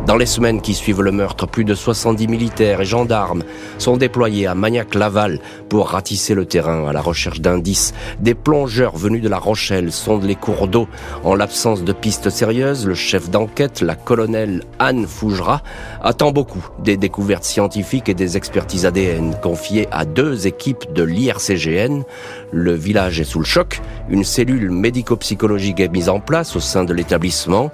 Dans 0.09 0.17
les 0.17 0.25
semaines 0.25 0.63
qui 0.63 0.73
suivent 0.73 1.03
le 1.03 1.13
meurtre, 1.13 1.47
plus 1.47 1.67
de 1.67 1.75
70 1.75 2.29
militaires 2.29 2.81
et 2.81 2.87
gendarmes 2.87 3.43
sont 3.77 3.99
déployés 3.99 4.47
à 4.47 4.55
Magnac-Laval 4.55 5.39
pour 5.69 5.91
ratisser 5.91 6.33
le 6.33 6.47
terrain 6.47 6.89
à 6.89 6.95
la 6.95 7.03
recherche 7.03 7.43
d'indices. 7.43 7.93
Des 8.19 8.33
plongeurs 8.33 8.97
venus 8.97 9.21
de 9.21 9.29
La 9.29 9.37
Rochelle 9.37 9.93
sondent 9.93 10.25
les 10.25 10.35
cours 10.35 10.67
d'eau. 10.67 10.89
En 11.25 11.35
l'absence 11.35 11.85
de 11.85 11.93
pistes 11.93 12.31
sérieuses, 12.31 12.87
le 12.87 12.95
chef 12.95 13.29
d'enquête, 13.29 13.83
la 13.83 13.97
colonelle 13.97 14.63
Anne 14.79 15.07
Fougera, 15.07 15.63
attend 16.01 16.33
beaucoup 16.33 16.67
des 16.83 16.97
découvertes 16.97 17.45
scientifiques 17.45 18.09
et 18.09 18.15
des 18.15 18.39
expertises 18.39 18.87
ADN 18.87 19.37
confiées 19.43 19.89
à 19.91 20.07
deux 20.07 20.47
équipes 20.47 20.91
de 20.95 21.03
l'IRCGN. 21.03 22.03
Le 22.51 22.73
village 22.73 23.21
est 23.21 23.25
sous 23.25 23.41
le 23.41 23.45
choc. 23.45 23.83
Une 24.09 24.25
cellule 24.25 24.71
médico-psychologique 24.71 25.81
est 25.81 25.93
mise 25.93 26.09
en 26.09 26.19
place 26.19 26.57
au 26.57 26.61
sein 26.61 26.85
de 26.85 26.95
l'établissement 26.95 27.71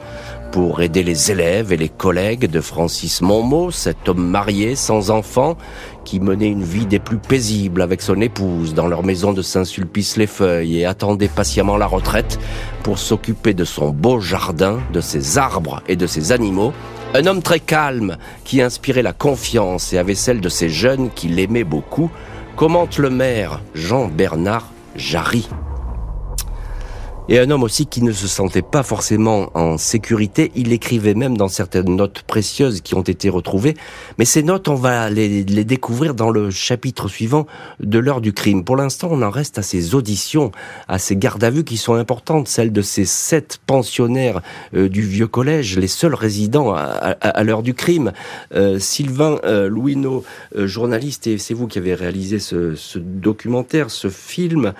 pour 0.54 0.82
aider 0.82 1.02
les 1.02 1.32
élèves 1.32 1.72
et 1.72 1.76
les 1.76 1.88
collègues 1.88 2.48
de 2.48 2.60
Francis 2.60 3.22
Monmot, 3.22 3.72
cet 3.72 4.08
homme 4.08 4.24
marié 4.24 4.76
sans 4.76 5.10
enfant 5.10 5.58
qui 6.04 6.20
menait 6.20 6.46
une 6.46 6.62
vie 6.62 6.86
des 6.86 7.00
plus 7.00 7.18
paisibles 7.18 7.82
avec 7.82 8.00
son 8.00 8.20
épouse 8.20 8.72
dans 8.72 8.86
leur 8.86 9.02
maison 9.02 9.32
de 9.32 9.42
Saint-Sulpice-les-Feuilles 9.42 10.78
et 10.78 10.84
attendait 10.84 11.26
patiemment 11.26 11.76
la 11.76 11.86
retraite 11.86 12.38
pour 12.84 13.00
s'occuper 13.00 13.52
de 13.52 13.64
son 13.64 13.88
beau 13.88 14.20
jardin, 14.20 14.78
de 14.92 15.00
ses 15.00 15.38
arbres 15.38 15.82
et 15.88 15.96
de 15.96 16.06
ses 16.06 16.30
animaux. 16.30 16.72
Un 17.14 17.26
homme 17.26 17.42
très 17.42 17.58
calme 17.58 18.16
qui 18.44 18.62
inspirait 18.62 19.02
la 19.02 19.12
confiance 19.12 19.92
et 19.92 19.98
avait 19.98 20.14
celle 20.14 20.40
de 20.40 20.48
ces 20.48 20.68
jeunes 20.68 21.10
qui 21.10 21.26
l'aimaient 21.26 21.64
beaucoup, 21.64 22.12
commente 22.54 22.98
le 22.98 23.10
maire 23.10 23.60
Jean-Bernard 23.74 24.70
Jarry 24.94 25.48
et 27.28 27.38
un 27.38 27.50
homme 27.50 27.62
aussi 27.62 27.86
qui 27.86 28.02
ne 28.02 28.12
se 28.12 28.28
sentait 28.28 28.62
pas 28.62 28.82
forcément 28.82 29.50
en 29.54 29.78
sécurité. 29.78 30.52
Il 30.54 30.72
écrivait 30.72 31.14
même 31.14 31.36
dans 31.36 31.48
certaines 31.48 31.96
notes 31.96 32.22
précieuses 32.22 32.82
qui 32.82 32.94
ont 32.94 33.02
été 33.02 33.30
retrouvées. 33.30 33.74
Mais 34.18 34.26
ces 34.26 34.42
notes, 34.42 34.68
on 34.68 34.74
va 34.74 35.08
les, 35.08 35.44
découvrir 35.44 36.14
dans 36.14 36.30
le 36.30 36.50
chapitre 36.50 37.08
suivant 37.08 37.46
de 37.80 37.98
l'heure 37.98 38.20
du 38.20 38.32
crime. 38.32 38.64
Pour 38.64 38.76
l'instant, 38.76 39.08
on 39.10 39.22
en 39.22 39.30
reste 39.30 39.58
à 39.58 39.62
ces 39.62 39.94
auditions, 39.94 40.52
à 40.86 40.98
ces 40.98 41.16
gardes 41.16 41.44
à 41.44 41.50
vue 41.50 41.64
qui 41.64 41.78
sont 41.78 41.94
importantes, 41.94 42.46
celles 42.48 42.72
de 42.72 42.82
ces 42.82 43.06
sept 43.06 43.58
pensionnaires 43.66 44.42
euh, 44.74 44.88
du 44.88 45.02
vieux 45.02 45.28
collège, 45.28 45.78
les 45.78 45.88
seuls 45.88 46.14
résidents 46.14 46.74
à, 46.74 47.44
l'heure 47.44 47.62
du 47.62 47.74
crime. 47.74 48.12
Euh, 48.54 48.78
Sylvain 48.78 49.38
euh, 49.44 49.68
Louineau, 49.68 50.24
euh, 50.56 50.66
journaliste, 50.66 51.26
et 51.26 51.38
c'est 51.38 51.54
vous 51.54 51.68
qui 51.68 51.78
avez 51.78 51.94
réalisé 51.94 52.38
ce, 52.38 52.74
ce 52.74 52.98
documentaire, 52.98 53.90
ce 53.90 54.08
film. 54.08 54.74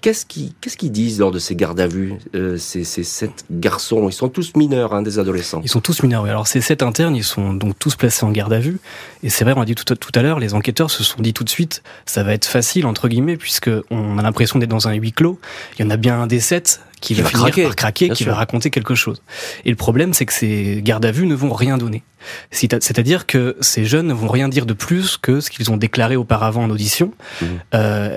Qu'est-ce 0.00 0.24
qu'ils 0.24 0.92
disent 0.92 1.18
lors 1.18 1.32
de 1.32 1.38
ces 1.38 1.56
gardes 1.56 1.65
à 1.76 1.86
vue, 1.86 2.14
euh, 2.34 2.56
ces, 2.58 2.84
sept 2.84 3.44
garçons 3.50 4.08
Ils 4.08 4.12
sont 4.12 4.28
tous 4.28 4.54
mineurs, 4.56 4.94
hein, 4.94 5.02
des 5.02 5.18
adolescents. 5.18 5.60
Ils 5.64 5.68
sont 5.68 5.80
tous 5.80 6.02
mineurs, 6.02 6.22
oui. 6.22 6.30
Alors 6.30 6.46
ces 6.46 6.60
sept 6.60 6.82
internes, 6.82 7.16
ils 7.16 7.24
sont 7.24 7.52
donc 7.52 7.78
tous 7.78 7.96
placés 7.96 8.24
en 8.24 8.30
garde 8.30 8.52
à 8.52 8.58
vue. 8.58 8.78
Et 9.22 9.30
c'est 9.30 9.44
vrai, 9.44 9.54
on 9.56 9.60
a 9.60 9.64
dit 9.64 9.74
tout, 9.74 9.94
à 10.14 10.22
l'heure, 10.22 10.38
les 10.38 10.54
enquêteurs 10.54 10.90
se 10.90 11.02
sont 11.02 11.20
dit 11.20 11.32
tout 11.32 11.44
de 11.44 11.48
suite, 11.48 11.82
ça 12.04 12.22
va 12.22 12.32
être 12.32 12.44
facile, 12.44 12.86
entre 12.86 13.08
guillemets, 13.08 13.36
puisque 13.36 13.70
on 13.90 14.18
a 14.18 14.22
l'impression 14.22 14.58
d'être 14.58 14.70
dans 14.70 14.88
un 14.88 14.94
huis 14.94 15.12
clos. 15.12 15.38
Il 15.78 15.84
y 15.84 15.84
en 15.86 15.90
a 15.90 15.96
bien 15.96 16.20
un 16.20 16.26
des 16.26 16.40
sept 16.40 16.80
qui, 17.00 17.14
va, 17.14 17.24
finir 17.24 17.44
craquer, 17.44 17.62
par 17.64 17.76
craquer, 17.76 18.08
qui 18.10 18.24
va 18.24 18.34
raconter 18.34 18.70
quelque 18.70 18.94
chose. 18.94 19.22
Et 19.64 19.70
le 19.70 19.76
problème, 19.76 20.14
c'est 20.14 20.26
que 20.26 20.32
ces 20.32 20.80
gardes 20.82 21.04
à 21.04 21.10
vue 21.10 21.26
ne 21.26 21.34
vont 21.34 21.52
rien 21.52 21.78
donner. 21.78 22.02
C'est-à-dire 22.50 23.26
que 23.26 23.56
ces 23.60 23.84
jeunes 23.84 24.06
ne 24.06 24.14
vont 24.14 24.28
rien 24.28 24.48
dire 24.48 24.66
de 24.66 24.72
plus 24.72 25.16
que 25.16 25.40
ce 25.40 25.50
qu'ils 25.50 25.70
ont 25.70 25.76
déclaré 25.76 26.16
auparavant 26.16 26.64
en 26.64 26.70
audition. 26.70 27.12
Mmh. 27.40 27.46
Euh, 27.74 28.16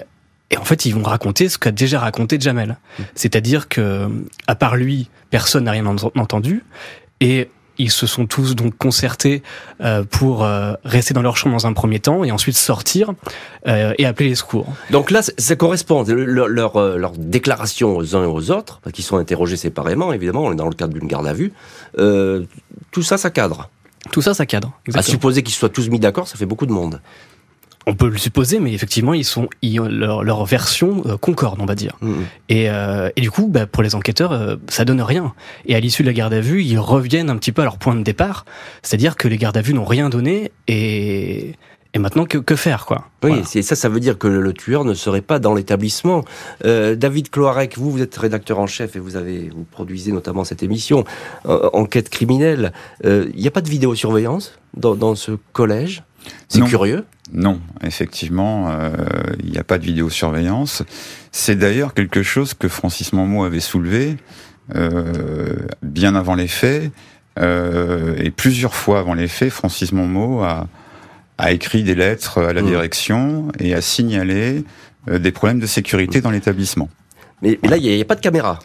et 0.51 0.57
en 0.57 0.63
fait, 0.63 0.85
ils 0.85 0.95
vont 0.95 1.03
raconter 1.03 1.49
ce 1.49 1.57
qu'a 1.57 1.71
déjà 1.71 1.99
raconté 1.99 2.39
Jamel. 2.39 2.77
C'est-à-dire 3.15 3.67
que, 3.67 4.07
à 4.47 4.55
part 4.55 4.75
lui, 4.75 5.09
personne 5.29 5.65
n'a 5.65 5.71
rien 5.71 5.85
entendu. 5.85 6.63
Et 7.21 7.49
ils 7.79 7.91
se 7.91 8.07
sont 8.07 8.27
tous 8.27 8.55
donc 8.55 8.77
concertés 8.77 9.41
euh, 9.81 10.03
pour 10.03 10.43
euh, 10.43 10.73
rester 10.83 11.13
dans 11.13 11.21
leur 11.21 11.37
chambre 11.37 11.55
dans 11.55 11.65
un 11.65 11.73
premier 11.73 11.99
temps 11.99 12.23
et 12.23 12.31
ensuite 12.31 12.57
sortir 12.57 13.13
euh, 13.67 13.93
et 13.97 14.05
appeler 14.05 14.29
les 14.29 14.35
secours. 14.35 14.67
Donc 14.91 15.11
là, 15.11 15.21
ça 15.21 15.55
correspond 15.55 16.03
leur, 16.03 16.47
leur, 16.47 16.97
leur 16.97 17.11
déclaration 17.13 17.95
aux 17.95 18.15
uns 18.15 18.23
et 18.23 18.27
aux 18.27 18.51
autres, 18.51 18.81
qu'ils 18.91 19.05
sont 19.05 19.17
interrogés 19.17 19.55
séparément, 19.55 20.11
évidemment, 20.11 20.43
on 20.43 20.51
est 20.51 20.57
dans 20.57 20.67
le 20.67 20.75
cadre 20.75 20.93
d'une 20.93 21.07
garde 21.07 21.27
à 21.27 21.33
vue. 21.33 21.53
tout 21.95 23.01
ça, 23.01 23.17
ça 23.17 23.29
cadre. 23.29 23.69
Tout 24.11 24.21
ça, 24.21 24.33
ça 24.33 24.45
cadre. 24.45 24.73
À 24.93 25.01
supposer 25.01 25.43
qu'ils 25.43 25.55
soient 25.55 25.69
tous 25.69 25.89
mis 25.89 25.99
d'accord, 25.99 26.27
ça 26.27 26.37
fait 26.37 26.45
beaucoup 26.45 26.65
de 26.65 26.71
monde. 26.71 27.01
On 27.87 27.95
peut 27.95 28.09
le 28.09 28.17
supposer, 28.17 28.59
mais 28.59 28.73
effectivement, 28.73 29.13
ils 29.13 29.25
sont, 29.25 29.49
leur, 29.63 30.23
leur, 30.23 30.45
version 30.45 31.01
euh, 31.05 31.17
concorde, 31.17 31.59
on 31.61 31.65
va 31.65 31.75
dire. 31.75 31.97
Mm, 32.01 32.09
mm. 32.09 32.25
Et, 32.49 32.69
euh, 32.69 33.09
et, 33.15 33.21
du 33.21 33.31
coup, 33.31 33.47
bah, 33.47 33.65
pour 33.65 33.83
les 33.83 33.95
enquêteurs, 33.95 34.31
euh, 34.31 34.57
ça 34.67 34.85
donne 34.85 35.01
rien. 35.01 35.33
Et 35.65 35.75
à 35.75 35.79
l'issue 35.79 36.03
de 36.03 36.07
la 36.07 36.13
garde 36.13 36.33
à 36.33 36.41
vue, 36.41 36.63
ils 36.63 36.77
reviennent 36.77 37.29
un 37.29 37.37
petit 37.37 37.51
peu 37.51 37.61
à 37.61 37.65
leur 37.65 37.77
point 37.77 37.95
de 37.95 38.03
départ, 38.03 38.45
c'est-à-dire 38.83 39.15
que 39.15 39.27
les 39.27 39.37
gardes 39.37 39.57
à 39.57 39.61
vue 39.61 39.73
n'ont 39.73 39.85
rien 39.85 40.09
donné 40.09 40.51
et 40.67 41.55
et 41.95 41.97
maintenant, 41.97 42.25
que, 42.25 42.37
que 42.37 42.55
faire, 42.55 42.85
quoi? 42.85 43.05
Oui, 43.23 43.41
c'est 43.45 43.63
ça, 43.63 43.75
ça 43.75 43.89
veut 43.89 43.99
dire 43.99 44.19
que 44.19 44.27
le, 44.27 44.53
tueur 44.53 44.85
ne 44.85 44.93
serait 44.93 45.21
pas 45.21 45.39
dans 45.39 45.55
l'établissement. 45.55 46.23
Euh, 46.63 46.93
David 46.95 47.31
Cloarec, 47.31 47.79
vous, 47.79 47.89
vous 47.89 48.03
êtes 48.03 48.15
rédacteur 48.15 48.59
en 48.59 48.67
chef 48.67 48.95
et 48.95 48.99
vous 48.99 49.15
avez, 49.15 49.49
vous 49.49 49.63
produisez 49.63 50.11
notamment 50.11 50.43
cette 50.43 50.61
émission, 50.61 51.03
Enquête 51.45 52.09
criminelle. 52.09 52.73
Il 53.03 53.31
n'y 53.35 53.47
a 53.47 53.51
pas 53.51 53.61
de 53.61 53.69
vidéosurveillance 53.69 54.59
dans, 54.75 54.93
dans 54.93 55.15
ce 55.15 55.31
collège? 55.51 56.03
C'est 56.47 56.63
curieux 56.63 57.05
Non, 57.31 57.59
effectivement, 57.83 58.69
euh, 58.69 58.89
il 59.43 59.51
n'y 59.51 59.57
a 59.57 59.63
pas 59.63 59.77
de 59.77 59.85
vidéosurveillance. 59.85 60.83
C'est 61.31 61.55
d'ailleurs 61.55 61.93
quelque 61.93 62.23
chose 62.23 62.53
que 62.53 62.67
Francis 62.67 63.13
Mamot 63.13 63.43
avait 63.43 63.59
soulevé 63.59 64.17
euh, 64.75 65.55
bien 65.83 66.15
avant 66.15 66.35
les 66.35 66.47
faits. 66.47 66.91
Euh, 67.39 68.15
et 68.17 68.31
plusieurs 68.31 68.73
fois 68.73 68.99
avant 68.99 69.13
les 69.13 69.27
faits, 69.27 69.51
Francis 69.51 69.91
Mamot 69.91 70.41
a, 70.41 70.67
écrit 71.51 71.83
des 71.83 71.95
lettres 71.95 72.41
à 72.41 72.51
la 72.51 72.61
mmh. 72.61 72.65
direction 72.65 73.47
et 73.59 73.73
a 73.73 73.81
signalé 73.81 74.65
des 75.07 75.31
problèmes 75.31 75.59
de 75.59 75.67
sécurité 75.67 76.19
dans 76.19 76.31
l'établissement. 76.31 76.89
Mais, 77.41 77.57
là, 77.63 77.77
il 77.77 77.83
n'y 77.83 78.01
a, 78.01 78.05
pas 78.05 78.15
de 78.15 78.21
caméra 78.21 78.59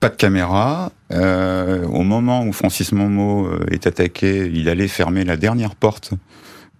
pas 0.00 0.08
de 0.08 0.16
caméra. 0.16 0.90
au 1.12 2.02
moment 2.02 2.44
où 2.44 2.52
Francis 2.52 2.90
Momo 2.90 3.48
est 3.70 3.86
attaqué, 3.86 4.50
il 4.52 4.68
allait 4.68 4.88
fermer 4.88 5.22
la 5.22 5.36
dernière 5.36 5.76
porte 5.76 6.14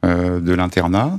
de 0.05 0.53
l'internat. 0.55 1.19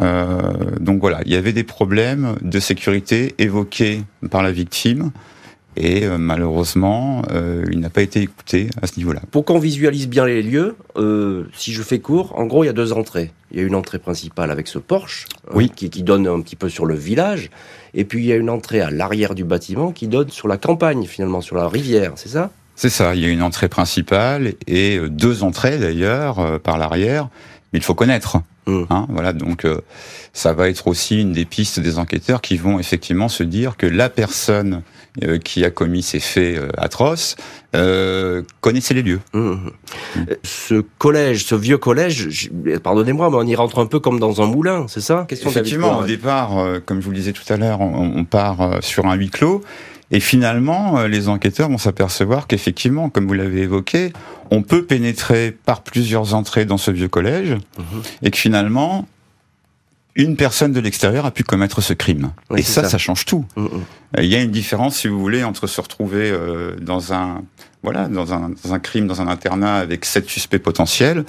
Euh, 0.00 0.40
donc 0.80 1.00
voilà, 1.00 1.20
il 1.24 1.32
y 1.32 1.36
avait 1.36 1.52
des 1.52 1.64
problèmes 1.64 2.34
de 2.42 2.60
sécurité 2.60 3.34
évoqués 3.38 4.02
par 4.30 4.42
la 4.42 4.52
victime 4.52 5.10
Et 5.76 6.04
euh, 6.04 6.18
malheureusement, 6.18 7.22
euh, 7.30 7.64
il 7.70 7.80
n'a 7.80 7.90
pas 7.90 8.02
été 8.02 8.20
écouté 8.22 8.70
à 8.80 8.86
ce 8.86 8.98
niveau-là. 8.98 9.20
Pour 9.30 9.44
qu'on 9.44 9.58
visualise 9.58 10.08
bien 10.08 10.24
les 10.24 10.42
lieux, 10.42 10.76
euh, 10.96 11.44
si 11.54 11.72
je 11.72 11.82
fais 11.82 11.98
court, 11.98 12.32
en 12.36 12.46
gros, 12.46 12.64
il 12.64 12.66
y 12.66 12.70
a 12.70 12.74
deux 12.74 12.92
entrées. 12.92 13.30
Il 13.52 13.60
y 13.60 13.62
a 13.62 13.66
une 13.66 13.74
entrée 13.74 13.98
principale 13.98 14.50
avec 14.50 14.68
ce 14.68 14.78
porche, 14.78 15.26
hein, 15.46 15.52
Oui. 15.54 15.70
qui, 15.74 15.90
qui 15.90 16.02
donne 16.02 16.26
un 16.26 16.40
petit 16.40 16.56
peu 16.56 16.68
sur 16.68 16.86
le 16.86 16.94
village, 16.94 17.50
et 17.94 18.04
puis 18.04 18.20
il 18.20 18.26
y 18.26 18.32
a 18.32 18.36
une 18.36 18.50
entrée 18.50 18.80
à 18.80 18.90
l'arrière 18.90 19.34
du 19.34 19.44
bâtiment 19.44 19.92
qui 19.92 20.08
donne 20.08 20.30
sur 20.30 20.48
la 20.48 20.56
campagne, 20.56 21.04
finalement, 21.04 21.42
sur 21.42 21.56
la 21.56 21.68
rivière, 21.68 22.12
c'est 22.16 22.30
ça? 22.30 22.50
C'est 22.74 22.90
ça, 22.90 23.14
il 23.14 23.22
y 23.22 23.24
a 23.24 23.28
une 23.28 23.42
entrée 23.42 23.68
principale 23.68 24.52
et 24.66 24.98
euh, 24.98 25.08
deux 25.08 25.42
entrées 25.42 25.78
d'ailleurs 25.78 26.40
euh, 26.40 26.58
par 26.58 26.76
l'arrière, 26.76 27.28
mais 27.76 27.80
il 27.80 27.84
faut 27.84 27.94
connaître. 27.94 28.38
Mm. 28.66 28.84
Hein, 28.88 29.06
voilà, 29.10 29.34
donc 29.34 29.66
euh, 29.66 29.82
ça 30.32 30.54
va 30.54 30.70
être 30.70 30.86
aussi 30.86 31.20
une 31.20 31.34
des 31.34 31.44
pistes 31.44 31.78
des 31.78 31.98
enquêteurs 31.98 32.40
qui 32.40 32.56
vont 32.56 32.78
effectivement 32.78 33.28
se 33.28 33.42
dire 33.42 33.76
que 33.76 33.84
la 33.86 34.08
personne 34.08 34.82
euh, 35.22 35.38
qui 35.38 35.62
a 35.62 35.70
commis 35.70 36.02
ces 36.02 36.20
faits 36.20 36.56
euh, 36.56 36.68
atroces 36.78 37.36
connaissait 38.62 38.94
les 38.94 39.02
lieux. 39.02 39.20
Mhm. 39.34 39.70
Euh, 40.16 40.34
Ce 40.42 40.82
collège, 40.96 41.44
ce 41.44 41.54
vieux 41.54 41.76
collège, 41.76 42.50
pardonnez-moi, 42.82 43.28
mais 43.28 43.36
on 43.36 43.42
y 43.42 43.54
rentre 43.54 43.78
un 43.78 43.84
peu 43.84 44.00
comme 44.00 44.18
dans 44.18 44.40
un 44.40 44.46
moulin, 44.46 44.86
c'est 44.88 45.02
ça? 45.02 45.26
Question 45.28 45.50
Effectivement, 45.50 45.98
au 45.98 46.06
départ, 46.06 46.56
comme 46.86 47.00
je 47.00 47.04
vous 47.04 47.10
le 47.10 47.18
disais 47.18 47.32
tout 47.32 47.52
à 47.52 47.58
l'heure, 47.58 47.82
on, 47.82 48.14
on 48.16 48.24
part 48.24 48.82
sur 48.82 49.04
un 49.04 49.14
huis 49.16 49.28
clos. 49.28 49.62
Et 50.10 50.20
finalement, 50.20 50.98
euh, 50.98 51.08
les 51.08 51.28
enquêteurs 51.28 51.68
vont 51.68 51.78
s'apercevoir 51.78 52.46
qu'effectivement, 52.46 53.08
comme 53.10 53.26
vous 53.26 53.34
l'avez 53.34 53.62
évoqué, 53.62 54.12
on 54.50 54.62
peut 54.62 54.84
pénétrer 54.84 55.50
par 55.64 55.82
plusieurs 55.82 56.34
entrées 56.34 56.64
dans 56.64 56.78
ce 56.78 56.90
vieux 56.92 57.08
collège, 57.08 57.54
Mhm. 57.78 58.02
et 58.22 58.30
que 58.30 58.36
finalement, 58.38 59.06
une 60.14 60.36
personne 60.36 60.72
de 60.72 60.80
l'extérieur 60.80 61.26
a 61.26 61.30
pu 61.30 61.42
commettre 61.42 61.80
ce 61.82 61.92
crime. 61.92 62.30
Oui, 62.50 62.60
et 62.60 62.62
ça, 62.62 62.82
ça. 62.84 62.90
ça, 62.90 62.98
change 62.98 63.24
tout. 63.26 63.44
Mhm. 63.56 63.68
Euh, 64.18 64.22
Il 64.22 64.28
y 64.28 64.36
a 64.36 64.40
une 64.40 64.50
différence, 64.52 64.96
si 64.96 65.08
vous 65.08 65.18
voulez, 65.18 65.42
entre 65.44 65.66
se 65.66 65.80
retrouver 65.80 66.30
euh, 66.30 66.76
dans 66.80 67.12
un 67.12 67.42
voilà 67.82 68.08
dans 68.08 68.32
un, 68.32 68.50
dans 68.64 68.72
un 68.74 68.78
crime, 68.80 69.06
dans 69.06 69.20
un 69.20 69.28
internat 69.28 69.76
avec 69.76 70.04
sept 70.04 70.28
suspects 70.28 70.58
potentiels. 70.62 71.24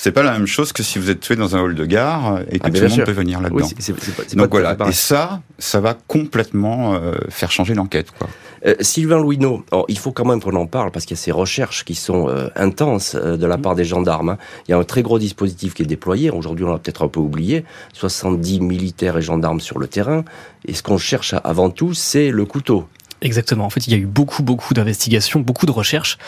C'est 0.00 0.12
pas 0.12 0.22
la 0.22 0.30
même 0.32 0.46
chose 0.46 0.72
que 0.72 0.84
si 0.84 1.00
vous 1.00 1.10
êtes 1.10 1.18
tué 1.18 1.34
dans 1.34 1.56
un 1.56 1.60
hall 1.60 1.74
de 1.74 1.84
gare 1.84 2.38
et 2.52 2.60
que 2.60 2.66
Ah, 2.66 2.70
tout 2.70 2.76
le 2.76 2.82
monde 2.82 2.90
sûr. 2.92 3.04
peut 3.04 3.10
venir 3.12 3.40
là-dedans. 3.40 3.66
Oui, 3.66 3.74
c'est- 3.80 3.92
c'est- 4.00 4.12
c'est 4.28 4.36
Donc 4.36 4.48
voilà, 4.52 4.76
et 4.86 4.92
ça, 4.92 5.42
ça 5.58 5.80
va 5.80 5.94
complètement 6.06 6.94
euh, 6.94 7.14
faire 7.30 7.50
changer 7.50 7.74
l'enquête. 7.74 8.12
Quoi. 8.16 8.28
Euh, 8.66 8.74
Sylvain 8.80 9.18
Louineau, 9.18 9.64
il 9.88 9.98
faut 9.98 10.12
quand 10.12 10.24
même 10.24 10.40
qu'on 10.40 10.54
en 10.54 10.66
parle 10.66 10.92
parce 10.92 11.04
qu'il 11.04 11.16
y 11.16 11.20
a 11.20 11.22
ces 11.22 11.32
recherches 11.32 11.84
qui 11.84 11.96
sont 11.96 12.28
euh, 12.28 12.48
intenses 12.54 13.16
euh, 13.16 13.36
de 13.36 13.44
la 13.46 13.58
part 13.58 13.74
des 13.74 13.84
gendarmes. 13.84 14.28
hein. 14.30 14.38
Il 14.68 14.70
y 14.70 14.74
a 14.74 14.78
un 14.78 14.84
très 14.84 15.02
gros 15.02 15.18
dispositif 15.18 15.74
qui 15.74 15.82
est 15.82 15.86
déployé. 15.86 16.30
Aujourd'hui, 16.30 16.64
on 16.64 16.70
l'a 16.72 16.78
peut-être 16.78 17.02
un 17.04 17.08
peu 17.08 17.18
oublié. 17.20 17.64
70 17.92 18.60
militaires 18.60 19.16
et 19.18 19.22
gendarmes 19.22 19.60
sur 19.60 19.80
le 19.80 19.88
terrain. 19.88 20.24
Et 20.64 20.74
ce 20.74 20.82
qu'on 20.84 20.98
cherche 20.98 21.34
avant 21.42 21.70
tout, 21.70 21.92
c'est 21.94 22.30
le 22.30 22.44
couteau. 22.44 22.86
Exactement. 23.20 23.64
En 23.64 23.70
fait, 23.70 23.86
il 23.86 23.92
y 23.92 23.96
a 23.96 23.98
eu 23.98 24.06
beaucoup, 24.06 24.42
beaucoup 24.42 24.74
d'investigations, 24.74 25.40
beaucoup 25.40 25.66
de 25.66 25.72
recherches. 25.72 26.18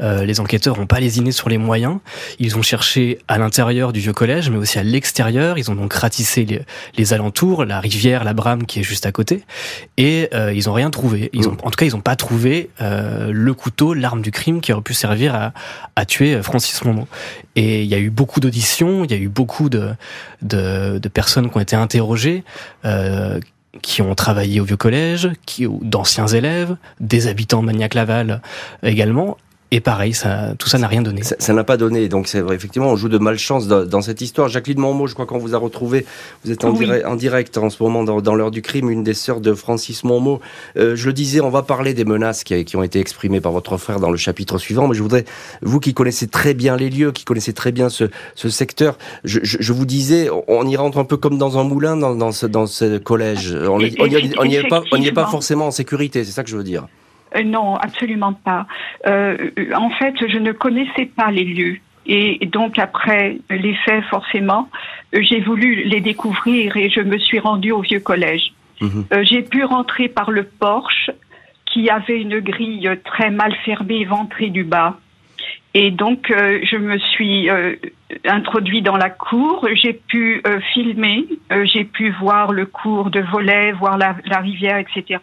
Euh, 0.00 0.24
les 0.24 0.40
enquêteurs 0.40 0.78
n'ont 0.78 0.86
pas 0.86 0.98
lésiné 0.98 1.30
sur 1.30 1.48
les 1.48 1.58
moyens. 1.58 1.98
Ils 2.40 2.56
ont 2.56 2.62
cherché 2.62 3.18
à 3.28 3.38
l'intérieur 3.38 3.92
du 3.92 4.00
vieux 4.00 4.12
collège, 4.12 4.50
mais 4.50 4.56
aussi 4.56 4.78
à 4.78 4.82
l'extérieur. 4.82 5.58
Ils 5.58 5.70
ont 5.70 5.76
donc 5.76 5.92
ratissé 5.92 6.44
les, 6.44 6.62
les 6.96 7.12
alentours, 7.12 7.64
la 7.64 7.78
rivière, 7.78 8.24
la 8.24 8.32
Brame 8.32 8.66
qui 8.66 8.80
est 8.80 8.82
juste 8.82 9.06
à 9.06 9.12
côté, 9.12 9.44
et 9.96 10.28
euh, 10.34 10.52
ils 10.52 10.68
ont 10.68 10.72
rien 10.72 10.90
trouvé. 10.90 11.30
Ils 11.32 11.48
ont, 11.48 11.56
en 11.62 11.70
tout 11.70 11.76
cas, 11.76 11.86
ils 11.86 11.92
n'ont 11.92 12.00
pas 12.00 12.16
trouvé 12.16 12.70
euh, 12.80 13.30
le 13.32 13.54
couteau, 13.54 13.94
l'arme 13.94 14.22
du 14.22 14.32
crime 14.32 14.60
qui 14.60 14.72
aurait 14.72 14.82
pu 14.82 14.94
servir 14.94 15.34
à, 15.34 15.52
à 15.94 16.04
tuer 16.04 16.42
Francis 16.42 16.84
Monod. 16.84 17.06
Et 17.54 17.82
il 17.82 17.88
y 17.88 17.94
a 17.94 17.98
eu 17.98 18.10
beaucoup 18.10 18.40
d'auditions, 18.40 19.04
il 19.04 19.10
y 19.10 19.14
a 19.14 19.18
eu 19.18 19.28
beaucoup 19.28 19.68
de, 19.68 19.90
de, 20.42 20.98
de 20.98 21.08
personnes 21.08 21.48
qui 21.48 21.56
ont 21.56 21.60
été 21.60 21.76
interrogées. 21.76 22.42
Euh, 23.74 23.78
qui 23.82 24.02
ont 24.02 24.14
travaillé 24.14 24.60
au 24.60 24.64
vieux 24.64 24.76
collège, 24.76 25.30
qui 25.46 25.66
d'anciens 25.82 26.26
élèves, 26.26 26.76
des 27.00 27.26
habitants 27.26 27.62
de 27.62 27.66
Magnac-Laval 27.66 28.40
également. 28.82 29.36
Et 29.72 29.78
pareil, 29.80 30.14
ça, 30.14 30.54
tout 30.58 30.68
ça 30.68 30.78
n'a 30.78 30.88
rien 30.88 31.00
donné. 31.00 31.22
Ça 31.22 31.52
n'a 31.52 31.62
pas 31.62 31.76
donné. 31.76 32.08
Donc 32.08 32.26
c'est 32.26 32.40
vrai, 32.40 32.56
effectivement, 32.56 32.88
on 32.90 32.96
joue 32.96 33.08
de 33.08 33.18
malchance 33.18 33.68
dans, 33.68 33.84
dans 33.86 34.02
cette 34.02 34.20
histoire. 34.20 34.48
Jacqueline 34.48 34.80
Monmot, 34.80 35.06
je 35.06 35.14
crois 35.14 35.26
qu'on 35.26 35.38
vous 35.38 35.54
a 35.54 35.58
retrouvé. 35.58 36.06
Vous 36.44 36.50
êtes 36.50 36.64
en, 36.64 36.70
Oui. 36.72 36.78
direct, 36.84 37.06
en 37.06 37.14
direct 37.14 37.56
en 37.56 37.70
ce 37.70 37.80
moment 37.80 38.02
dans, 38.02 38.20
dans 38.20 38.34
l'heure 38.34 38.50
du 38.50 38.62
crime, 38.62 38.90
une 38.90 39.04
des 39.04 39.14
sœurs 39.14 39.40
de 39.40 39.54
Francis 39.54 40.02
Monmot. 40.02 40.40
Euh, 40.76 40.96
je 40.96 41.06
le 41.06 41.12
disais, 41.12 41.40
on 41.40 41.50
va 41.50 41.62
parler 41.62 41.94
des 41.94 42.04
menaces 42.04 42.42
qui, 42.42 42.64
qui 42.64 42.76
ont 42.76 42.82
été 42.82 42.98
exprimées 42.98 43.40
par 43.40 43.52
votre 43.52 43.76
frère 43.76 44.00
dans 44.00 44.10
le 44.10 44.16
chapitre 44.16 44.58
suivant. 44.58 44.88
Mais 44.88 44.94
je 44.96 45.02
voudrais, 45.02 45.24
vous 45.62 45.78
qui 45.78 45.94
connaissez 45.94 46.26
très 46.26 46.52
bien 46.54 46.76
les 46.76 46.90
lieux, 46.90 47.12
qui 47.12 47.24
connaissez 47.24 47.52
très 47.52 47.70
bien 47.70 47.88
ce, 47.90 48.10
ce 48.34 48.48
secteur, 48.48 48.98
je, 49.22 49.38
je, 49.44 49.58
je 49.60 49.72
vous 49.72 49.86
disais, 49.86 50.30
on- 50.48 50.66
y 50.66 50.76
rentre 50.76 50.98
un 50.98 51.04
peu 51.04 51.16
comme 51.16 51.38
dans 51.38 51.58
un 51.58 51.64
moulin 51.64 51.96
dans, 51.96 52.16
dans, 52.16 52.32
ce, 52.32 52.46
dans 52.46 52.66
ce 52.66 52.98
collège. 52.98 53.56
On 53.56 53.78
n'y 53.78 53.94
on 54.00 54.06
y 54.06 54.14
est- 54.16 54.34
on 54.38 54.44
y 54.44 54.56
est 54.56 54.68
pas, 54.68 54.82
on 54.90 54.96
y 54.96 55.06
est 55.06 55.12
pas 55.12 55.22
Effectivement. 55.22 55.30
forcément 55.30 55.66
en 55.68 55.70
sécurité. 55.70 56.24
C'est 56.24 56.32
ça 56.32 56.42
que 56.42 56.50
je 56.50 56.56
veux 56.56 56.64
dire. 56.64 56.86
Euh, 57.36 57.42
non, 57.42 57.76
absolument 57.76 58.32
pas. 58.32 58.66
Euh, 59.06 59.50
en 59.74 59.90
fait, 59.90 60.14
je 60.26 60.38
ne 60.38 60.52
connaissais 60.52 61.06
pas 61.06 61.30
les 61.30 61.44
lieux. 61.44 61.78
Et 62.06 62.46
donc 62.46 62.78
après 62.78 63.38
les 63.50 63.74
faits, 63.84 64.04
forcément, 64.04 64.68
euh, 65.14 65.20
j'ai 65.22 65.40
voulu 65.40 65.84
les 65.84 66.00
découvrir 66.00 66.76
et 66.76 66.90
je 66.90 67.00
me 67.00 67.18
suis 67.18 67.38
rendue 67.38 67.72
au 67.72 67.82
vieux 67.82 68.00
collège. 68.00 68.52
Mhm. 68.80 69.04
Euh, 69.12 69.22
j'ai 69.24 69.42
pu 69.42 69.64
rentrer 69.64 70.08
par 70.08 70.30
le 70.30 70.44
porche 70.44 71.10
qui 71.66 71.88
avait 71.88 72.20
une 72.20 72.40
grille 72.40 72.90
très 73.04 73.30
mal 73.30 73.54
fermée, 73.64 74.04
ventrée 74.04 74.48
du 74.48 74.64
bas. 74.64 74.98
Et 75.72 75.92
donc, 75.92 76.32
euh, 76.32 76.58
je 76.64 76.76
me 76.76 76.98
suis 76.98 77.48
euh, 77.48 77.76
introduit 78.24 78.82
dans 78.82 78.96
la 78.96 79.10
cour. 79.10 79.68
J'ai 79.74 79.92
pu 79.92 80.42
filmer, 80.72 81.26
j'ai 81.62 81.84
pu 81.84 82.10
voir 82.10 82.50
le 82.50 82.66
cours 82.66 83.10
de 83.10 83.20
volet, 83.20 83.70
voir 83.70 83.96
la, 83.98 84.16
la 84.24 84.38
rivière, 84.38 84.78
etc. 84.78 85.20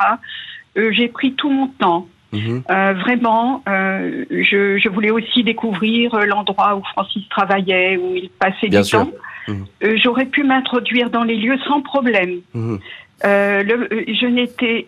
Euh, 0.78 0.92
j'ai 0.92 1.08
pris 1.08 1.34
tout 1.34 1.50
mon 1.50 1.68
temps. 1.68 2.08
Mhm. 2.34 2.64
Euh, 2.70 2.94
vraiment, 2.94 3.64
euh, 3.70 4.26
je, 4.30 4.78
je 4.78 4.90
voulais 4.90 5.12
aussi 5.12 5.44
découvrir 5.44 6.14
l'endroit 6.26 6.76
où 6.76 6.84
Francis 6.84 7.28
travaillait, 7.30 7.98
où 7.98 8.16
il 8.16 8.30
passait 8.30 8.68
Bien 8.68 8.82
du 8.82 8.88
sûr. 8.88 9.00
temps. 9.00 9.12
Mhm. 9.48 9.66
Euh, 9.84 9.98
J'aurais 10.04 10.26
pu 10.26 10.44
m'introduire 10.44 11.10
dans 11.10 11.24
les 11.24 11.36
lieux 11.38 11.58
sans 11.68 11.82
problème. 11.82 12.42
Mhm. 12.54 12.80
Le- 13.24 14.06
je 14.14 14.26
n'étais, 14.28 14.86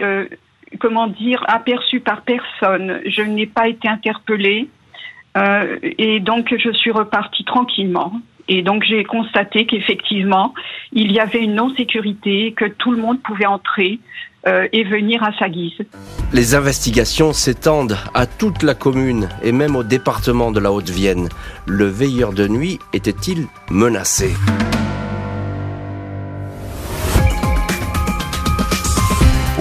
comment 0.80 1.08
dire, 1.08 1.43
aperçue 1.47 1.99
par 2.02 2.21
personne. 2.21 2.99
Je 3.06 3.21
n'ai 3.21 3.47
pas 3.47 3.67
été 3.67 3.88
interpellée. 3.88 4.67
Et 5.97 6.19
donc, 6.19 6.54
je 6.56 6.71
suis 6.73 6.91
repartie 6.91 7.43
tranquillement. 7.45 8.12
Et 8.49 8.62
donc, 8.62 8.84
j'ai 8.84 9.04
constaté 9.04 9.65
qu'effectivement, 9.65 10.54
il 10.91 11.12
y 11.12 11.19
avait 11.19 11.39
une 11.43 11.56
non-sécurité, 11.56 12.52
que 12.52 12.65
tout 12.65 12.91
le 12.91 12.97
monde 12.97 13.21
pouvait 13.21 13.45
entrer 13.45 13.99
euh, 14.47 14.67
et 14.71 14.84
venir 14.84 15.21
à 15.23 15.32
sa 15.38 15.49
guise. 15.49 15.73
Les 16.32 16.56
investigations 16.56 17.34
s'étendent 17.34 17.97
à 18.13 18.25
toute 18.25 18.63
la 18.63 18.73
commune 18.73 19.30
et 19.43 19.52
même 19.52 19.75
au 19.75 19.84
département 19.84 20.52
de 20.52 20.60
la 20.60 20.71
Haute-Vienne. 20.71 21.30
Le 21.65 21.86
veilleur 21.86 22.34
de 22.34 22.47
nuit 22.47 22.80
était-il 22.93 23.47
menacé? 23.69 24.32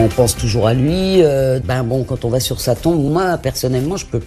On 0.01 0.07
pense 0.07 0.37
toujours 0.37 0.69
à 0.69 0.75
lui. 0.75 1.23
euh, 1.25 1.59
ben 1.59 1.83
bon, 1.83 2.05
quand 2.05 2.25
on 2.25 2.29
va 2.29 2.38
sur 2.38 2.61
sa 2.61 2.77
tombe, 2.77 3.03
moi 3.03 3.37
personnellement, 3.37 3.97
je 3.97 4.07
peux, 4.07 4.21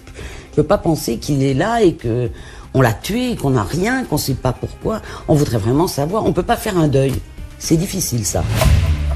je 0.51 0.55
peux 0.57 0.63
pas 0.63 0.77
penser 0.77 1.17
qu'il 1.17 1.43
est 1.43 1.53
là 1.53 1.81
et 1.81 1.93
que 1.93 2.29
on 2.73 2.81
l'a 2.81 2.93
tué, 2.93 3.35
qu'on 3.35 3.51
n'a 3.51 3.63
rien, 3.63 4.03
qu'on 4.03 4.17
sait 4.17 4.33
pas 4.33 4.51
pourquoi. 4.51 5.01
On 5.29 5.35
voudrait 5.35 5.57
vraiment 5.57 5.87
savoir. 5.87 6.25
On 6.25 6.33
peut 6.33 6.43
pas 6.43 6.57
faire 6.57 6.77
un 6.77 6.87
deuil. 6.89 7.13
C'est 7.57 7.77
difficile 7.77 8.25
ça. 8.25 8.43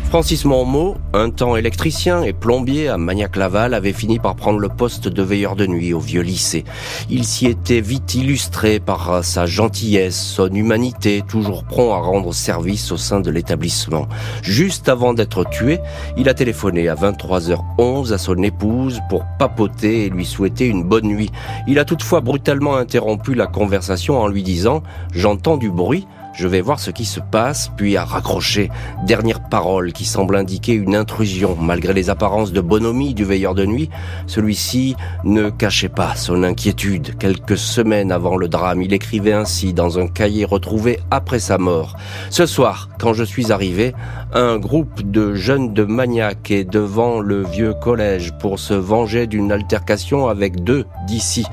Francis 0.09 0.45
Monmot, 0.45 0.95
un 1.13 1.29
temps 1.29 1.57
électricien 1.57 2.23
et 2.23 2.31
plombier 2.31 2.87
à 2.87 2.97
Magnac-Laval, 2.97 3.73
avait 3.73 3.91
fini 3.91 4.17
par 4.17 4.35
prendre 4.35 4.59
le 4.59 4.69
poste 4.69 5.09
de 5.09 5.21
veilleur 5.21 5.55
de 5.55 5.65
nuit 5.65 5.93
au 5.93 5.99
vieux 5.99 6.21
lycée. 6.21 6.63
Il 7.09 7.25
s'y 7.25 7.47
était 7.47 7.81
vite 7.81 8.15
illustré 8.15 8.79
par 8.79 9.25
sa 9.25 9.45
gentillesse, 9.45 10.21
son 10.21 10.47
humanité, 10.53 11.21
toujours 11.27 11.65
prompt 11.65 11.91
à 11.91 11.97
rendre 11.97 12.33
service 12.33 12.91
au 12.93 12.97
sein 12.97 13.19
de 13.19 13.29
l'établissement. 13.29 14.07
Juste 14.41 14.87
avant 14.87 15.13
d'être 15.13 15.43
tué, 15.49 15.79
il 16.17 16.29
a 16.29 16.33
téléphoné 16.33 16.87
à 16.87 16.95
23h11 16.95 18.13
à 18.13 18.17
son 18.17 18.41
épouse 18.41 19.01
pour 19.09 19.25
papoter 19.37 20.05
et 20.05 20.09
lui 20.09 20.25
souhaiter 20.25 20.67
une 20.67 20.83
bonne 20.83 21.07
nuit. 21.07 21.31
Il 21.67 21.77
a 21.77 21.83
toutefois 21.83 22.21
brutalement 22.21 22.77
interrompu 22.77 23.33
la 23.33 23.47
conversation 23.47 24.21
en 24.21 24.27
lui 24.27 24.43
disant⁇ 24.43 24.77
J'entends 25.11 25.57
du 25.57 25.69
bruit⁇ 25.71 26.07
je 26.37 26.47
vais 26.47 26.61
voir 26.61 26.79
ce 26.79 26.91
qui 26.91 27.05
se 27.05 27.19
passe, 27.19 27.71
puis 27.77 27.95
a 27.97 28.03
raccroché. 28.03 28.69
Dernière 29.05 29.41
parole 29.41 29.93
qui 29.93 30.05
semble 30.05 30.35
indiquer 30.35 30.73
une 30.73 30.95
intrusion. 30.95 31.55
Malgré 31.59 31.93
les 31.93 32.09
apparences 32.09 32.51
de 32.51 32.61
bonhomie 32.61 33.13
du 33.13 33.23
veilleur 33.23 33.55
de 33.55 33.65
nuit, 33.65 33.89
celui-ci 34.27 34.95
ne 35.23 35.49
cachait 35.49 35.89
pas 35.89 36.15
son 36.15 36.43
inquiétude. 36.43 37.17
Quelques 37.17 37.57
semaines 37.57 38.11
avant 38.11 38.35
le 38.35 38.47
drame, 38.49 38.81
il 38.81 38.93
écrivait 38.93 39.33
ainsi 39.33 39.73
dans 39.73 39.97
un 39.97 40.07
cahier 40.07 40.45
retrouvé 40.45 40.99
après 41.09 41.39
sa 41.39 41.57
mort. 41.57 41.95
Ce 42.29 42.45
soir, 42.45 42.89
quand 42.99 43.13
je 43.13 43.23
suis 43.23 43.51
arrivé, 43.51 43.93
un 44.33 44.57
groupe 44.57 45.09
de 45.09 45.35
jeunes 45.35 45.73
de 45.73 45.83
maniaques 45.83 46.51
est 46.51 46.65
devant 46.65 47.21
le 47.21 47.43
vieux 47.43 47.73
collège 47.73 48.33
pour 48.39 48.59
se 48.59 48.73
venger 48.73 49.27
d'une 49.27 49.51
altercation 49.51 50.27
avec 50.27 50.63
deux 50.63 50.85
d'ici. 51.07 51.45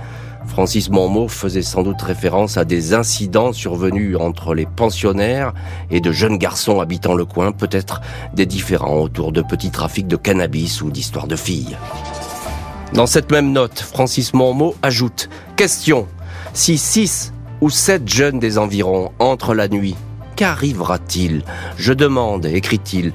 Francis 0.47 0.91
Monmot 0.91 1.29
faisait 1.29 1.63
sans 1.63 1.83
doute 1.83 2.03
référence 2.03 2.57
à 2.57 2.65
des 2.65 2.95
incidents 2.95 3.53
survenus 3.53 4.17
entre 4.19 4.55
les 4.55 4.67
pensionnaires 4.67 5.55
et 5.91 6.01
de 6.01 6.13
jeunes 6.13 6.39
garçons 6.39 6.81
habitant 6.81 7.15
le 7.15 7.25
coin, 7.25 7.53
peut-être 7.53 8.01
des 8.35 8.47
différends 8.47 9.01
autour 9.01 9.33
de 9.33 9.43
petits 9.43 9.71
trafics 9.71 10.09
de 10.09 10.17
cannabis 10.17 10.83
ou 10.83 10.91
d'histoires 10.91 11.27
de 11.27 11.37
filles. 11.37 11.77
Dans 12.93 13.07
cette 13.07 13.31
même 13.31 13.53
note, 13.53 13.81
Francis 13.81 14.35
Monmot 14.35 14.75
ajoute 14.83 15.31
Question 15.57 16.07
si 16.55 16.77
six 16.77 17.33
ou 17.63 17.71
sept 17.71 18.07
jeunes 18.07 18.39
des 18.39 18.59
environs 18.59 19.13
entrent 19.19 19.55
la 19.55 19.69
nuit, 19.69 19.97
qu'arrivera-t-il? 20.37 21.45
Je 21.77 21.93
demande, 21.95 22.45
écrit-il, 22.45 23.13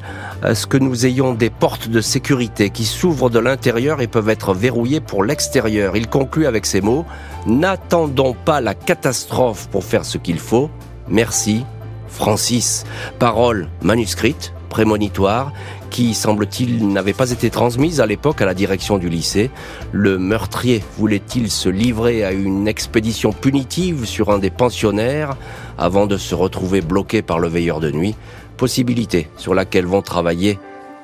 à 0.48 0.56
ce 0.56 0.66
que 0.66 0.78
nous 0.78 1.06
ayons 1.06 1.34
des 1.34 1.50
portes 1.50 1.90
de 1.90 2.00
sécurité 2.00 2.70
qui 2.70 2.86
s'ouvrent 2.86 3.30
de 3.30 3.38
l'intérieur 3.38 4.00
et 4.00 4.08
peuvent 4.08 4.30
être 4.30 4.54
verrouillées 4.54 5.02
pour 5.02 5.26
l'extérieur. 5.26 5.98
Il 5.98 6.08
conclut 6.08 6.46
avec 6.46 6.66
ces 6.66 6.80
mots 6.80 7.06
N'attendons 7.46 8.34
pas 8.34 8.62
la 8.62 8.74
catastrophe 8.74 9.68
pour 9.68 9.84
faire 9.84 10.06
ce 10.06 10.18
qu'il 10.18 10.40
faut. 10.40 10.70
Merci, 11.10 11.66
Francis. 12.08 12.86
Parole 13.20 13.68
manuscrite, 13.82 14.54
prémonitoire, 14.70 15.52
qui, 15.90 16.14
semble-t-il, 16.14 16.88
n'avait 16.88 17.12
pas 17.12 17.32
été 17.32 17.50
transmise 17.50 18.00
à 18.00 18.06
l'époque 18.06 18.42
à 18.42 18.46
la 18.46 18.54
direction 18.54 18.98
du 18.98 19.10
lycée. 19.10 19.52
Le 19.92 20.18
meurtrier 20.18 20.82
voulait-il 20.98 21.52
se 21.52 21.68
livrer 21.68 22.24
à 22.24 22.32
une 22.32 22.70
expédition 22.70 23.34
punitive 23.34 24.06
sur 24.06 24.30
un 24.30 24.40
des 24.40 24.50
pensionnaires 24.50 25.36
avant 25.78 26.06
de 26.06 26.16
se 26.16 26.36
retrouver 26.36 26.80
bloqué 26.80 27.22
par 27.22 27.40
le 27.40 27.50
veilleur 27.50 27.82
de 27.82 27.92
nuit? 27.92 28.16
Possibilité 28.58 29.30
sur 29.38 29.54
laquelle 29.54 29.86
vont 29.86 30.02
travailler 30.02 30.60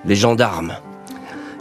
les 0.05 0.15
gendarmes. 0.15 0.75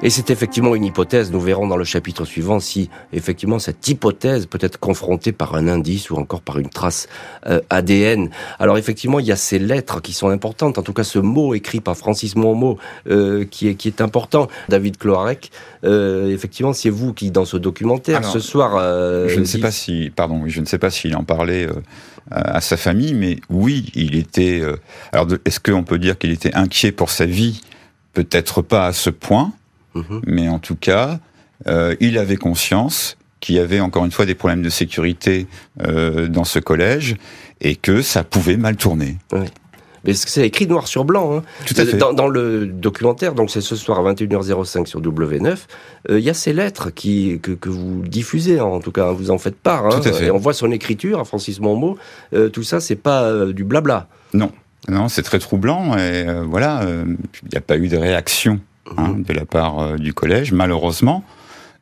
Et 0.02 0.10
c'est 0.10 0.30
effectivement 0.30 0.74
une 0.74 0.84
hypothèse. 0.84 1.30
Nous 1.30 1.40
verrons 1.40 1.68
dans 1.68 1.76
le 1.76 1.84
chapitre 1.84 2.24
suivant 2.24 2.58
si 2.58 2.90
effectivement 3.12 3.60
cette 3.60 3.86
hypothèse 3.86 4.46
peut 4.46 4.58
être 4.60 4.78
confrontée 4.80 5.30
par 5.30 5.54
un 5.54 5.68
indice 5.68 6.10
ou 6.10 6.16
encore 6.16 6.40
par 6.40 6.58
une 6.58 6.68
trace 6.68 7.08
euh, 7.46 7.60
ADN. 7.70 8.28
Alors 8.58 8.78
effectivement, 8.78 9.20
il 9.20 9.26
y 9.26 9.32
a 9.32 9.36
ces 9.36 9.60
lettres 9.60 10.02
qui 10.02 10.12
sont 10.12 10.28
importantes. 10.28 10.76
En 10.76 10.82
tout 10.82 10.92
cas, 10.92 11.04
ce 11.04 11.20
mot 11.20 11.54
écrit 11.54 11.80
par 11.80 11.96
Francis 11.96 12.34
Monmot 12.34 12.78
euh, 13.08 13.44
qui 13.44 13.68
est 13.68 13.74
qui 13.76 13.86
est 13.86 14.00
important. 14.00 14.48
David 14.68 14.96
Cloarec, 14.96 15.52
euh, 15.84 16.34
effectivement, 16.34 16.72
c'est 16.72 16.90
vous 16.90 17.12
qui 17.12 17.30
dans 17.30 17.44
ce 17.44 17.56
documentaire 17.56 18.24
ce 18.24 18.40
soir. 18.40 18.78
Je 19.28 19.38
ne 19.38 19.44
sais 19.44 19.60
pas 19.60 19.70
si, 19.70 20.10
pardon, 20.14 20.42
je 20.46 20.60
ne 20.60 20.66
sais 20.66 20.78
pas 20.78 20.90
s'il 20.90 21.14
en 21.14 21.22
parlait 21.22 21.68
à 22.30 22.60
sa 22.60 22.76
famille, 22.76 23.14
mais 23.14 23.38
oui, 23.50 23.90
il 23.94 24.16
était. 24.16 24.62
alors, 25.12 25.28
est-ce 25.44 25.60
qu'on 25.60 25.82
peut 25.82 25.98
dire 25.98 26.18
qu'il 26.18 26.30
était 26.30 26.54
inquiet 26.54 26.92
pour 26.92 27.10
sa 27.10 27.26
vie? 27.26 27.62
Peut-être 28.12 28.62
pas 28.62 28.86
à 28.86 28.92
ce 28.92 29.10
point. 29.10 29.52
Mhm. 29.94 30.22
Mais 30.26 30.48
en 30.48 30.58
tout 30.58 30.76
cas, 30.76 31.18
euh, 31.66 31.94
il 32.00 32.18
avait 32.18 32.36
conscience 32.36 33.16
qu'il 33.40 33.56
y 33.56 33.58
avait 33.58 33.80
encore 33.80 34.04
une 34.04 34.10
fois 34.10 34.26
des 34.26 34.34
problèmes 34.34 34.62
de 34.62 34.68
sécurité 34.68 35.46
euh, 35.82 36.28
dans 36.28 36.44
ce 36.44 36.58
collège 36.58 37.16
et 37.60 37.76
que 37.76 38.02
ça 38.02 38.24
pouvait 38.24 38.56
mal 38.56 38.76
tourner. 38.76 39.16
Oui. 39.32 39.46
Mais 40.04 40.14
c'est 40.14 40.46
écrit 40.46 40.66
noir 40.66 40.88
sur 40.88 41.04
blanc. 41.04 41.36
Hein. 41.36 41.42
Tout 41.66 41.74
à 41.76 41.84
fait. 41.84 41.96
Dans, 41.96 42.12
dans 42.12 42.28
le 42.28 42.66
documentaire, 42.66 43.34
donc 43.34 43.50
c'est 43.50 43.60
ce 43.60 43.76
soir 43.76 43.98
à 43.98 44.12
21h05 44.12 44.86
sur 44.86 45.00
W9, 45.00 45.56
euh, 46.10 46.18
il 46.18 46.24
y 46.24 46.30
a 46.30 46.34
ces 46.34 46.52
lettres 46.52 46.90
qui, 46.90 47.38
que, 47.40 47.52
que, 47.52 47.68
vous 47.68 48.02
diffusez, 48.02 48.60
en 48.60 48.80
tout 48.80 48.92
cas, 48.92 49.12
vous 49.12 49.30
en 49.30 49.38
faites 49.38 49.56
part. 49.56 49.86
Hein, 49.86 50.00
tout 50.00 50.08
à 50.08 50.12
fait. 50.12 50.26
Et 50.26 50.30
on 50.30 50.38
voit 50.38 50.54
son 50.54 50.70
écriture, 50.70 51.20
à 51.20 51.24
Francis 51.24 51.60
Monmot, 51.60 51.96
euh, 52.34 52.48
tout 52.48 52.62
ça, 52.62 52.80
c'est 52.80 52.96
pas 52.96 53.22
euh, 53.22 53.52
du 53.52 53.64
blabla. 53.64 54.08
Non, 54.34 54.50
non, 54.88 55.08
c'est 55.08 55.22
très 55.22 55.38
troublant 55.38 55.96
et 55.96 56.24
voilà, 56.48 56.80
il 56.84 57.48
n'y 57.52 57.58
a 57.58 57.60
pas 57.60 57.76
eu 57.76 57.88
de 57.88 57.96
réaction 57.98 58.60
hein, 58.96 59.14
de 59.18 59.32
la 59.32 59.44
part 59.44 59.98
du 59.98 60.14
collège, 60.14 60.52
malheureusement. 60.52 61.22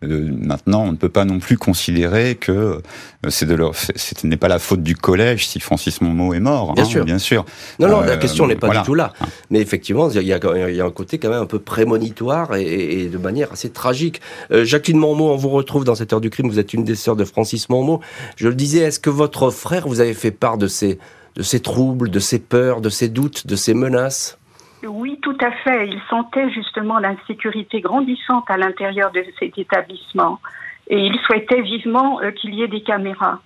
Euh, 0.02 0.30
maintenant, 0.32 0.84
on 0.84 0.92
ne 0.92 0.96
peut 0.96 1.10
pas 1.10 1.26
non 1.26 1.40
plus 1.40 1.58
considérer 1.58 2.34
que 2.34 2.52
euh, 2.52 2.80
c'est 3.28 3.44
de 3.44 3.54
leur, 3.54 3.74
ce 3.74 4.26
n'est 4.26 4.38
pas 4.38 4.48
la 4.48 4.58
faute 4.58 4.82
du 4.82 4.96
collège 4.96 5.46
si 5.46 5.60
Francis 5.60 6.00
Monmot 6.00 6.32
est 6.32 6.40
mort. 6.40 6.72
Bien 6.72 6.84
hein, 6.84 6.86
sûr, 6.86 7.04
bien 7.04 7.18
sûr. 7.18 7.44
Non, 7.78 7.88
non, 7.88 8.00
la 8.00 8.16
question 8.16 8.46
n'est 8.46 8.56
pas 8.56 8.68
voilà. 8.68 8.80
du 8.80 8.86
tout 8.86 8.94
là. 8.94 9.12
Hein. 9.20 9.26
Mais 9.50 9.60
effectivement, 9.60 10.08
il 10.08 10.22
y, 10.22 10.32
a, 10.32 10.68
il 10.68 10.74
y 10.74 10.80
a 10.80 10.84
un 10.86 10.90
côté 10.90 11.18
quand 11.18 11.28
même 11.28 11.42
un 11.42 11.46
peu 11.46 11.58
prémonitoire 11.58 12.56
et, 12.56 13.02
et 13.02 13.08
de 13.08 13.18
manière 13.18 13.52
assez 13.52 13.68
tragique. 13.68 14.22
Euh, 14.52 14.64
Jacqueline 14.64 14.98
Monmot, 14.98 15.32
on 15.32 15.36
vous 15.36 15.50
retrouve 15.50 15.84
dans 15.84 15.94
cette 15.94 16.14
heure 16.14 16.22
du 16.22 16.30
crime. 16.30 16.48
Vous 16.48 16.58
êtes 16.58 16.72
une 16.72 16.84
des 16.84 16.94
sœurs 16.94 17.16
de 17.16 17.26
Francis 17.26 17.68
Monmot. 17.68 18.00
Je 18.36 18.48
le 18.48 18.54
disais, 18.54 18.80
est-ce 18.80 19.00
que 19.00 19.10
votre 19.10 19.50
frère 19.50 19.86
vous 19.86 20.00
avez 20.00 20.14
fait 20.14 20.30
part 20.30 20.56
de 20.56 20.66
ces, 20.66 20.98
de 21.34 21.42
ces 21.42 21.60
troubles, 21.60 22.08
de 22.08 22.20
ces 22.20 22.38
peurs, 22.38 22.80
de 22.80 22.88
ces 22.88 23.10
doutes, 23.10 23.46
de 23.46 23.54
ces 23.54 23.74
menaces? 23.74 24.38
Oui, 24.84 25.18
tout 25.22 25.36
à 25.40 25.50
fait. 25.50 25.88
Il 25.88 26.00
sentait 26.08 26.50
justement 26.50 26.98
l'insécurité 26.98 27.80
grandissante 27.80 28.50
à 28.50 28.56
l'intérieur 28.56 29.10
de 29.12 29.24
cet 29.38 29.58
établissement 29.58 30.40
et 30.88 30.98
il 30.98 31.18
souhaitait 31.20 31.62
vivement 31.62 32.20
euh, 32.20 32.30
qu'il 32.32 32.54
y 32.54 32.62
ait 32.62 32.68
des 32.68 32.82
caméras, 32.82 33.40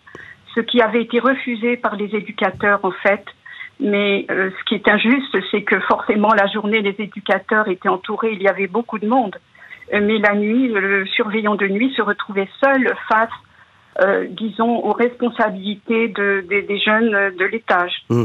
ce 0.54 0.60
qui 0.60 0.80
avait 0.80 1.02
été 1.02 1.20
refusé 1.20 1.76
par 1.76 1.96
les 1.96 2.14
éducateurs 2.14 2.80
en 2.84 2.90
fait. 2.90 3.24
Mais 3.80 4.26
euh, 4.30 4.50
ce 4.58 4.64
qui 4.64 4.74
est 4.76 4.88
injuste, 4.88 5.36
c'est 5.50 5.62
que 5.62 5.78
forcément 5.80 6.32
la 6.32 6.46
journée, 6.46 6.80
les 6.80 6.94
éducateurs 6.98 7.68
étaient 7.68 7.88
entourés, 7.88 8.32
il 8.32 8.42
y 8.42 8.48
avait 8.48 8.68
beaucoup 8.68 8.98
de 8.98 9.06
monde. 9.06 9.36
Euh, 9.92 10.00
Mais 10.02 10.18
la 10.18 10.34
nuit, 10.34 10.68
le 10.68 11.04
surveillant 11.06 11.56
de 11.56 11.66
nuit 11.66 11.92
se 11.94 12.02
retrouvait 12.02 12.48
seul 12.62 12.94
face 13.08 13.28
euh, 14.00 14.26
disons, 14.30 14.84
aux 14.84 14.92
responsabilités 14.92 16.08
de, 16.08 16.44
de, 16.48 16.66
des 16.66 16.78
jeunes 16.78 17.10
de 17.38 17.44
l'étage. 17.44 17.92
Mmh. 18.08 18.24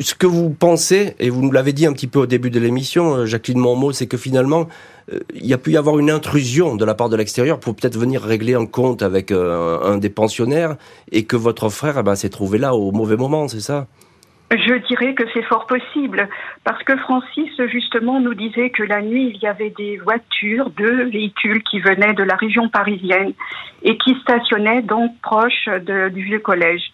Ce 0.00 0.14
que 0.14 0.26
vous 0.26 0.50
pensez, 0.50 1.14
et 1.18 1.30
vous 1.30 1.42
nous 1.42 1.52
l'avez 1.52 1.72
dit 1.72 1.86
un 1.86 1.92
petit 1.92 2.06
peu 2.06 2.20
au 2.20 2.26
début 2.26 2.50
de 2.50 2.58
l'émission, 2.58 3.14
euh, 3.14 3.26
Jacqueline 3.26 3.58
Monmot, 3.58 3.92
c'est 3.92 4.06
que 4.06 4.16
finalement, 4.16 4.68
euh, 5.12 5.20
il 5.34 5.46
y 5.46 5.52
a 5.52 5.58
pu 5.58 5.72
y 5.72 5.76
avoir 5.76 5.98
une 5.98 6.10
intrusion 6.10 6.76
de 6.76 6.84
la 6.84 6.94
part 6.94 7.08
de 7.08 7.16
l'extérieur 7.16 7.60
pour 7.60 7.74
peut-être 7.74 7.98
venir 7.98 8.22
régler 8.22 8.54
un 8.54 8.66
compte 8.66 9.02
avec 9.02 9.30
euh, 9.30 9.78
un 9.82 9.98
des 9.98 10.10
pensionnaires, 10.10 10.76
et 11.12 11.24
que 11.24 11.36
votre 11.36 11.68
frère 11.68 11.96
eh 11.98 12.02
ben, 12.02 12.14
s'est 12.14 12.30
trouvé 12.30 12.58
là 12.58 12.74
au 12.74 12.92
mauvais 12.92 13.16
moment, 13.16 13.48
c'est 13.48 13.60
ça? 13.60 13.86
Je 14.50 14.74
dirais 14.88 15.14
que 15.14 15.24
c'est 15.32 15.42
fort 15.42 15.66
possible, 15.66 16.28
parce 16.64 16.82
que 16.82 16.96
Francis, 16.96 17.50
justement, 17.68 18.20
nous 18.20 18.34
disait 18.34 18.70
que 18.70 18.82
la 18.82 19.00
nuit, 19.00 19.32
il 19.34 19.40
y 19.40 19.46
avait 19.46 19.70
des 19.70 19.98
voitures, 19.98 20.70
deux 20.70 21.04
véhicules 21.04 21.62
qui 21.62 21.80
venaient 21.80 22.14
de 22.14 22.24
la 22.24 22.34
région 22.34 22.68
parisienne 22.68 23.32
et 23.82 23.96
qui 23.96 24.16
stationnaient 24.22 24.82
donc 24.82 25.12
proche 25.22 25.66
de, 25.66 26.08
du 26.08 26.22
vieux 26.24 26.40
collège. 26.40 26.92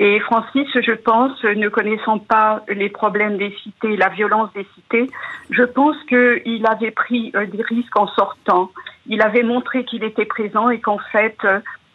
Et 0.00 0.20
Francis, 0.20 0.68
je 0.74 0.92
pense, 0.92 1.42
ne 1.42 1.68
connaissant 1.68 2.18
pas 2.18 2.62
les 2.68 2.88
problèmes 2.88 3.36
des 3.36 3.52
cités, 3.62 3.96
la 3.96 4.10
violence 4.10 4.52
des 4.52 4.64
cités, 4.74 5.10
je 5.50 5.64
pense 5.64 5.96
qu'il 6.08 6.64
avait 6.66 6.92
pris 6.92 7.32
euh, 7.34 7.46
des 7.46 7.62
risques 7.62 7.98
en 7.98 8.06
sortant. 8.06 8.70
Il 9.06 9.22
avait 9.22 9.42
montré 9.42 9.84
qu'il 9.84 10.04
était 10.04 10.24
présent 10.24 10.70
et 10.70 10.78
qu'en 10.78 10.98
fait, 11.10 11.36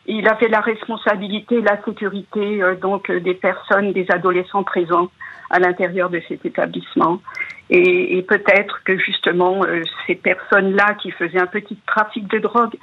il 0.06 0.28
avait 0.28 0.50
la 0.50 0.60
responsabilité, 0.60 1.62
la 1.62 1.82
sécurité 1.84 2.62
euh, 2.62 2.76
donc 2.76 3.12
des 3.12 3.34
personnes, 3.34 3.94
des 3.94 4.06
adolescents 4.10 4.64
présents 4.64 5.10
à 5.50 5.60
l'intérieur 5.60 6.10
de 6.10 6.22
cet 6.28 6.46
établissement. 6.46 7.22
Et, 7.70 8.18
et 8.18 8.22
peut-être 8.24 8.82
que 8.84 8.98
justement 8.98 9.64
euh, 9.64 9.82
ces 10.08 10.16
personnes-là 10.16 10.96
qui 11.02 11.12
faisaient 11.12 11.40
un 11.40 11.48
petit 11.48 11.78
trafic 11.86 12.28
de 12.28 12.40
drogue 12.40 12.76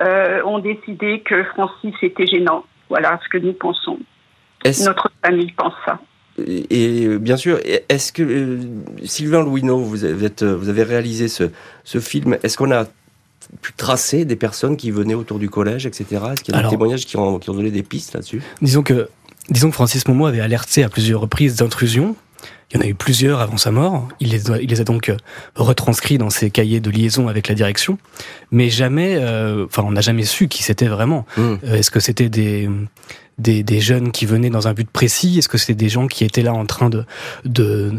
euh, 0.00 0.42
ont 0.44 0.60
décidé 0.60 1.20
que 1.20 1.44
Francis 1.44 1.94
était 2.02 2.26
gênant. 2.26 2.64
Voilà 2.88 3.18
ce 3.24 3.28
que 3.28 3.38
nous 3.38 3.52
pensons. 3.52 3.98
Notre 4.64 5.10
famille 5.24 5.52
pense 5.52 5.74
ça. 5.84 5.98
Et, 6.46 7.04
et 7.04 7.18
bien 7.18 7.36
sûr, 7.36 7.58
est-ce 7.88 8.12
que 8.12 8.22
euh, 8.22 8.58
Sylvain 9.04 9.42
Louineau, 9.42 9.78
vous, 9.78 10.04
êtes, 10.04 10.42
vous 10.42 10.68
avez 10.68 10.84
réalisé 10.84 11.28
ce, 11.28 11.44
ce 11.84 11.98
film 11.98 12.36
Est-ce 12.42 12.56
qu'on 12.56 12.70
a 12.70 12.84
pu 13.62 13.72
tracer 13.72 14.24
des 14.24 14.36
personnes 14.36 14.76
qui 14.76 14.90
venaient 14.90 15.14
autour 15.14 15.38
du 15.38 15.50
collège, 15.50 15.86
etc. 15.86 16.04
Est-ce 16.32 16.42
qu'il 16.42 16.52
y 16.52 16.56
a 16.56 16.58
Alors, 16.58 16.70
des 16.70 16.76
témoignages 16.76 17.06
qui 17.06 17.16
ont, 17.16 17.38
qui 17.38 17.50
ont 17.50 17.54
donné 17.54 17.70
des 17.70 17.82
pistes 17.82 18.14
là-dessus? 18.14 18.42
Disons 18.62 18.82
que, 18.82 19.08
disons 19.50 19.70
que 19.70 19.74
Francis 19.74 20.06
Momo 20.06 20.26
avait 20.26 20.40
alerté 20.40 20.82
à 20.84 20.88
plusieurs 20.88 21.20
reprises 21.20 21.56
d'intrusion. 21.56 22.16
Il 22.72 22.76
y 22.76 22.80
en 22.80 22.84
a 22.84 22.88
eu 22.88 22.94
plusieurs 22.94 23.40
avant 23.40 23.56
sa 23.56 23.72
mort. 23.72 24.06
Il 24.20 24.30
les, 24.30 24.50
a, 24.50 24.60
il 24.60 24.70
les 24.70 24.80
a 24.80 24.84
donc 24.84 25.08
euh, 25.08 25.16
retranscrits 25.56 26.18
dans 26.18 26.30
ses 26.30 26.50
cahiers 26.50 26.78
de 26.78 26.88
liaison 26.88 27.26
avec 27.26 27.48
la 27.48 27.56
direction. 27.56 27.98
Mais 28.52 28.70
jamais, 28.70 29.16
euh, 29.16 29.66
enfin, 29.66 29.82
on 29.84 29.90
n'a 29.90 30.00
jamais 30.00 30.22
su 30.22 30.46
qui 30.46 30.62
c'était 30.62 30.86
vraiment. 30.86 31.26
Mmh. 31.36 31.40
Euh, 31.40 31.74
Est-ce 31.74 31.90
que 31.90 31.98
c'était 31.98 32.28
des, 32.28 32.70
des, 33.38 33.64
des 33.64 33.80
jeunes 33.80 34.12
qui 34.12 34.24
venaient 34.24 34.50
dans 34.50 34.68
un 34.68 34.72
but 34.72 34.88
précis? 34.88 35.38
Est-ce 35.38 35.48
que 35.48 35.58
c'était 35.58 35.74
des 35.74 35.88
gens 35.88 36.06
qui 36.06 36.24
étaient 36.24 36.42
là 36.42 36.54
en 36.54 36.64
train 36.64 36.90
de, 36.90 37.04
de 37.44 37.92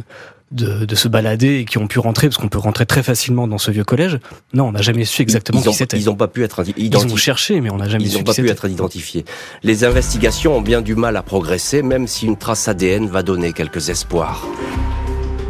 de, 0.51 0.85
de, 0.85 0.95
se 0.95 1.07
balader 1.07 1.59
et 1.59 1.65
qui 1.65 1.77
ont 1.77 1.87
pu 1.87 1.99
rentrer, 1.99 2.27
parce 2.27 2.37
qu'on 2.37 2.49
peut 2.49 2.59
rentrer 2.59 2.85
très 2.85 3.03
facilement 3.03 3.47
dans 3.47 3.57
ce 3.57 3.71
vieux 3.71 3.83
collège. 3.83 4.19
Non, 4.53 4.65
on 4.65 4.71
n'a 4.71 4.81
jamais 4.81 5.05
su 5.05 5.21
exactement 5.21 5.61
ils 5.61 5.67
qui 5.67 5.73
c'était. 5.73 5.97
Ils 5.97 6.05
n'ont 6.05 6.15
pas 6.15 6.27
pu 6.27 6.43
être 6.43 6.61
identifiés. 6.61 6.85
Ils 6.85 7.13
ont 7.13 7.15
cherché, 7.15 7.61
mais 7.61 7.69
on 7.69 7.77
n'a 7.77 7.89
jamais 7.89 8.05
ils 8.05 8.11
su 8.11 8.17
n'ont 8.17 8.23
pas 8.23 8.33
pu 8.33 8.49
être 8.49 8.69
identifiés. 8.69 9.25
Les 9.63 9.83
investigations 9.83 10.57
ont 10.57 10.61
bien 10.61 10.81
du 10.81 10.95
mal 10.95 11.17
à 11.17 11.23
progresser, 11.23 11.81
même 11.81 12.07
si 12.07 12.25
une 12.25 12.37
trace 12.37 12.67
ADN 12.67 13.07
va 13.07 13.23
donner 13.23 13.53
quelques 13.53 13.89
espoirs. 13.89 14.45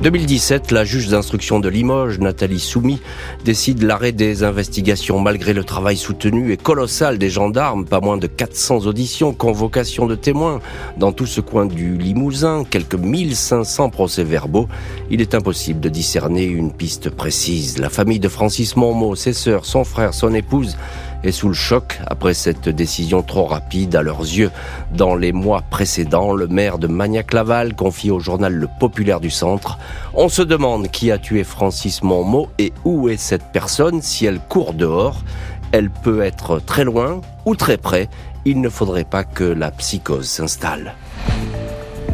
2017, 0.02 0.72
la 0.72 0.84
juge 0.84 1.10
d'instruction 1.10 1.60
de 1.60 1.70
Limoges, 1.70 2.18
Nathalie 2.18 2.60
Soumy, 2.60 3.00
décide 3.46 3.84
l'arrêt 3.84 4.12
des 4.12 4.44
investigations 4.44 5.20
malgré 5.20 5.54
le 5.54 5.64
travail 5.64 5.96
soutenu 5.96 6.52
et 6.52 6.58
colossal 6.58 7.20
des 7.20 7.30
gendarmes, 7.30 7.86
pas 7.86 8.00
moins 8.00 8.18
de 8.18 8.26
400 8.26 8.88
auditions, 8.88 9.32
convocations 9.32 10.08
de 10.08 10.16
témoins 10.16 10.60
dans 10.98 11.12
tout 11.12 11.28
ce 11.28 11.40
coin 11.40 11.68
du 11.68 12.00
Limousin, 12.00 12.64
quelques 12.68 12.96
1500 12.96 13.92
procès-verbaux. 13.92 14.68
Il 15.12 15.22
est 15.22 15.36
impossible 15.36 15.80
de 15.80 15.90
discerner 15.90 16.46
une 16.46 16.72
piste 16.72 17.12
précise. 17.12 17.78
La 17.78 17.90
famille 17.90 18.20
de 18.20 18.28
Francis 18.28 18.76
Monmot, 18.76 19.16
ses 19.16 19.34
sœurs, 19.34 19.66
son 19.66 19.84
frère, 19.84 20.16
son 20.16 20.34
épouse 20.34 20.78
est 21.24 21.32
sous 21.32 21.48
le 21.48 21.54
choc 21.54 22.00
après 22.08 22.34
cette 22.34 22.70
décision 22.70 23.22
trop 23.22 23.46
rapide 23.46 23.96
à 23.96 24.02
leurs 24.02 24.22
yeux. 24.22 24.52
Dans 24.94 25.16
les 25.16 25.32
mois 25.32 25.62
précédents, 25.70 26.34
le 26.34 26.48
maire 26.48 26.78
de 26.78 26.88
Magnac-Laval 26.88 27.76
confie 27.76 28.12
au 28.12 28.20
journal 28.20 28.54
Le 28.54 28.68
Populaire 28.80 29.20
du 29.20 29.30
Centre 29.30 29.78
On 30.14 30.30
se 30.30 30.42
demande 30.42 30.90
qui 30.90 31.12
a 31.12 31.18
tué 31.18 31.44
Francis 31.44 32.04
Monmot 32.04 32.50
et 32.58 32.74
où 32.86 33.10
est 33.10 33.18
cette 33.18 33.52
personne 33.52 34.02
si 34.02 34.26
elle 34.26 34.40
court 34.40 34.74
dehors. 34.74 35.24
Elle 35.72 35.90
peut 35.90 36.22
être 36.22 36.60
très 36.60 36.84
loin 36.84 37.22
ou 37.46 37.56
très 37.56 37.78
près. 37.78 38.10
Il 38.46 38.60
ne 38.60 38.70
faudrait 38.70 39.04
pas 39.04 39.24
que 39.24 39.44
la 39.44 39.72
psychose 39.72 40.28
s'installe. 40.28 40.96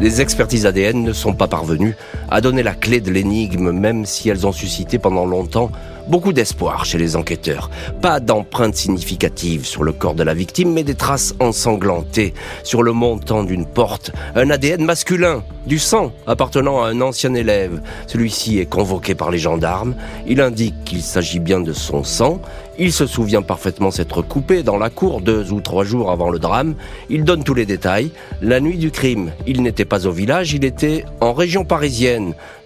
Les 0.00 0.20
expertises 0.20 0.64
ADN 0.64 1.02
ne 1.02 1.12
sont 1.12 1.32
pas 1.32 1.48
parvenues 1.48 1.96
à 2.30 2.40
donner 2.40 2.62
la 2.62 2.74
clé 2.74 3.00
de 3.00 3.10
l'énigme, 3.10 3.72
même 3.72 4.06
si 4.06 4.28
elles 4.28 4.46
ont 4.46 4.52
suscité 4.52 4.98
pendant 4.98 5.26
longtemps 5.26 5.70
beaucoup 6.08 6.32
d'espoir 6.32 6.84
chez 6.84 6.98
les 6.98 7.16
enquêteurs. 7.16 7.70
Pas 8.00 8.18
d'empreintes 8.18 8.76
significatives 8.76 9.66
sur 9.66 9.84
le 9.84 9.92
corps 9.92 10.14
de 10.14 10.22
la 10.22 10.34
victime, 10.34 10.72
mais 10.72 10.82
des 10.82 10.94
traces 10.94 11.34
ensanglantées 11.38 12.34
sur 12.64 12.82
le 12.82 12.92
montant 12.92 13.44
d'une 13.44 13.66
porte, 13.66 14.12
un 14.34 14.50
ADN 14.50 14.84
masculin, 14.84 15.42
du 15.66 15.78
sang 15.78 16.12
appartenant 16.26 16.82
à 16.82 16.88
un 16.88 17.00
ancien 17.02 17.34
élève. 17.34 17.82
Celui-ci 18.06 18.58
est 18.58 18.66
convoqué 18.66 19.14
par 19.14 19.30
les 19.30 19.38
gendarmes. 19.38 19.94
Il 20.26 20.40
indique 20.40 20.82
qu'il 20.84 21.02
s'agit 21.02 21.40
bien 21.40 21.60
de 21.60 21.74
son 21.74 22.04
sang. 22.04 22.40
Il 22.78 22.92
se 22.92 23.06
souvient 23.06 23.42
parfaitement 23.42 23.90
s'être 23.90 24.22
coupé 24.22 24.62
dans 24.62 24.78
la 24.78 24.88
cour 24.88 25.20
deux 25.20 25.52
ou 25.52 25.60
trois 25.60 25.84
jours 25.84 26.10
avant 26.10 26.30
le 26.30 26.38
drame. 26.38 26.74
Il 27.10 27.24
donne 27.24 27.44
tous 27.44 27.54
les 27.54 27.66
détails. 27.66 28.12
La 28.40 28.60
nuit 28.60 28.78
du 28.78 28.90
crime, 28.90 29.32
il 29.46 29.62
n'était 29.62 29.84
pas 29.84 30.06
au 30.06 30.12
village, 30.12 30.52
il 30.52 30.64
était 30.64 31.04
en 31.20 31.32
région 31.34 31.64
parisienne, 31.64 32.17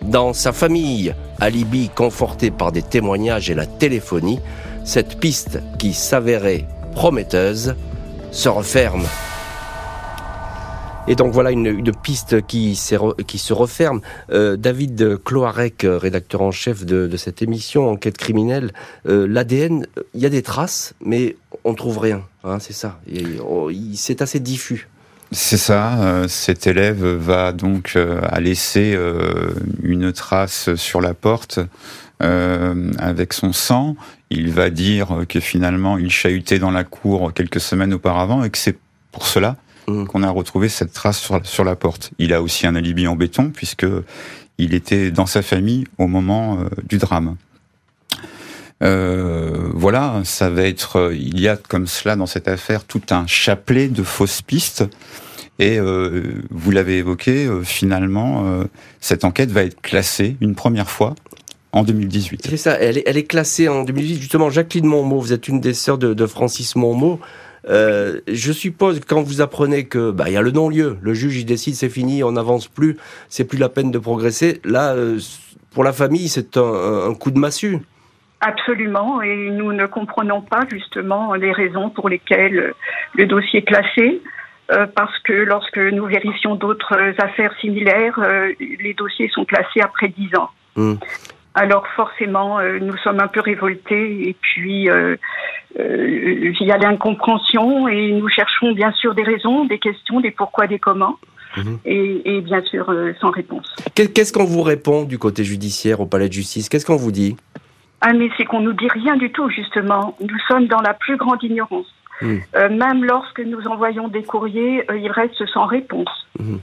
dans 0.02 0.32
sa 0.32 0.52
famille. 0.52 1.14
Alibi 1.40 1.88
conforté 1.88 2.50
par 2.50 2.72
des 2.72 2.82
témoignages 2.82 3.50
et 3.50 3.54
la 3.54 3.66
téléphonie, 3.66 4.40
cette 4.84 5.18
piste 5.18 5.60
qui 5.78 5.92
s'avérait 5.92 6.66
prometteuse 6.94 7.74
se 8.30 8.48
referme. 8.48 9.06
Et 11.08 11.16
donc 11.16 11.32
voilà 11.32 11.50
une, 11.50 11.92
piste 11.92 12.46
qui, 12.46 12.78
qui 13.26 13.38
se 13.38 13.52
referme. 13.52 14.00
Euh, 14.30 14.56
David 14.56 15.18
Cloarec, 15.24 15.84
rédacteur 15.84 16.42
en 16.42 16.52
chef 16.52 16.86
de, 16.86 17.16
cette 17.16 17.42
émission 17.42 17.90
Enquête 17.90 18.16
criminelle, 18.16 18.72
euh, 19.08 19.26
l'ADN, 19.26 19.86
il 20.14 20.20
y 20.20 20.26
a 20.26 20.28
des 20.28 20.42
traces, 20.42 20.94
mais 21.04 21.36
on 21.64 21.74
trouve 21.74 21.98
rien. 21.98 22.22
Hein, 22.44 22.58
c'est 22.60 22.72
ça. 22.72 23.00
Oh, 23.44 23.70
c'est 23.94 24.22
assez 24.22 24.38
diffus. 24.38 24.88
C'est 25.32 25.56
ça. 25.56 25.98
Euh, 26.02 26.28
cet 26.28 26.66
élève 26.66 27.04
va 27.04 27.52
donc 27.52 27.96
à 27.96 28.40
laisser 28.40 28.96
une 29.82 30.12
trace 30.12 30.74
sur 30.74 31.00
la 31.00 31.14
porte 31.14 31.60
avec 32.20 33.32
son 33.32 33.52
sang. 33.52 33.96
Il 34.30 34.50
va 34.50 34.70
dire 34.70 35.24
que 35.28 35.40
finalement 35.40 35.98
il 35.98 36.10
chahutait 36.10 36.58
dans 36.58 36.70
la 36.70 36.84
cour 36.84 37.32
quelques 37.32 37.60
semaines 37.60 37.94
auparavant 37.94 38.44
et 38.44 38.50
que 38.50 38.58
c'est 38.58 38.78
pour 39.10 39.26
cela 39.26 39.56
Mm. 39.88 40.04
qu'on 40.06 40.22
a 40.22 40.30
retrouvé 40.30 40.68
cette 40.68 40.92
trace 40.92 41.18
sur, 41.18 41.44
sur, 41.44 41.64
la 41.64 41.76
porte. 41.76 42.12
Il 42.18 42.32
a 42.32 42.42
aussi 42.42 42.66
un 42.66 42.74
alibi 42.74 43.06
en 43.06 43.16
béton 43.16 43.50
puisque 43.50 43.86
il 44.58 44.74
était 44.74 45.10
dans 45.10 45.26
sa 45.26 45.42
famille 45.42 45.86
au 45.98 46.06
moment 46.06 46.58
euh, 46.60 46.68
du 46.88 46.98
drame. 46.98 47.36
Euh, 48.82 49.70
voilà, 49.74 50.20
ça 50.24 50.50
va 50.50 50.62
être. 50.62 51.12
Il 51.14 51.40
y 51.40 51.48
a 51.48 51.56
comme 51.56 51.86
cela 51.86 52.16
dans 52.16 52.26
cette 52.26 52.48
affaire 52.48 52.84
tout 52.84 53.02
un 53.10 53.26
chapelet 53.26 53.88
de 53.88 54.02
fausses 54.02 54.42
pistes. 54.42 54.84
Et 55.58 55.78
euh, 55.78 56.42
vous 56.50 56.70
l'avez 56.70 56.98
évoqué, 56.98 57.46
euh, 57.46 57.62
finalement, 57.62 58.46
euh, 58.46 58.64
cette 59.00 59.24
enquête 59.24 59.50
va 59.50 59.62
être 59.62 59.80
classée 59.80 60.36
une 60.40 60.54
première 60.54 60.88
fois 60.88 61.14
en 61.72 61.84
2018. 61.84 62.46
C'est 62.48 62.56
ça, 62.56 62.72
elle 62.80 62.96
est, 62.98 63.24
classée 63.24 63.68
en 63.68 63.84
2018. 63.84 64.20
Justement, 64.20 64.50
Jacqueline 64.50 64.86
Monmot, 64.86 65.20
vous 65.20 65.32
êtes 65.32 65.48
une 65.48 65.60
des 65.60 65.74
sœurs 65.74 65.98
de, 65.98 66.14
de 66.14 66.26
Francis 66.26 66.74
Monmot. 66.74 67.20
Euh, 67.68 68.20
je 68.26 68.52
suppose 68.52 69.00
quand 69.06 69.22
vous 69.22 69.40
apprenez 69.40 69.84
que 69.84 70.10
bah 70.10 70.24
il 70.26 70.32
y 70.32 70.36
a 70.36 70.42
le 70.42 70.50
non-lieu, 70.50 70.96
le 71.00 71.14
juge 71.14 71.36
il 71.36 71.44
décide 71.44 71.76
c'est 71.76 71.88
fini, 71.88 72.24
on 72.24 72.32
n'avance 72.32 72.66
plus, 72.66 72.96
c'est 73.28 73.44
plus 73.44 73.58
la 73.58 73.68
peine 73.68 73.90
de 73.90 73.98
progresser. 73.98 74.60
Là, 74.64 74.94
euh, 74.94 75.20
pour 75.70 75.84
la 75.84 75.92
famille, 75.92 76.28
c'est 76.28 76.56
un, 76.56 77.14
coup 77.14 77.30
de 77.30 77.38
massue. 77.38 77.78
Absolument, 78.42 79.22
et 79.22 79.50
nous 79.50 79.72
ne 79.72 79.86
comprenons 79.86 80.42
pas 80.42 80.64
justement 80.70 81.34
les 81.34 81.52
raisons 81.52 81.90
pour 81.90 82.08
lesquelles 82.08 82.74
le 83.14 83.26
dossier 83.26 83.60
est 83.60 83.62
classé. 83.62 84.20
Euh, 84.70 84.86
parce 84.86 85.18
que 85.20 85.32
lorsque 85.32 85.78
nous 85.78 86.06
vérifions 86.06 86.54
d'autres 86.54 86.96
affaires 87.18 87.52
similaires, 87.60 88.18
les 88.58 88.94
dossiers 88.94 89.28
sont 89.28 89.44
classés 89.44 89.80
après 89.80 90.08
dix 90.08 90.30
ans. 90.36 90.50
Hum. 90.76 90.98
Alors 91.54 91.86
forcément, 91.96 92.60
euh, 92.60 92.78
nous 92.80 92.96
sommes 92.98 93.20
un 93.20 93.26
peu 93.26 93.40
révoltés 93.40 94.28
et 94.28 94.36
puis 94.40 94.88
euh, 94.88 95.16
euh, 95.78 96.52
il 96.58 96.66
y 96.66 96.72
a 96.72 96.78
l'incompréhension 96.78 97.88
et 97.88 98.12
nous 98.12 98.28
cherchons 98.28 98.72
bien 98.72 98.90
sûr 98.92 99.14
des 99.14 99.22
raisons, 99.22 99.66
des 99.66 99.78
questions, 99.78 100.20
des 100.20 100.30
pourquoi, 100.30 100.66
des 100.66 100.78
comment. 100.78 101.16
Mhm. 101.54 101.78
Et, 101.84 102.40
bien 102.40 102.62
sûr 102.62 102.90
sans 103.20 103.30
réponse. 103.30 103.76
Qu'est-ce 103.94 104.32
qu'on 104.32 104.44
vous 104.44 104.62
répond 104.62 105.02
du 105.02 105.18
côté 105.18 105.44
judiciaire 105.44 106.00
au 106.00 106.06
palais 106.06 106.28
de 106.28 106.32
justice? 106.32 106.70
Qu'est-ce 106.70 106.86
qu'on 106.86 106.96
vous 106.96 107.12
dit? 107.12 107.36
Ah 108.02 108.12
mais 108.12 108.28
c'est 108.36 108.44
qu'on 108.44 108.60
nous 108.60 108.72
dit 108.72 108.88
rien 108.88 109.16
du 109.16 109.30
tout 109.30 109.48
justement. 109.48 110.16
Nous 110.20 110.38
sommes 110.48 110.66
dans 110.66 110.80
la 110.80 110.94
plus 110.94 111.16
grande 111.16 111.42
ignorance. 111.42 111.86
Mhm. 112.20 112.76
même 112.76 113.04
lorsque 113.04 113.40
nous 113.40 113.66
envoyons 113.66 114.06
des 114.06 114.22
courriers, 114.22 114.84
ils 114.94 115.10
restent 115.10 115.46
sans 115.46 115.66
réponse. 115.66 116.10
Mhm. 116.38 116.60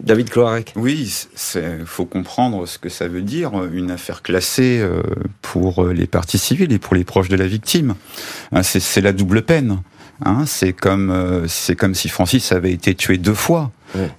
David 0.00 0.30
Cloarec. 0.30 0.72
Oui, 0.76 1.26
il 1.56 1.86
faut 1.86 2.04
comprendre 2.04 2.66
ce 2.66 2.78
que 2.78 2.88
ça 2.88 3.08
veut 3.08 3.22
dire, 3.22 3.52
une 3.72 3.90
affaire 3.90 4.22
classée 4.22 4.78
euh, 4.80 5.02
pour 5.42 5.84
les 5.86 6.06
parties 6.06 6.38
civiles 6.38 6.72
et 6.72 6.78
pour 6.78 6.94
les 6.94 7.04
proches 7.04 7.28
de 7.28 7.36
la 7.36 7.46
victime. 7.46 7.94
Hein, 8.52 8.62
c'est 8.62 9.00
la 9.00 9.12
double 9.12 9.42
peine. 9.42 9.78
Hein, 10.24 10.46
c'est 10.46 10.72
comme 10.72 11.10
euh, 11.10 11.46
c'est 11.46 11.76
comme 11.76 11.94
si 11.94 12.08
Francis 12.08 12.52
avait 12.52 12.72
été 12.72 12.94
tué 12.94 13.18
deux 13.18 13.34
fois. 13.34 13.70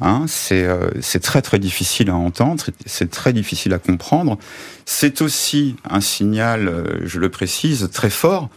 Hein, 0.02 0.26
euh, 0.52 0.90
c'est 1.02 1.20
très 1.20 1.42
très 1.42 1.60
difficile 1.60 2.10
à 2.10 2.16
entendre, 2.16 2.64
c'est 2.86 3.12
très 3.12 3.34
difficile 3.34 3.74
à 3.74 3.80
comprendre. 3.80 4.38
C'est 4.86 5.22
aussi 5.22 5.76
un 5.88 6.02
signal, 6.02 7.00
je 7.04 7.20
le 7.20 7.30
précise, 7.30 7.90
très 7.94 8.10
fort 8.10 8.50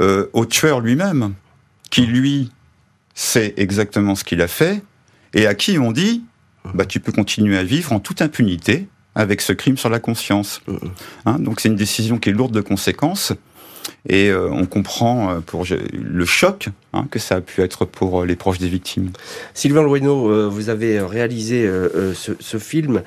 au 0.00 0.46
tueur 0.46 0.80
lui-même, 0.80 1.34
qui 1.90 2.06
lui 2.06 2.50
sait 3.14 3.54
exactement 3.56 4.14
ce 4.14 4.24
qu'il 4.24 4.40
a 4.42 4.48
fait 4.48 4.82
et 5.34 5.46
à 5.46 5.54
qui 5.54 5.78
on 5.78 5.92
dit 5.92 6.22
bah, 6.74 6.84
tu 6.84 7.00
peux 7.00 7.12
continuer 7.12 7.56
à 7.56 7.64
vivre 7.64 7.92
en 7.92 8.00
toute 8.00 8.22
impunité 8.22 8.88
avec 9.14 9.40
ce 9.40 9.52
crime 9.52 9.76
sur 9.76 9.88
la 9.88 9.98
conscience. 9.98 10.60
Euh, 10.68 10.78
euh. 10.82 10.88
Hein, 11.26 11.38
donc 11.38 11.60
c'est 11.60 11.68
une 11.68 11.76
décision 11.76 12.18
qui 12.18 12.30
est 12.30 12.32
lourde 12.32 12.52
de 12.52 12.60
conséquences. 12.60 13.32
Et 14.08 14.30
euh, 14.30 14.48
on 14.50 14.66
comprend 14.66 15.30
euh, 15.30 15.40
pour 15.40 15.64
le 15.64 16.24
choc 16.24 16.68
hein, 16.92 17.06
que 17.10 17.18
ça 17.18 17.36
a 17.36 17.40
pu 17.40 17.62
être 17.62 17.84
pour 17.84 18.24
les 18.24 18.36
proches 18.36 18.58
des 18.58 18.68
victimes. 18.68 19.10
Sylvain 19.54 19.82
Loineau, 19.82 20.50
vous 20.50 20.68
avez 20.68 21.00
réalisé 21.00 21.70
ce, 22.14 22.58
film. 22.58 23.02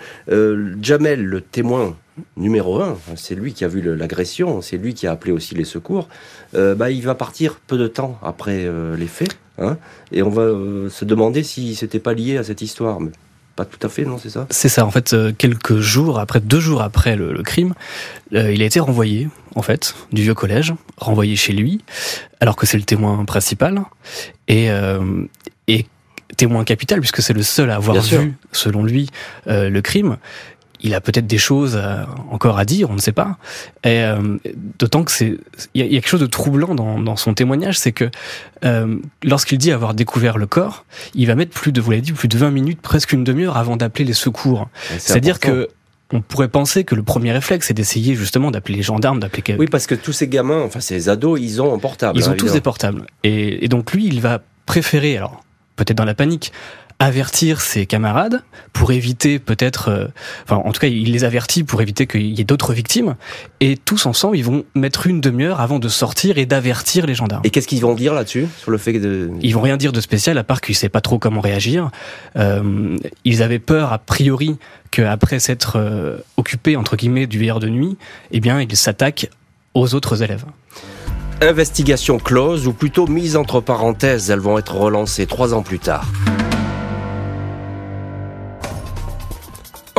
Jamel, 0.82 1.24
le 1.24 1.42
témoin 1.42 1.96
numéro 2.38 2.82
un, 2.82 2.98
c'est 3.16 3.36
lui 3.36 3.54
qui 3.54 3.64
a 3.64 3.68
vu 3.68 3.82
l'agression, 3.82 4.62
c'est 4.62 4.78
lui 4.78 4.94
qui 4.94 5.08
a 5.08 5.12
appelé 5.12 5.32
aussi 5.32 5.56
les 5.56 5.66
secours. 5.66 6.08
bah, 6.54 6.92
il 6.92 7.04
va 7.04 7.16
partir 7.16 7.60
peu 7.68 7.78
de 7.78 7.88
temps 7.88 8.20
après 8.22 8.70
les 8.98 9.08
faits. 9.08 9.38
Hein, 9.58 9.78
et 10.12 10.24
on 10.24 10.30
va 10.30 10.48
se 10.90 11.06
demander 11.06 11.44
si 11.44 11.76
c'était 11.76 12.00
pas 12.00 12.14
lié 12.14 12.38
à 12.38 12.44
cette 12.44 12.62
histoire. 12.62 13.00
Pas 13.56 13.66
tout 13.66 13.86
à 13.86 13.90
fait, 13.90 14.06
non, 14.06 14.18
c'est 14.18 14.30
ça? 14.30 14.48
C'est 14.50 14.70
ça, 14.70 14.86
en 14.86 14.92
fait, 14.92 15.14
euh, 15.14 15.32
quelques 15.38 15.78
jours 15.78 16.20
après, 16.20 16.40
deux 16.40 16.60
jours 16.60 16.82
après 16.82 17.16
le, 17.16 17.42
crime, 17.44 17.74
euh, 18.34 18.54
il 18.54 18.62
a 18.62 18.66
été 18.66 18.80
renvoyé, 18.80 19.30
en 19.56 19.62
fait, 19.62 19.96
du 20.12 20.22
vieux 20.22 20.34
collège, 20.34 20.74
renvoyé 20.98 21.36
chez 21.36 21.54
lui, 21.54 21.84
alors 22.40 22.56
que 22.56 22.66
c'est 22.66 22.78
le 22.78 22.84
témoin 22.84 23.24
principal, 23.26 23.82
et, 24.48 24.72
euh, 24.72 25.26
et 25.68 25.86
témoin 26.38 26.64
capital, 26.64 27.00
puisque 27.00 27.22
c'est 27.22 27.34
le 27.34 27.44
seul 27.44 27.72
à 27.72 27.76
avoir 27.76 28.00
vu, 28.02 28.36
selon 28.52 28.84
lui, 28.84 29.10
le 29.46 29.80
crime 29.82 30.18
il 30.82 30.96
a 30.96 31.02
peut-être 31.02 31.28
des 31.28 31.38
choses 31.38 31.76
euh, 31.76 32.04
encore 32.30 32.58
à 32.58 32.66
dire, 32.66 32.90
on 32.90 32.96
ne 32.96 33.00
sait 33.00 33.12
pas. 33.12 33.38
Et 33.84 34.04
euh, 34.04 34.38
d'autant 34.80 35.04
que 35.04 35.12
c'est, 35.12 35.38
il 35.74 35.86
y, 35.86 35.86
a 35.86 35.90
quelque 35.90 36.08
chose 36.08 36.22
de 36.22 36.26
troublant 36.26 36.76
dans, 36.76 37.00
dans 37.00 37.16
son 37.16 37.34
témoignage, 37.34 37.78
c'est 37.78 37.92
que 37.92 38.10
euh, 38.66 38.98
lorsqu'il 39.24 39.58
dit 39.58 39.72
avoir 39.72 39.94
découvert 39.94 40.38
le 40.38 40.48
corps, 40.48 40.86
il 41.14 41.28
va 41.28 41.36
mettre 41.36 41.52
plus 41.52 41.72
de, 41.72 41.82
vous 41.82 41.92
l'avez 41.92 42.02
dit, 42.02 42.14
plus 42.14 42.28
de 42.28 42.38
20 42.38 42.52
minutes, 42.52 42.82
presque 42.82 43.14
une 43.14 43.24
demi-heure 43.24 43.58
avant 43.58 43.78
d'appeler 43.78 44.06
les 44.06 44.14
secours. 44.14 44.70
C'est-à-dire 44.98 45.40
que 45.40 45.70
on 46.14 46.20
pourrait 46.20 46.50
penser 46.50 46.84
que 46.84 46.94
le 46.94 47.04
premier 47.04 47.32
réflexe, 47.32 47.68
c'est 47.68 47.74
d'essayer 47.74 48.16
justement 48.16 48.52
d'appeler 48.52 48.76
les 48.76 48.84
gendarmes, 48.84 49.22
d'appeler. 49.22 49.56
Oui, 49.58 49.68
parce 49.68 49.88
que 49.88 49.96
tous 49.96 50.12
ces 50.12 50.28
gamins, 50.28 50.62
enfin 50.62 50.82
ces 50.82 51.08
ados, 51.08 51.40
ils 51.42 51.62
ont 51.62 51.74
un 51.74 51.80
portable. 51.80 52.20
Ils 52.20 52.28
ont 52.28 52.34
hein, 52.34 52.36
tous 52.38 52.52
des 52.52 52.60
portables. 52.60 53.06
Et, 53.24 53.64
et 53.64 53.70
donc 53.70 53.94
lui, 53.94 54.08
il 54.08 54.20
va 54.20 54.42
préférer, 54.66 55.16
alors 55.16 55.42
peut-être 55.78 55.98
dans 55.98 56.06
la 56.06 56.14
panique, 56.14 56.52
avertir 57.02 57.62
ses 57.62 57.88
camarades 57.88 58.44
pour 58.74 58.92
éviter 58.92 59.40
peut-être, 59.40 59.90
euh, 59.90 60.06
enfin 60.44 60.62
en 60.64 60.72
tout 60.72 60.80
cas 60.80 60.88
il 60.88 61.12
les 61.12 61.24
avertit 61.24 61.64
pour 61.64 61.82
éviter 61.82 62.06
qu'il 62.06 62.38
y 62.38 62.40
ait 62.40 62.46
d'autres 62.46 62.74
victimes 62.74 63.16
et 63.60 63.76
tous 63.76 64.06
ensemble 64.06 64.38
ils 64.38 64.44
vont 64.44 64.66
mettre 64.76 65.08
une 65.08 65.20
demi-heure 65.20 65.60
avant 65.62 65.80
de 65.80 65.90
sortir 65.90 66.38
et 66.38 66.46
d'avertir 66.46 67.08
les 67.08 67.16
gendarmes. 67.16 67.42
Et 67.44 67.50
qu'est-ce 67.50 67.68
qu'ils 67.68 67.82
vont 67.82 67.96
dire 67.96 68.14
là-dessus 68.14 68.48
sur 68.60 68.70
le 68.70 68.78
fait 68.78 68.94
de 69.00 69.32
Ils 69.42 69.56
vont 69.56 69.62
rien 69.62 69.78
dire 69.78 69.94
de 69.94 70.00
spécial 70.00 70.38
à 70.38 70.44
part 70.44 70.62
qu'ils 70.62 70.76
savent 70.76 70.92
pas 70.92 71.02
trop 71.02 71.18
comment 71.18 71.42
réagir. 71.42 71.90
Euh, 72.36 72.96
ils 73.26 73.42
avaient 73.42 73.58
peur 73.58 73.94
a 73.94 73.98
priori 73.98 74.58
qu'après 74.92 75.40
s'être 75.40 75.78
euh, 75.78 76.18
occupés 76.38 76.76
entre 76.76 76.98
guillemets 76.98 77.26
du 77.26 77.40
veilleur 77.40 77.60
de 77.60 77.68
nuit, 77.68 77.98
eh 78.30 78.40
bien 78.40 78.62
ils 78.62 78.76
s'attaquent 78.76 79.28
aux 79.74 79.96
autres 79.96 80.22
élèves. 80.22 80.46
Investigation 81.42 82.20
close 82.20 82.68
ou 82.68 82.74
plutôt 82.74 83.08
mise 83.08 83.38
entre 83.38 83.60
parenthèses, 83.60 84.30
elles 84.30 84.38
vont 84.38 84.60
être 84.60 84.76
relancées 84.76 85.26
trois 85.26 85.56
ans 85.56 85.64
plus 85.64 85.80
tard. 85.80 86.06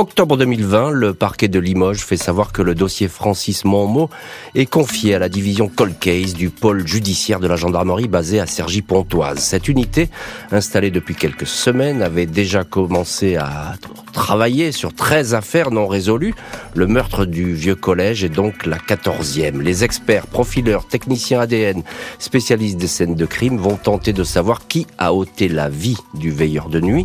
Octobre 0.03 0.36
2020, 0.36 0.90
le 0.90 1.14
parquet 1.14 1.46
de 1.46 1.61
Limoges 1.61 2.00
fait 2.00 2.16
savoir 2.16 2.50
que 2.50 2.61
le 2.61 2.74
dossier 2.74 3.07
Francis 3.07 3.64
Monmot 3.64 4.11
est 4.57 4.66
confié 4.66 5.14
à 5.14 5.20
la 5.20 5.28
division 5.28 5.68
Cold 5.68 5.96
Case 6.00 6.34
du 6.34 6.50
pôle 6.50 6.84
judiciaire 6.88 7.38
de 7.38 7.46
la 7.46 7.55
gendarmerie 7.55 8.09
basée 8.09 8.40
à 8.40 8.46
Cergy-Pontoise. 8.46 9.38
Cette 9.38 9.68
unité, 9.68 10.11
installée 10.50 10.90
depuis 10.90 11.14
quelques 11.14 11.46
semaines, 11.46 12.03
avait 12.03 12.26
déjà 12.26 12.64
commencé 12.64 13.36
à 13.36 13.74
travailler 14.12 14.72
sur 14.72 14.92
13 14.92 15.34
affaires 15.34 15.70
non 15.70 15.86
résolues. 15.86 16.34
Le 16.74 16.88
meurtre 16.88 17.24
du 17.24 17.55
vieux 17.55 17.76
collège 17.76 18.24
est 18.24 18.28
donc 18.28 18.66
la 18.66 18.78
14e. 18.78 19.61
Les 19.61 19.84
experts, 19.84 20.26
profileurs, 20.26 20.88
techniciens 20.88 21.38
ADN, 21.40 21.84
spécialistes 22.18 22.76
des 22.76 22.88
scènes 22.88 23.14
de 23.14 23.24
crime 23.24 23.57
vont 23.57 23.76
tenter 23.76 24.12
de 24.12 24.24
savoir 24.24 24.66
qui 24.66 24.88
a 24.98 25.14
ôté 25.14 25.48
la 25.48 25.68
vie 25.68 25.98
du 26.14 26.32
veilleur 26.32 26.70
de 26.70 26.80
nuit. 26.80 27.05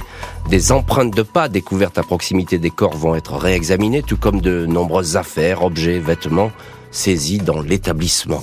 Des 0.50 0.72
empreintes 0.72 1.14
de 1.14 1.24
pas 1.24 1.50
découvertes 1.50 1.98
à 1.98 2.04
proximité 2.04 2.58
des 2.58 2.70
corps 2.70 2.96
vont 2.96 3.16
être 3.16 3.36
réexaminées, 3.36 4.02
tout 4.02 4.16
comme 4.16 4.40
de 4.40 4.66
nombreuses 4.66 5.18
affaires, 5.18 5.64
objets, 5.64 6.00
vêtements 6.00 6.52
saisis 6.90 7.40
dans 7.40 7.60
l'établissement. 7.60 8.42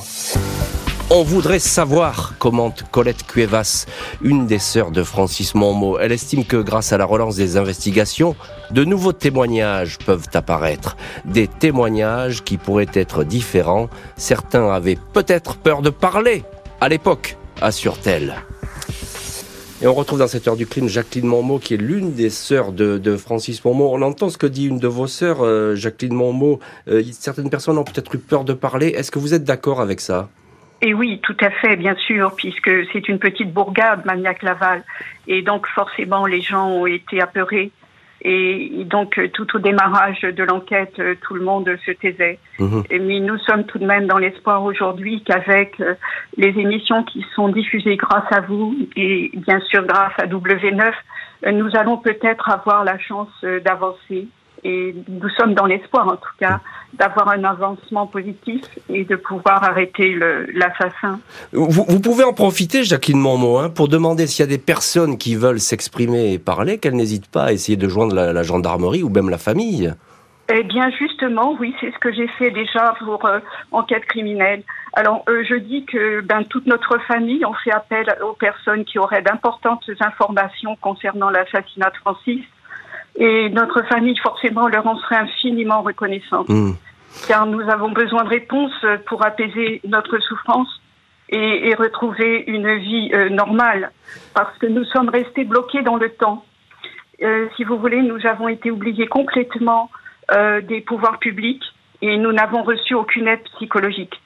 On 1.08 1.22
voudrait 1.22 1.58
savoir, 1.58 2.34
commente 2.38 2.84
Colette 2.90 3.26
Cuevas, 3.26 3.86
une 4.20 4.46
des 4.46 4.58
sœurs 4.58 4.90
de 4.90 5.02
Francis 5.02 5.54
Monmot. 5.54 5.98
Elle 5.98 6.12
estime 6.12 6.44
que 6.44 6.58
grâce 6.58 6.92
à 6.92 6.98
la 6.98 7.06
relance 7.06 7.36
des 7.36 7.56
investigations, 7.56 8.36
de 8.70 8.84
nouveaux 8.84 9.12
témoignages 9.12 9.96
peuvent 9.98 10.28
apparaître. 10.34 10.96
Des 11.24 11.48
témoignages 11.48 12.44
qui 12.44 12.58
pourraient 12.58 12.86
être 12.92 13.24
différents. 13.24 13.88
Certains 14.16 14.70
avaient 14.70 14.98
peut-être 15.14 15.56
peur 15.56 15.80
de 15.80 15.90
parler 15.90 16.44
à 16.82 16.90
l'époque, 16.90 17.38
assure-t-elle. 17.62 18.34
Et 19.82 19.88
on 19.88 19.94
retrouve 19.94 20.20
dans 20.20 20.28
cette 20.28 20.46
heure 20.46 20.56
du 20.56 20.66
crime 20.66 20.88
Jacqueline 20.88 21.26
Monmot, 21.26 21.58
qui 21.58 21.74
est 21.74 21.78
l'une 21.78 22.12
des 22.12 22.30
sœurs 22.30 22.70
de, 22.70 23.16
Francis 23.16 23.64
Monmot. 23.64 23.90
On 23.92 24.02
entend 24.02 24.28
ce 24.28 24.38
que 24.38 24.46
dit 24.46 24.66
une 24.66 24.78
de 24.78 24.86
vos 24.86 25.08
sœurs, 25.08 25.44
euh, 25.44 25.74
Jacqueline 25.74 26.14
Monmot. 26.14 26.60
Euh, 26.88 27.02
certaines 27.10 27.50
personnes 27.50 27.76
ont 27.76 27.84
peut-être 27.84 28.14
eu 28.14 28.18
peur 28.18 28.44
de 28.44 28.52
parler. 28.52 28.88
Est-ce 28.88 29.10
que 29.10 29.18
vous 29.18 29.34
êtes 29.34 29.44
d'accord 29.44 29.80
avec 29.80 30.00
ça? 30.00 30.28
Et 30.80 30.94
oui, 30.94 31.20
tout 31.22 31.36
à 31.40 31.50
fait, 31.50 31.76
bien 31.76 31.96
sûr, 31.96 32.34
puisque 32.36 32.70
c'est 32.92 33.08
une 33.08 33.18
petite 33.18 33.52
bourgade, 33.52 34.04
Magnac-Laval. 34.04 34.84
Et 35.26 35.42
donc, 35.42 35.66
forcément, 35.66 36.26
les 36.26 36.40
gens 36.40 36.68
ont 36.68 36.86
été 36.86 37.20
apeurés. 37.20 37.72
Et 38.26 38.84
donc, 38.86 39.20
tout 39.34 39.46
au 39.54 39.58
démarrage 39.58 40.22
de 40.22 40.44
l'enquête, 40.44 41.00
tout 41.20 41.34
le 41.34 41.44
monde 41.44 41.68
se 41.84 41.90
taisait. 41.90 42.38
Mhm. 42.58 42.82
Mais 42.90 43.20
nous 43.20 43.38
sommes 43.38 43.64
tout 43.64 43.78
de 43.78 43.84
même 43.84 44.06
dans 44.06 44.18
l'espoir 44.18 44.64
aujourd'hui 44.64 45.22
qu'avec 45.24 45.80
euh, 45.80 45.94
les 46.36 46.48
émissions 46.48 47.02
qui 47.04 47.24
sont 47.34 47.48
diffusées 47.48 47.96
grâce 47.96 48.30
à 48.30 48.40
vous 48.40 48.76
et 48.96 49.30
bien 49.34 49.60
sûr 49.60 49.84
grâce 49.84 50.12
à 50.18 50.26
W9, 50.26 50.92
euh, 51.46 51.52
nous 51.52 51.70
allons 51.76 51.98
peut-être 51.98 52.50
avoir 52.50 52.84
la 52.84 52.98
chance 52.98 53.28
euh, 53.44 53.60
d'avancer 53.60 54.28
et 54.64 54.94
nous 55.08 55.28
sommes 55.30 55.54
dans 55.54 55.66
l'espoir, 55.66 56.08
en 56.08 56.16
tout 56.16 56.32
cas, 56.38 56.60
d'avoir 56.94 57.28
un 57.28 57.44
avancement 57.44 58.06
positif 58.06 58.62
et 58.88 59.04
de 59.04 59.16
pouvoir 59.16 59.62
arrêter 59.62 60.18
l'assassin. 60.54 61.20
Vous, 61.52 61.84
vous, 61.86 62.00
pouvez 62.00 62.24
en 62.24 62.32
profiter, 62.32 62.82
Jacqueline 62.82 63.20
Monmot, 63.20 63.58
hein, 63.58 63.70
pour 63.70 63.88
demander 63.88 64.26
s'il 64.26 64.44
y 64.44 64.48
a 64.48 64.50
des 64.50 64.62
personnes 64.62 65.18
qui 65.18 65.36
veulent 65.36 65.60
s'exprimer 65.60 66.32
et 66.32 66.38
parler, 66.38 66.78
qu'elles 66.78 66.96
n'hésitent 66.96 67.30
pas 67.30 67.44
à 67.44 67.52
essayer 67.52 67.76
de 67.76 67.88
joindre 67.88 68.14
la, 68.14 68.42
gendarmerie 68.42 69.02
ou 69.02 69.10
même 69.10 69.28
la 69.28 69.38
famille. 69.38 69.92
Eh 70.52 70.62
bien, 70.62 70.90
justement, 70.90 71.56
oui, 71.58 71.74
c'est 71.80 71.90
ce 71.90 71.98
que 71.98 72.12
j'ai 72.12 72.28
fait 72.28 72.50
déjà 72.50 72.94
pour 73.04 73.24
euh, 73.26 73.40
enquête 73.72 74.04
criminelle. 74.04 74.62
Alors, 74.92 75.24
euh, 75.28 75.42
je 75.48 75.54
dis 75.54 75.84
que 75.86 76.20
ben, 76.20 76.44
toute 76.44 76.66
notre 76.66 76.98
famille, 76.98 77.44
on 77.44 77.54
fait 77.54 77.72
appel 77.72 78.06
aux 78.22 78.34
personnes 78.34 78.84
qui 78.84 78.98
auraient 78.98 79.22
d'importantes 79.22 79.84
informations 80.00 80.76
concernant 80.76 81.30
l'assassinat 81.30 81.90
de 81.90 81.96
Francis 81.96 82.44
et 83.16 83.48
notre 83.50 83.82
famille, 83.84 84.16
forcément, 84.18 84.68
leur 84.68 84.86
en 84.86 84.98
serait 84.98 85.16
infiniment 85.16 85.82
reconnaissante. 85.82 86.48
Hmm. 86.48 86.72
Car 87.28 87.46
nous 87.46 87.60
avons 87.70 87.90
besoin 87.90 88.24
de 88.24 88.28
réponses 88.28 88.84
pour 89.06 89.24
apaiser 89.24 89.80
notre 89.84 90.18
souffrance 90.18 90.68
et, 91.28 91.68
et 91.68 91.74
retrouver 91.74 92.44
une 92.46 92.76
vie 92.76 93.10
euh, 93.12 93.28
normale. 93.28 93.92
Parce 94.34 94.56
que 94.58 94.66
nous 94.66 94.84
sommes 94.84 95.08
restés 95.08 95.44
bloqués 95.44 95.82
dans 95.82 95.96
le 95.96 96.10
temps. 96.10 96.44
Euh, 97.22 97.46
si 97.56 97.64
vous 97.64 97.78
voulez, 97.78 98.02
nous 98.02 98.26
avons 98.26 98.48
été 98.48 98.70
oubliés 98.70 99.06
complètement 99.06 99.90
euh, 100.32 100.60
des 100.60 100.80
pouvoirs 100.80 101.18
publics 101.18 101.64
et 102.02 102.16
nous 102.16 102.32
n'avons 102.32 102.62
reçu 102.62 102.94
aucune 102.94 103.28
aide 103.28 103.42
psychologique. 103.56 104.20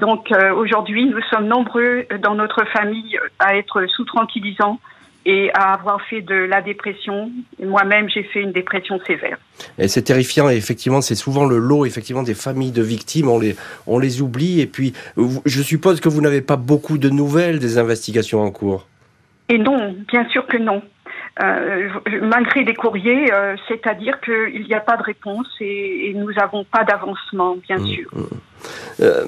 donc 0.00 0.32
aujourd'hui, 0.56 1.04
nous 1.04 1.20
sommes 1.30 1.46
nombreux 1.46 2.06
dans 2.20 2.34
notre 2.34 2.64
famille 2.64 3.18
à 3.38 3.56
être 3.56 3.86
sous 3.86 4.04
tranquillisants 4.04 4.80
et 5.26 5.50
à 5.54 5.72
avoir 5.74 6.02
fait 6.02 6.20
de 6.20 6.34
la 6.34 6.60
dépression. 6.60 7.30
Moi-même, 7.62 8.08
j'ai 8.08 8.24
fait 8.24 8.40
une 8.40 8.52
dépression 8.52 9.00
sévère. 9.06 9.38
Et 9.78 9.88
c'est 9.88 10.02
terrifiant. 10.02 10.50
Et 10.50 10.56
effectivement, 10.56 11.00
c'est 11.00 11.14
souvent 11.14 11.44
le 11.44 11.58
lot 11.58 11.86
effectivement 11.86 12.22
des 12.22 12.34
familles 12.34 12.72
de 12.72 12.82
victimes. 12.82 13.28
On 13.28 13.38
les, 13.38 13.56
on 13.86 13.98
les 13.98 14.20
oublie. 14.20 14.60
Et 14.60 14.66
puis, 14.66 14.92
je 15.16 15.62
suppose 15.62 16.00
que 16.00 16.08
vous 16.08 16.20
n'avez 16.20 16.42
pas 16.42 16.56
beaucoup 16.56 16.98
de 16.98 17.08
nouvelles 17.08 17.58
des 17.58 17.78
investigations 17.78 18.42
en 18.42 18.50
cours? 18.50 18.86
Et 19.48 19.58
non, 19.58 19.94
bien 20.10 20.28
sûr 20.30 20.46
que 20.46 20.56
non. 20.56 20.82
Euh, 21.42 21.88
malgré 22.22 22.62
des 22.62 22.74
courriers, 22.74 23.32
euh, 23.32 23.56
c'est-à-dire 23.66 24.20
qu'il 24.20 24.64
n'y 24.68 24.74
a 24.74 24.80
pas 24.80 24.96
de 24.96 25.02
réponse 25.02 25.48
et, 25.60 26.14
nous 26.14 26.32
n'avons 26.32 26.62
pas 26.62 26.84
d'avancement, 26.84 27.56
bien 27.56 27.78
mmh, 27.78 27.86
sûr. 27.86 28.08
Mmh. 28.12 28.22
Euh, 29.00 29.24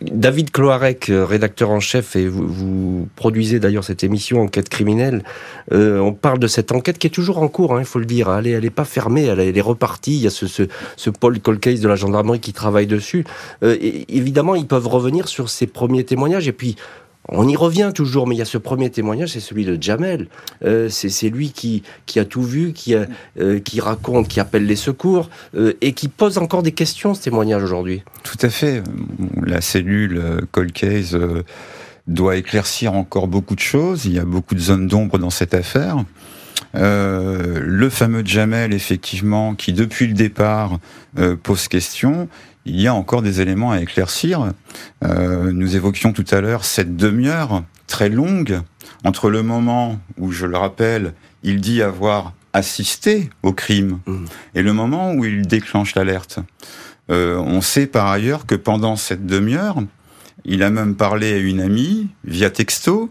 David 0.00 0.52
Cloarec, 0.52 1.10
rédacteur 1.10 1.70
en 1.70 1.80
chef, 1.80 2.14
et 2.14 2.28
vous, 2.28 3.08
produisez 3.16 3.58
d'ailleurs 3.58 3.82
cette 3.82 4.04
émission 4.04 4.42
Enquête 4.42 4.68
criminelle. 4.68 5.24
on 5.72 6.12
parle 6.12 6.38
de 6.38 6.46
cette 6.46 6.70
enquête 6.70 6.98
qui 6.98 7.08
est 7.08 7.10
toujours 7.10 7.42
en 7.42 7.48
cours, 7.48 7.74
hein, 7.74 7.80
il 7.80 7.84
faut 7.84 7.98
le 7.98 8.06
dire. 8.06 8.32
Elle 8.32 8.62
n'est 8.62 8.70
pas 8.70 8.84
fermée, 8.84 9.24
elle, 9.24 9.40
est 9.40 9.60
repartie. 9.60 10.14
Il 10.14 10.22
y 10.22 10.26
a 10.28 10.30
ce, 10.30 10.46
ce, 10.46 10.62
ce 10.96 11.10
Paul 11.10 11.40
Colcase 11.40 11.80
de 11.80 11.88
la 11.88 11.96
gendarmerie 11.96 12.40
qui 12.40 12.52
travaille 12.52 12.86
dessus. 12.86 13.24
Et 13.62 14.16
évidemment, 14.16 14.54
ils 14.54 14.68
peuvent 14.68 14.88
revenir 14.88 15.26
sur 15.26 15.50
ces 15.50 15.66
premiers 15.66 16.04
témoignages 16.04 16.46
et 16.46 16.52
puis 16.52 16.76
on 17.28 17.48
y 17.48 17.56
revient 17.56 17.92
toujours, 17.94 18.26
mais 18.26 18.34
il 18.34 18.38
y 18.38 18.42
a 18.42 18.46
ce 18.46 18.58
premier 18.58 18.90
témoignage, 18.90 19.30
c'est 19.30 19.40
celui 19.40 19.64
de 19.64 19.80
Jamel. 19.80 20.26
Euh, 20.64 20.88
c'est 20.88 21.28
lui 21.28 21.52
qui, 21.52 21.82
a 22.18 22.24
tout 22.24 22.42
vu, 22.42 22.72
qui, 22.72 22.94
euh, 22.94 23.60
qui 23.60 23.80
raconte, 23.80 24.28
qui 24.28 24.40
appelle 24.40 24.66
les 24.66 24.76
secours, 24.76 25.30
euh, 25.54 25.74
et 25.80 25.92
qui 25.92 26.08
pose 26.08 26.38
encore 26.38 26.62
des 26.62 26.72
questions, 26.72 27.14
ce 27.14 27.22
témoignage 27.22 27.62
aujourd'hui. 27.62 28.02
Tout 28.24 28.38
à 28.42 28.48
fait. 28.48 28.82
La 29.44 29.60
cellule 29.60 30.46
Cold 30.50 30.72
Case 30.72 31.16
doit 32.08 32.36
éclaircir 32.36 32.94
encore 32.94 33.28
beaucoup 33.28 33.54
de 33.54 33.60
choses. 33.60 34.04
Il 34.04 34.12
y 34.12 34.18
a 34.18 34.24
beaucoup 34.24 34.54
de 34.54 34.60
zones 34.60 34.88
d'ombre 34.88 35.18
dans 35.18 35.30
cette 35.30 35.54
affaire. 35.54 36.04
le 36.74 37.88
fameux 37.88 38.24
Jamel, 38.24 38.74
effectivement, 38.74 39.54
qui 39.54 39.72
depuis 39.72 40.08
le 40.08 40.14
départ 40.14 40.78
pose 41.42 41.68
question, 41.68 42.28
il 42.64 42.80
y 42.80 42.86
a 42.86 42.94
encore 42.94 43.22
des 43.22 43.40
éléments 43.40 43.72
à 43.72 43.80
éclaircir. 43.80 44.52
Euh, 45.04 45.52
nous 45.52 45.76
évoquions 45.76 46.12
tout 46.12 46.24
à 46.30 46.40
l'heure 46.40 46.64
cette 46.64 46.96
demi-heure 46.96 47.64
très 47.86 48.08
longue 48.08 48.60
entre 49.04 49.30
le 49.30 49.42
moment 49.42 50.00
où, 50.18 50.30
je 50.32 50.46
le 50.46 50.56
rappelle, 50.56 51.14
il 51.42 51.60
dit 51.60 51.82
avoir 51.82 52.32
assisté 52.52 53.30
au 53.42 53.52
crime 53.52 53.98
mmh. 54.06 54.24
et 54.54 54.62
le 54.62 54.72
moment 54.72 55.12
où 55.12 55.24
il 55.24 55.46
déclenche 55.46 55.94
l'alerte. 55.94 56.38
Euh, 57.10 57.36
on 57.36 57.60
sait 57.60 57.86
par 57.86 58.06
ailleurs 58.06 58.46
que 58.46 58.54
pendant 58.54 58.96
cette 58.96 59.26
demi-heure, 59.26 59.82
il 60.44 60.62
a 60.62 60.70
même 60.70 60.94
parlé 60.94 61.32
à 61.32 61.38
une 61.38 61.60
amie 61.60 62.08
via 62.24 62.50
texto 62.50 63.10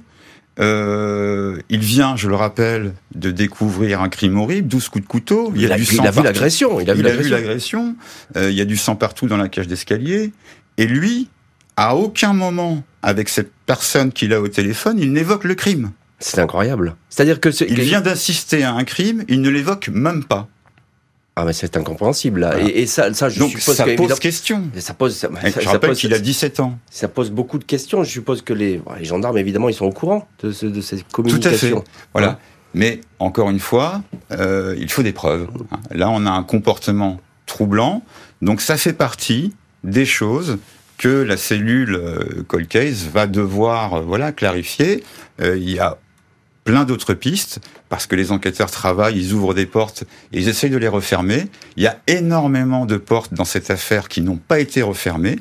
euh, 0.62 1.58
il 1.70 1.80
vient, 1.80 2.16
je 2.16 2.30
le 2.30 2.36
rappelle, 2.36 2.94
de 3.16 3.32
découvrir 3.32 4.02
un 4.02 4.10
crime 4.10 4.38
horrible, 4.38 4.68
12 4.68 4.90
coups 4.90 5.04
de 5.04 5.10
couteau. 5.10 5.52
Il, 5.56 5.72
a, 5.72 5.78
du 5.78 5.86
sang 5.86 6.04
vu 6.10 6.24
l'agression. 6.24 6.80
Il 6.80 6.90
a 6.90 6.94
vu 6.94 7.30
l'agression. 7.30 7.96
Euh, 8.36 8.52
il 8.52 8.56
y 8.56 8.62
a 8.62 8.66
du 8.66 8.78
sang 8.78 8.96
partout 8.96 9.28
dans 9.28 9.38
la 9.38 9.50
cage 9.50 9.68
d'escalier. 9.68 10.32
Et 10.78 10.86
lui, 10.86 11.30
à 11.78 11.96
aucun 11.96 12.34
moment, 12.34 12.84
avec 13.02 13.30
cette 13.30 13.52
personne 13.66 14.12
qu'il 14.12 14.34
a 14.34 14.42
au 14.42 14.48
téléphone, 14.48 15.00
il 15.00 15.12
n'évoque 15.14 15.46
le 15.46 15.56
crime. 15.56 15.92
C'est 16.20 16.40
incroyable. 16.40 16.96
C'est-à-dire 17.10 17.40
que 17.40 17.50
il 17.68 17.82
vient 17.82 18.02
d'assister 18.02 18.64
à 18.64 18.74
un 18.74 18.84
crime, 18.84 19.24
il 19.28 19.42
ne 19.42 19.50
l'évoque 19.50 19.90
même 19.90 20.24
pas. 20.24 20.48
Ah 21.42 21.46
mais 21.46 21.54
c'est 21.54 21.76
incompréhensible 21.76 22.42
là. 22.42 22.60
Et, 22.60 22.86
ça, 22.86 23.12
ça, 23.16 23.30
je 23.30 23.40
Donc, 23.40 23.50
suppose 23.50 23.76
ça 23.76 23.86
pose 23.98 24.20
question. 24.20 24.64
Ça 24.78 24.94
pose. 24.94 25.16
Ça, 25.16 25.30
je 25.60 25.68
rappelle 25.68 25.96
qu'il 25.96 26.14
a 26.14 26.20
17 26.20 26.60
ans. 26.60 26.78
Ça 26.92 27.08
pose 27.08 27.32
beaucoup 27.32 27.58
de 27.58 27.64
questions. 27.64 28.04
Je 28.04 28.12
suppose 28.12 28.44
que 28.44 28.54
les, 28.54 28.80
les 29.00 29.06
gendarmes 29.06 29.40
évidemment 29.40 29.68
ils 29.68 29.74
sont 29.74 29.86
au 29.86 29.92
courant 29.92 30.28
de, 30.44 30.52
ce, 30.52 30.68
de 30.68 30.82
ces 30.82 31.04
communications. 31.12 31.70
Tout 31.70 31.78
à 31.78 31.80
fait. 31.80 31.92
Voilà. 32.14 32.40
Mais 32.76 33.02
encore 33.18 33.50
une 33.50 33.60
fois, 33.60 34.04
euh, 34.32 34.76
il 34.78 34.90
faut 34.92 35.02
des 35.02 35.14
preuves. 35.14 35.48
Là, 35.90 36.10
on 36.12 36.28
a 36.28 36.30
un 36.30 36.44
comportement 36.44 37.20
troublant. 37.48 38.04
Donc 38.44 38.62
ça 38.62 38.78
fait 38.78 38.94
partie 38.94 39.56
des 39.84 40.06
choses 40.06 40.60
que 41.00 41.10
la 41.10 41.38
cellule 41.38 41.96
euh, 41.96 42.44
Cold 42.48 42.68
Case 42.68 43.08
va 43.12 43.26
devoir 43.26 43.96
euh, 43.96 44.02
voilà 44.02 44.32
clarifier. 44.32 45.04
Il 45.40 45.72
y 45.72 45.80
a 45.80 45.98
plein 46.66 46.84
d'autres 46.84 47.16
pistes, 47.16 47.62
parce 47.92 48.08
que 48.08 48.16
les 48.16 48.32
enquêteurs 48.32 48.72
travaillent, 48.72 49.20
ils 49.20 49.34
ouvrent 49.34 49.54
des 49.54 49.66
portes 49.66 50.06
et 50.32 50.40
ils 50.40 50.48
essayent 50.48 50.70
de 50.70 50.78
les 50.78 50.88
refermer. 50.88 51.48
Il 51.76 51.84
y 51.84 51.88
a 51.88 52.00
énormément 52.08 52.86
de 52.86 52.96
portes 52.96 53.34
dans 53.34 53.44
cette 53.44 53.70
affaire 53.70 54.08
qui 54.08 54.22
n'ont 54.22 54.38
pas 54.38 54.62
été 54.62 54.82
refermées. 54.82 55.40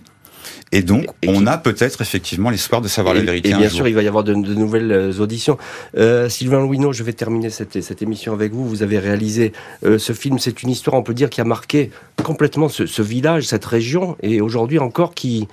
Et 0.72 0.82
donc, 0.82 1.06
on 1.28 1.46
a 1.46 1.58
peut-être 1.58 2.00
effectivement 2.00 2.50
l'espoir 2.50 2.80
de 2.80 2.88
savoir 2.88 3.14
la 3.14 3.20
vérité. 3.20 3.50
Et 3.50 3.54
bien 3.54 3.68
sûr, 3.68 3.86
il 3.86 3.94
va 3.94 4.02
y 4.02 4.08
avoir 4.08 4.24
de, 4.24 4.34
nouvelles 4.34 4.90
euh, 4.90 5.12
auditions. 5.20 5.58
Euh, 5.96 6.28
Sylvain 6.28 6.58
Louineau, 6.58 6.92
je 6.92 7.04
vais 7.04 7.12
terminer 7.12 7.50
cette, 7.50 7.80
cette 7.80 8.02
émission 8.02 8.32
avec 8.32 8.52
vous. 8.52 8.68
Vous 8.68 8.82
avez 8.82 8.98
réalisé 8.98 9.52
euh, 9.84 9.98
ce 9.98 10.12
film. 10.12 10.40
C'est 10.40 10.64
une 10.64 10.70
histoire, 10.70 10.96
on 10.96 11.04
peut 11.04 11.14
dire, 11.14 11.30
qui 11.30 11.40
a 11.40 11.44
marqué 11.44 11.92
complètement 12.24 12.68
ce, 12.68 12.84
ce 12.84 13.02
village, 13.02 13.44
cette 13.44 13.64
région, 13.64 14.16
et 14.24 14.40
aujourd'hui 14.40 14.80
encore 14.80 15.14
qui 15.14 15.46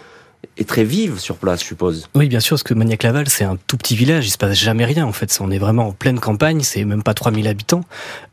est 0.58 0.68
très 0.68 0.84
vive 0.84 1.20
sur 1.20 1.38
place, 1.38 1.62
je 1.62 1.68
suppose. 1.68 2.10
Oui, 2.16 2.28
bien 2.28 2.40
sûr, 2.40 2.56
parce 2.56 2.64
que 2.64 2.74
Magnac-Laval, 2.74 3.30
c'est 3.30 3.44
un 3.44 3.58
tout 3.68 3.78
petit 3.78 3.96
village, 3.96 4.28
il 4.28 4.32
se 4.32 4.38
passe 4.38 4.58
jamais 4.58 4.86
rien 4.86 5.06
en 5.06 5.12
fait. 5.12 5.36
On 5.42 5.52
est 5.52 5.58
vraiment 5.58 5.88
en 5.88 5.92
pleine 5.92 6.20
campagne, 6.20 6.62
c'est 6.62 6.84
même 6.86 7.04
pas 7.04 7.14
3000 7.14 7.48
habitants. 7.48 7.84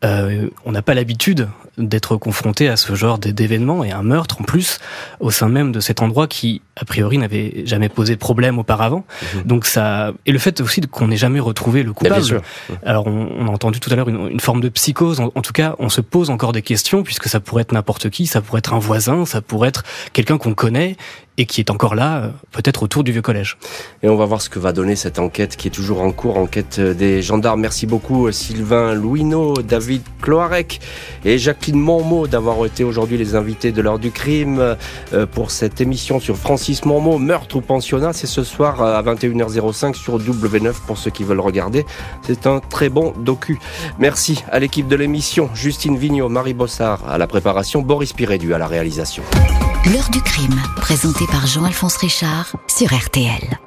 Euh, 0.05 0.49
on 0.65 0.73
n'a 0.73 0.83
pas 0.83 0.95
l'habitude 0.95 1.49
d'être 1.77 2.17
confronté 2.17 2.69
à 2.69 2.77
ce 2.77 2.95
genre 2.95 3.19
d'événements 3.19 3.85
et 3.85 3.91
un 3.91 4.03
meurtre 4.03 4.41
en 4.41 4.45
plus 4.45 4.79
au 5.21 5.31
sein 5.31 5.49
même 5.49 5.73
de 5.73 5.81
cet 5.81 6.03
endroit 6.03 6.29
qui 6.29 6.63
a 6.77 6.85
priori 6.85 7.19
n'avait 7.19 7.63
jamais 7.67 7.89
posé 7.89 8.15
de 8.15 8.19
problème 8.19 8.59
auparavant. 8.59 9.05
Mhm. 9.35 9.43
Donc 9.43 9.67
ça 9.67 10.13
et 10.27 10.33
le 10.33 10.39
fait 10.39 10.61
aussi 10.61 10.81
qu'on 10.81 11.09
n'ait 11.09 11.17
jamais 11.17 11.41
retrouvé 11.41 11.83
le 11.83 11.93
coupable. 11.93 12.43
Alors 12.85 13.07
on, 13.07 13.47
a 13.47 13.51
entendu 13.51 13.81
tout 13.81 13.93
à 13.93 13.97
l'heure 13.97 14.09
une, 14.09 14.41
forme 14.41 14.61
de 14.61 14.69
psychose. 14.69 15.21
En, 15.21 15.31
tout 15.43 15.53
cas, 15.53 15.77
on 15.79 15.89
se 15.89 16.01
pose 16.01 16.31
encore 16.31 16.53
des 16.53 16.63
questions 16.63 17.03
puisque 17.03 17.29
ça 17.29 17.41
pourrait 17.41 17.63
être 17.63 17.73
n'importe 17.73 18.11
qui, 18.11 18.27
ça 18.27 18.41
pourrait 18.41 18.59
être 18.59 18.75
un 18.75 18.79
voisin, 18.79 19.25
ça 19.25 19.41
pourrait 19.41 19.69
être 19.69 19.85
quelqu'un 20.13 20.39
qu'on 20.39 20.55
connaît 20.55 20.97
et 21.37 21.47
qui 21.47 21.61
est 21.61 21.71
encore 21.71 21.97
là, 21.97 22.19
euh, 22.19 22.29
peut-être 22.53 22.85
autour 22.85 23.03
du 23.03 23.11
vieux 23.11 23.23
collège. 23.23 23.57
Et 24.05 24.09
on 24.09 24.15
va 24.15 24.25
voir 24.25 24.41
ce 24.41 24.49
que 24.49 24.61
va 24.61 24.73
donner 24.73 24.95
cette 24.95 25.19
enquête 25.19 25.57
qui 25.57 25.67
est 25.67 25.73
toujours 25.73 26.01
en 26.01 26.13
cours, 26.13 26.37
enquête 26.37 26.79
des 26.79 27.23
gendarmes. 27.23 27.61
Merci 27.61 27.87
beaucoup 27.87 28.31
Sylvain 28.31 28.95
Louineau, 28.95 29.55
David 29.55 30.03
Cloarec 30.23 30.81
et 31.25 31.39
Jacqueline 31.39 31.81
Mormeau 31.81 32.29
d'avoir 32.29 32.65
été 32.67 32.85
aujourd'hui 32.85 33.19
les 33.19 33.35
invités 33.35 33.73
de 33.73 33.83
l'heure 33.83 33.99
du 33.99 34.13
crime 34.13 34.77
euh, 35.13 35.27
pour 35.27 35.51
cette 35.51 35.81
émission 35.81 36.21
sur 36.21 36.37
Francis 36.65 36.87
Mormeau, 36.87 37.19
meurtre 37.19 37.57
ou 37.57 37.61
pensionnat. 37.61 38.15
C'est 38.15 38.27
ce 38.27 38.43
soir 38.43 38.81
à 38.81 39.03
21h05 39.03 39.93
sur 39.93 40.19
W9 40.19 40.73
pour 40.87 40.97
ceux 40.97 41.11
qui 41.11 41.23
veulent 41.23 41.41
regarder. 41.41 41.85
C'est 42.23 42.47
un 42.47 42.61
très 42.61 42.89
bon 42.89 43.13
docu. 43.19 43.59
Merci 43.99 44.43
à 44.51 44.61
l'équipe 44.61 44.89
de 44.89 44.97
l'émission, 44.97 45.51
Justine 45.53 45.99
Vignot, 45.99 46.31
Marie 46.31 46.55
Bossard 46.55 47.07
à 47.07 47.19
la 47.19 47.27
préparation, 47.27 47.83
Boris 47.83 48.15
Pirédu 48.15 48.55
à 48.55 48.59
la 48.59 48.67
réalisation. 48.67 49.23
L'heure 49.93 50.09
du 50.09 50.23
crime, 50.23 50.59
présenté 50.77 51.27
par 51.27 51.47
Jean-Alphonse 51.47 51.99
Richard 51.99 52.57
sur 52.67 52.95
RTL. 52.95 53.59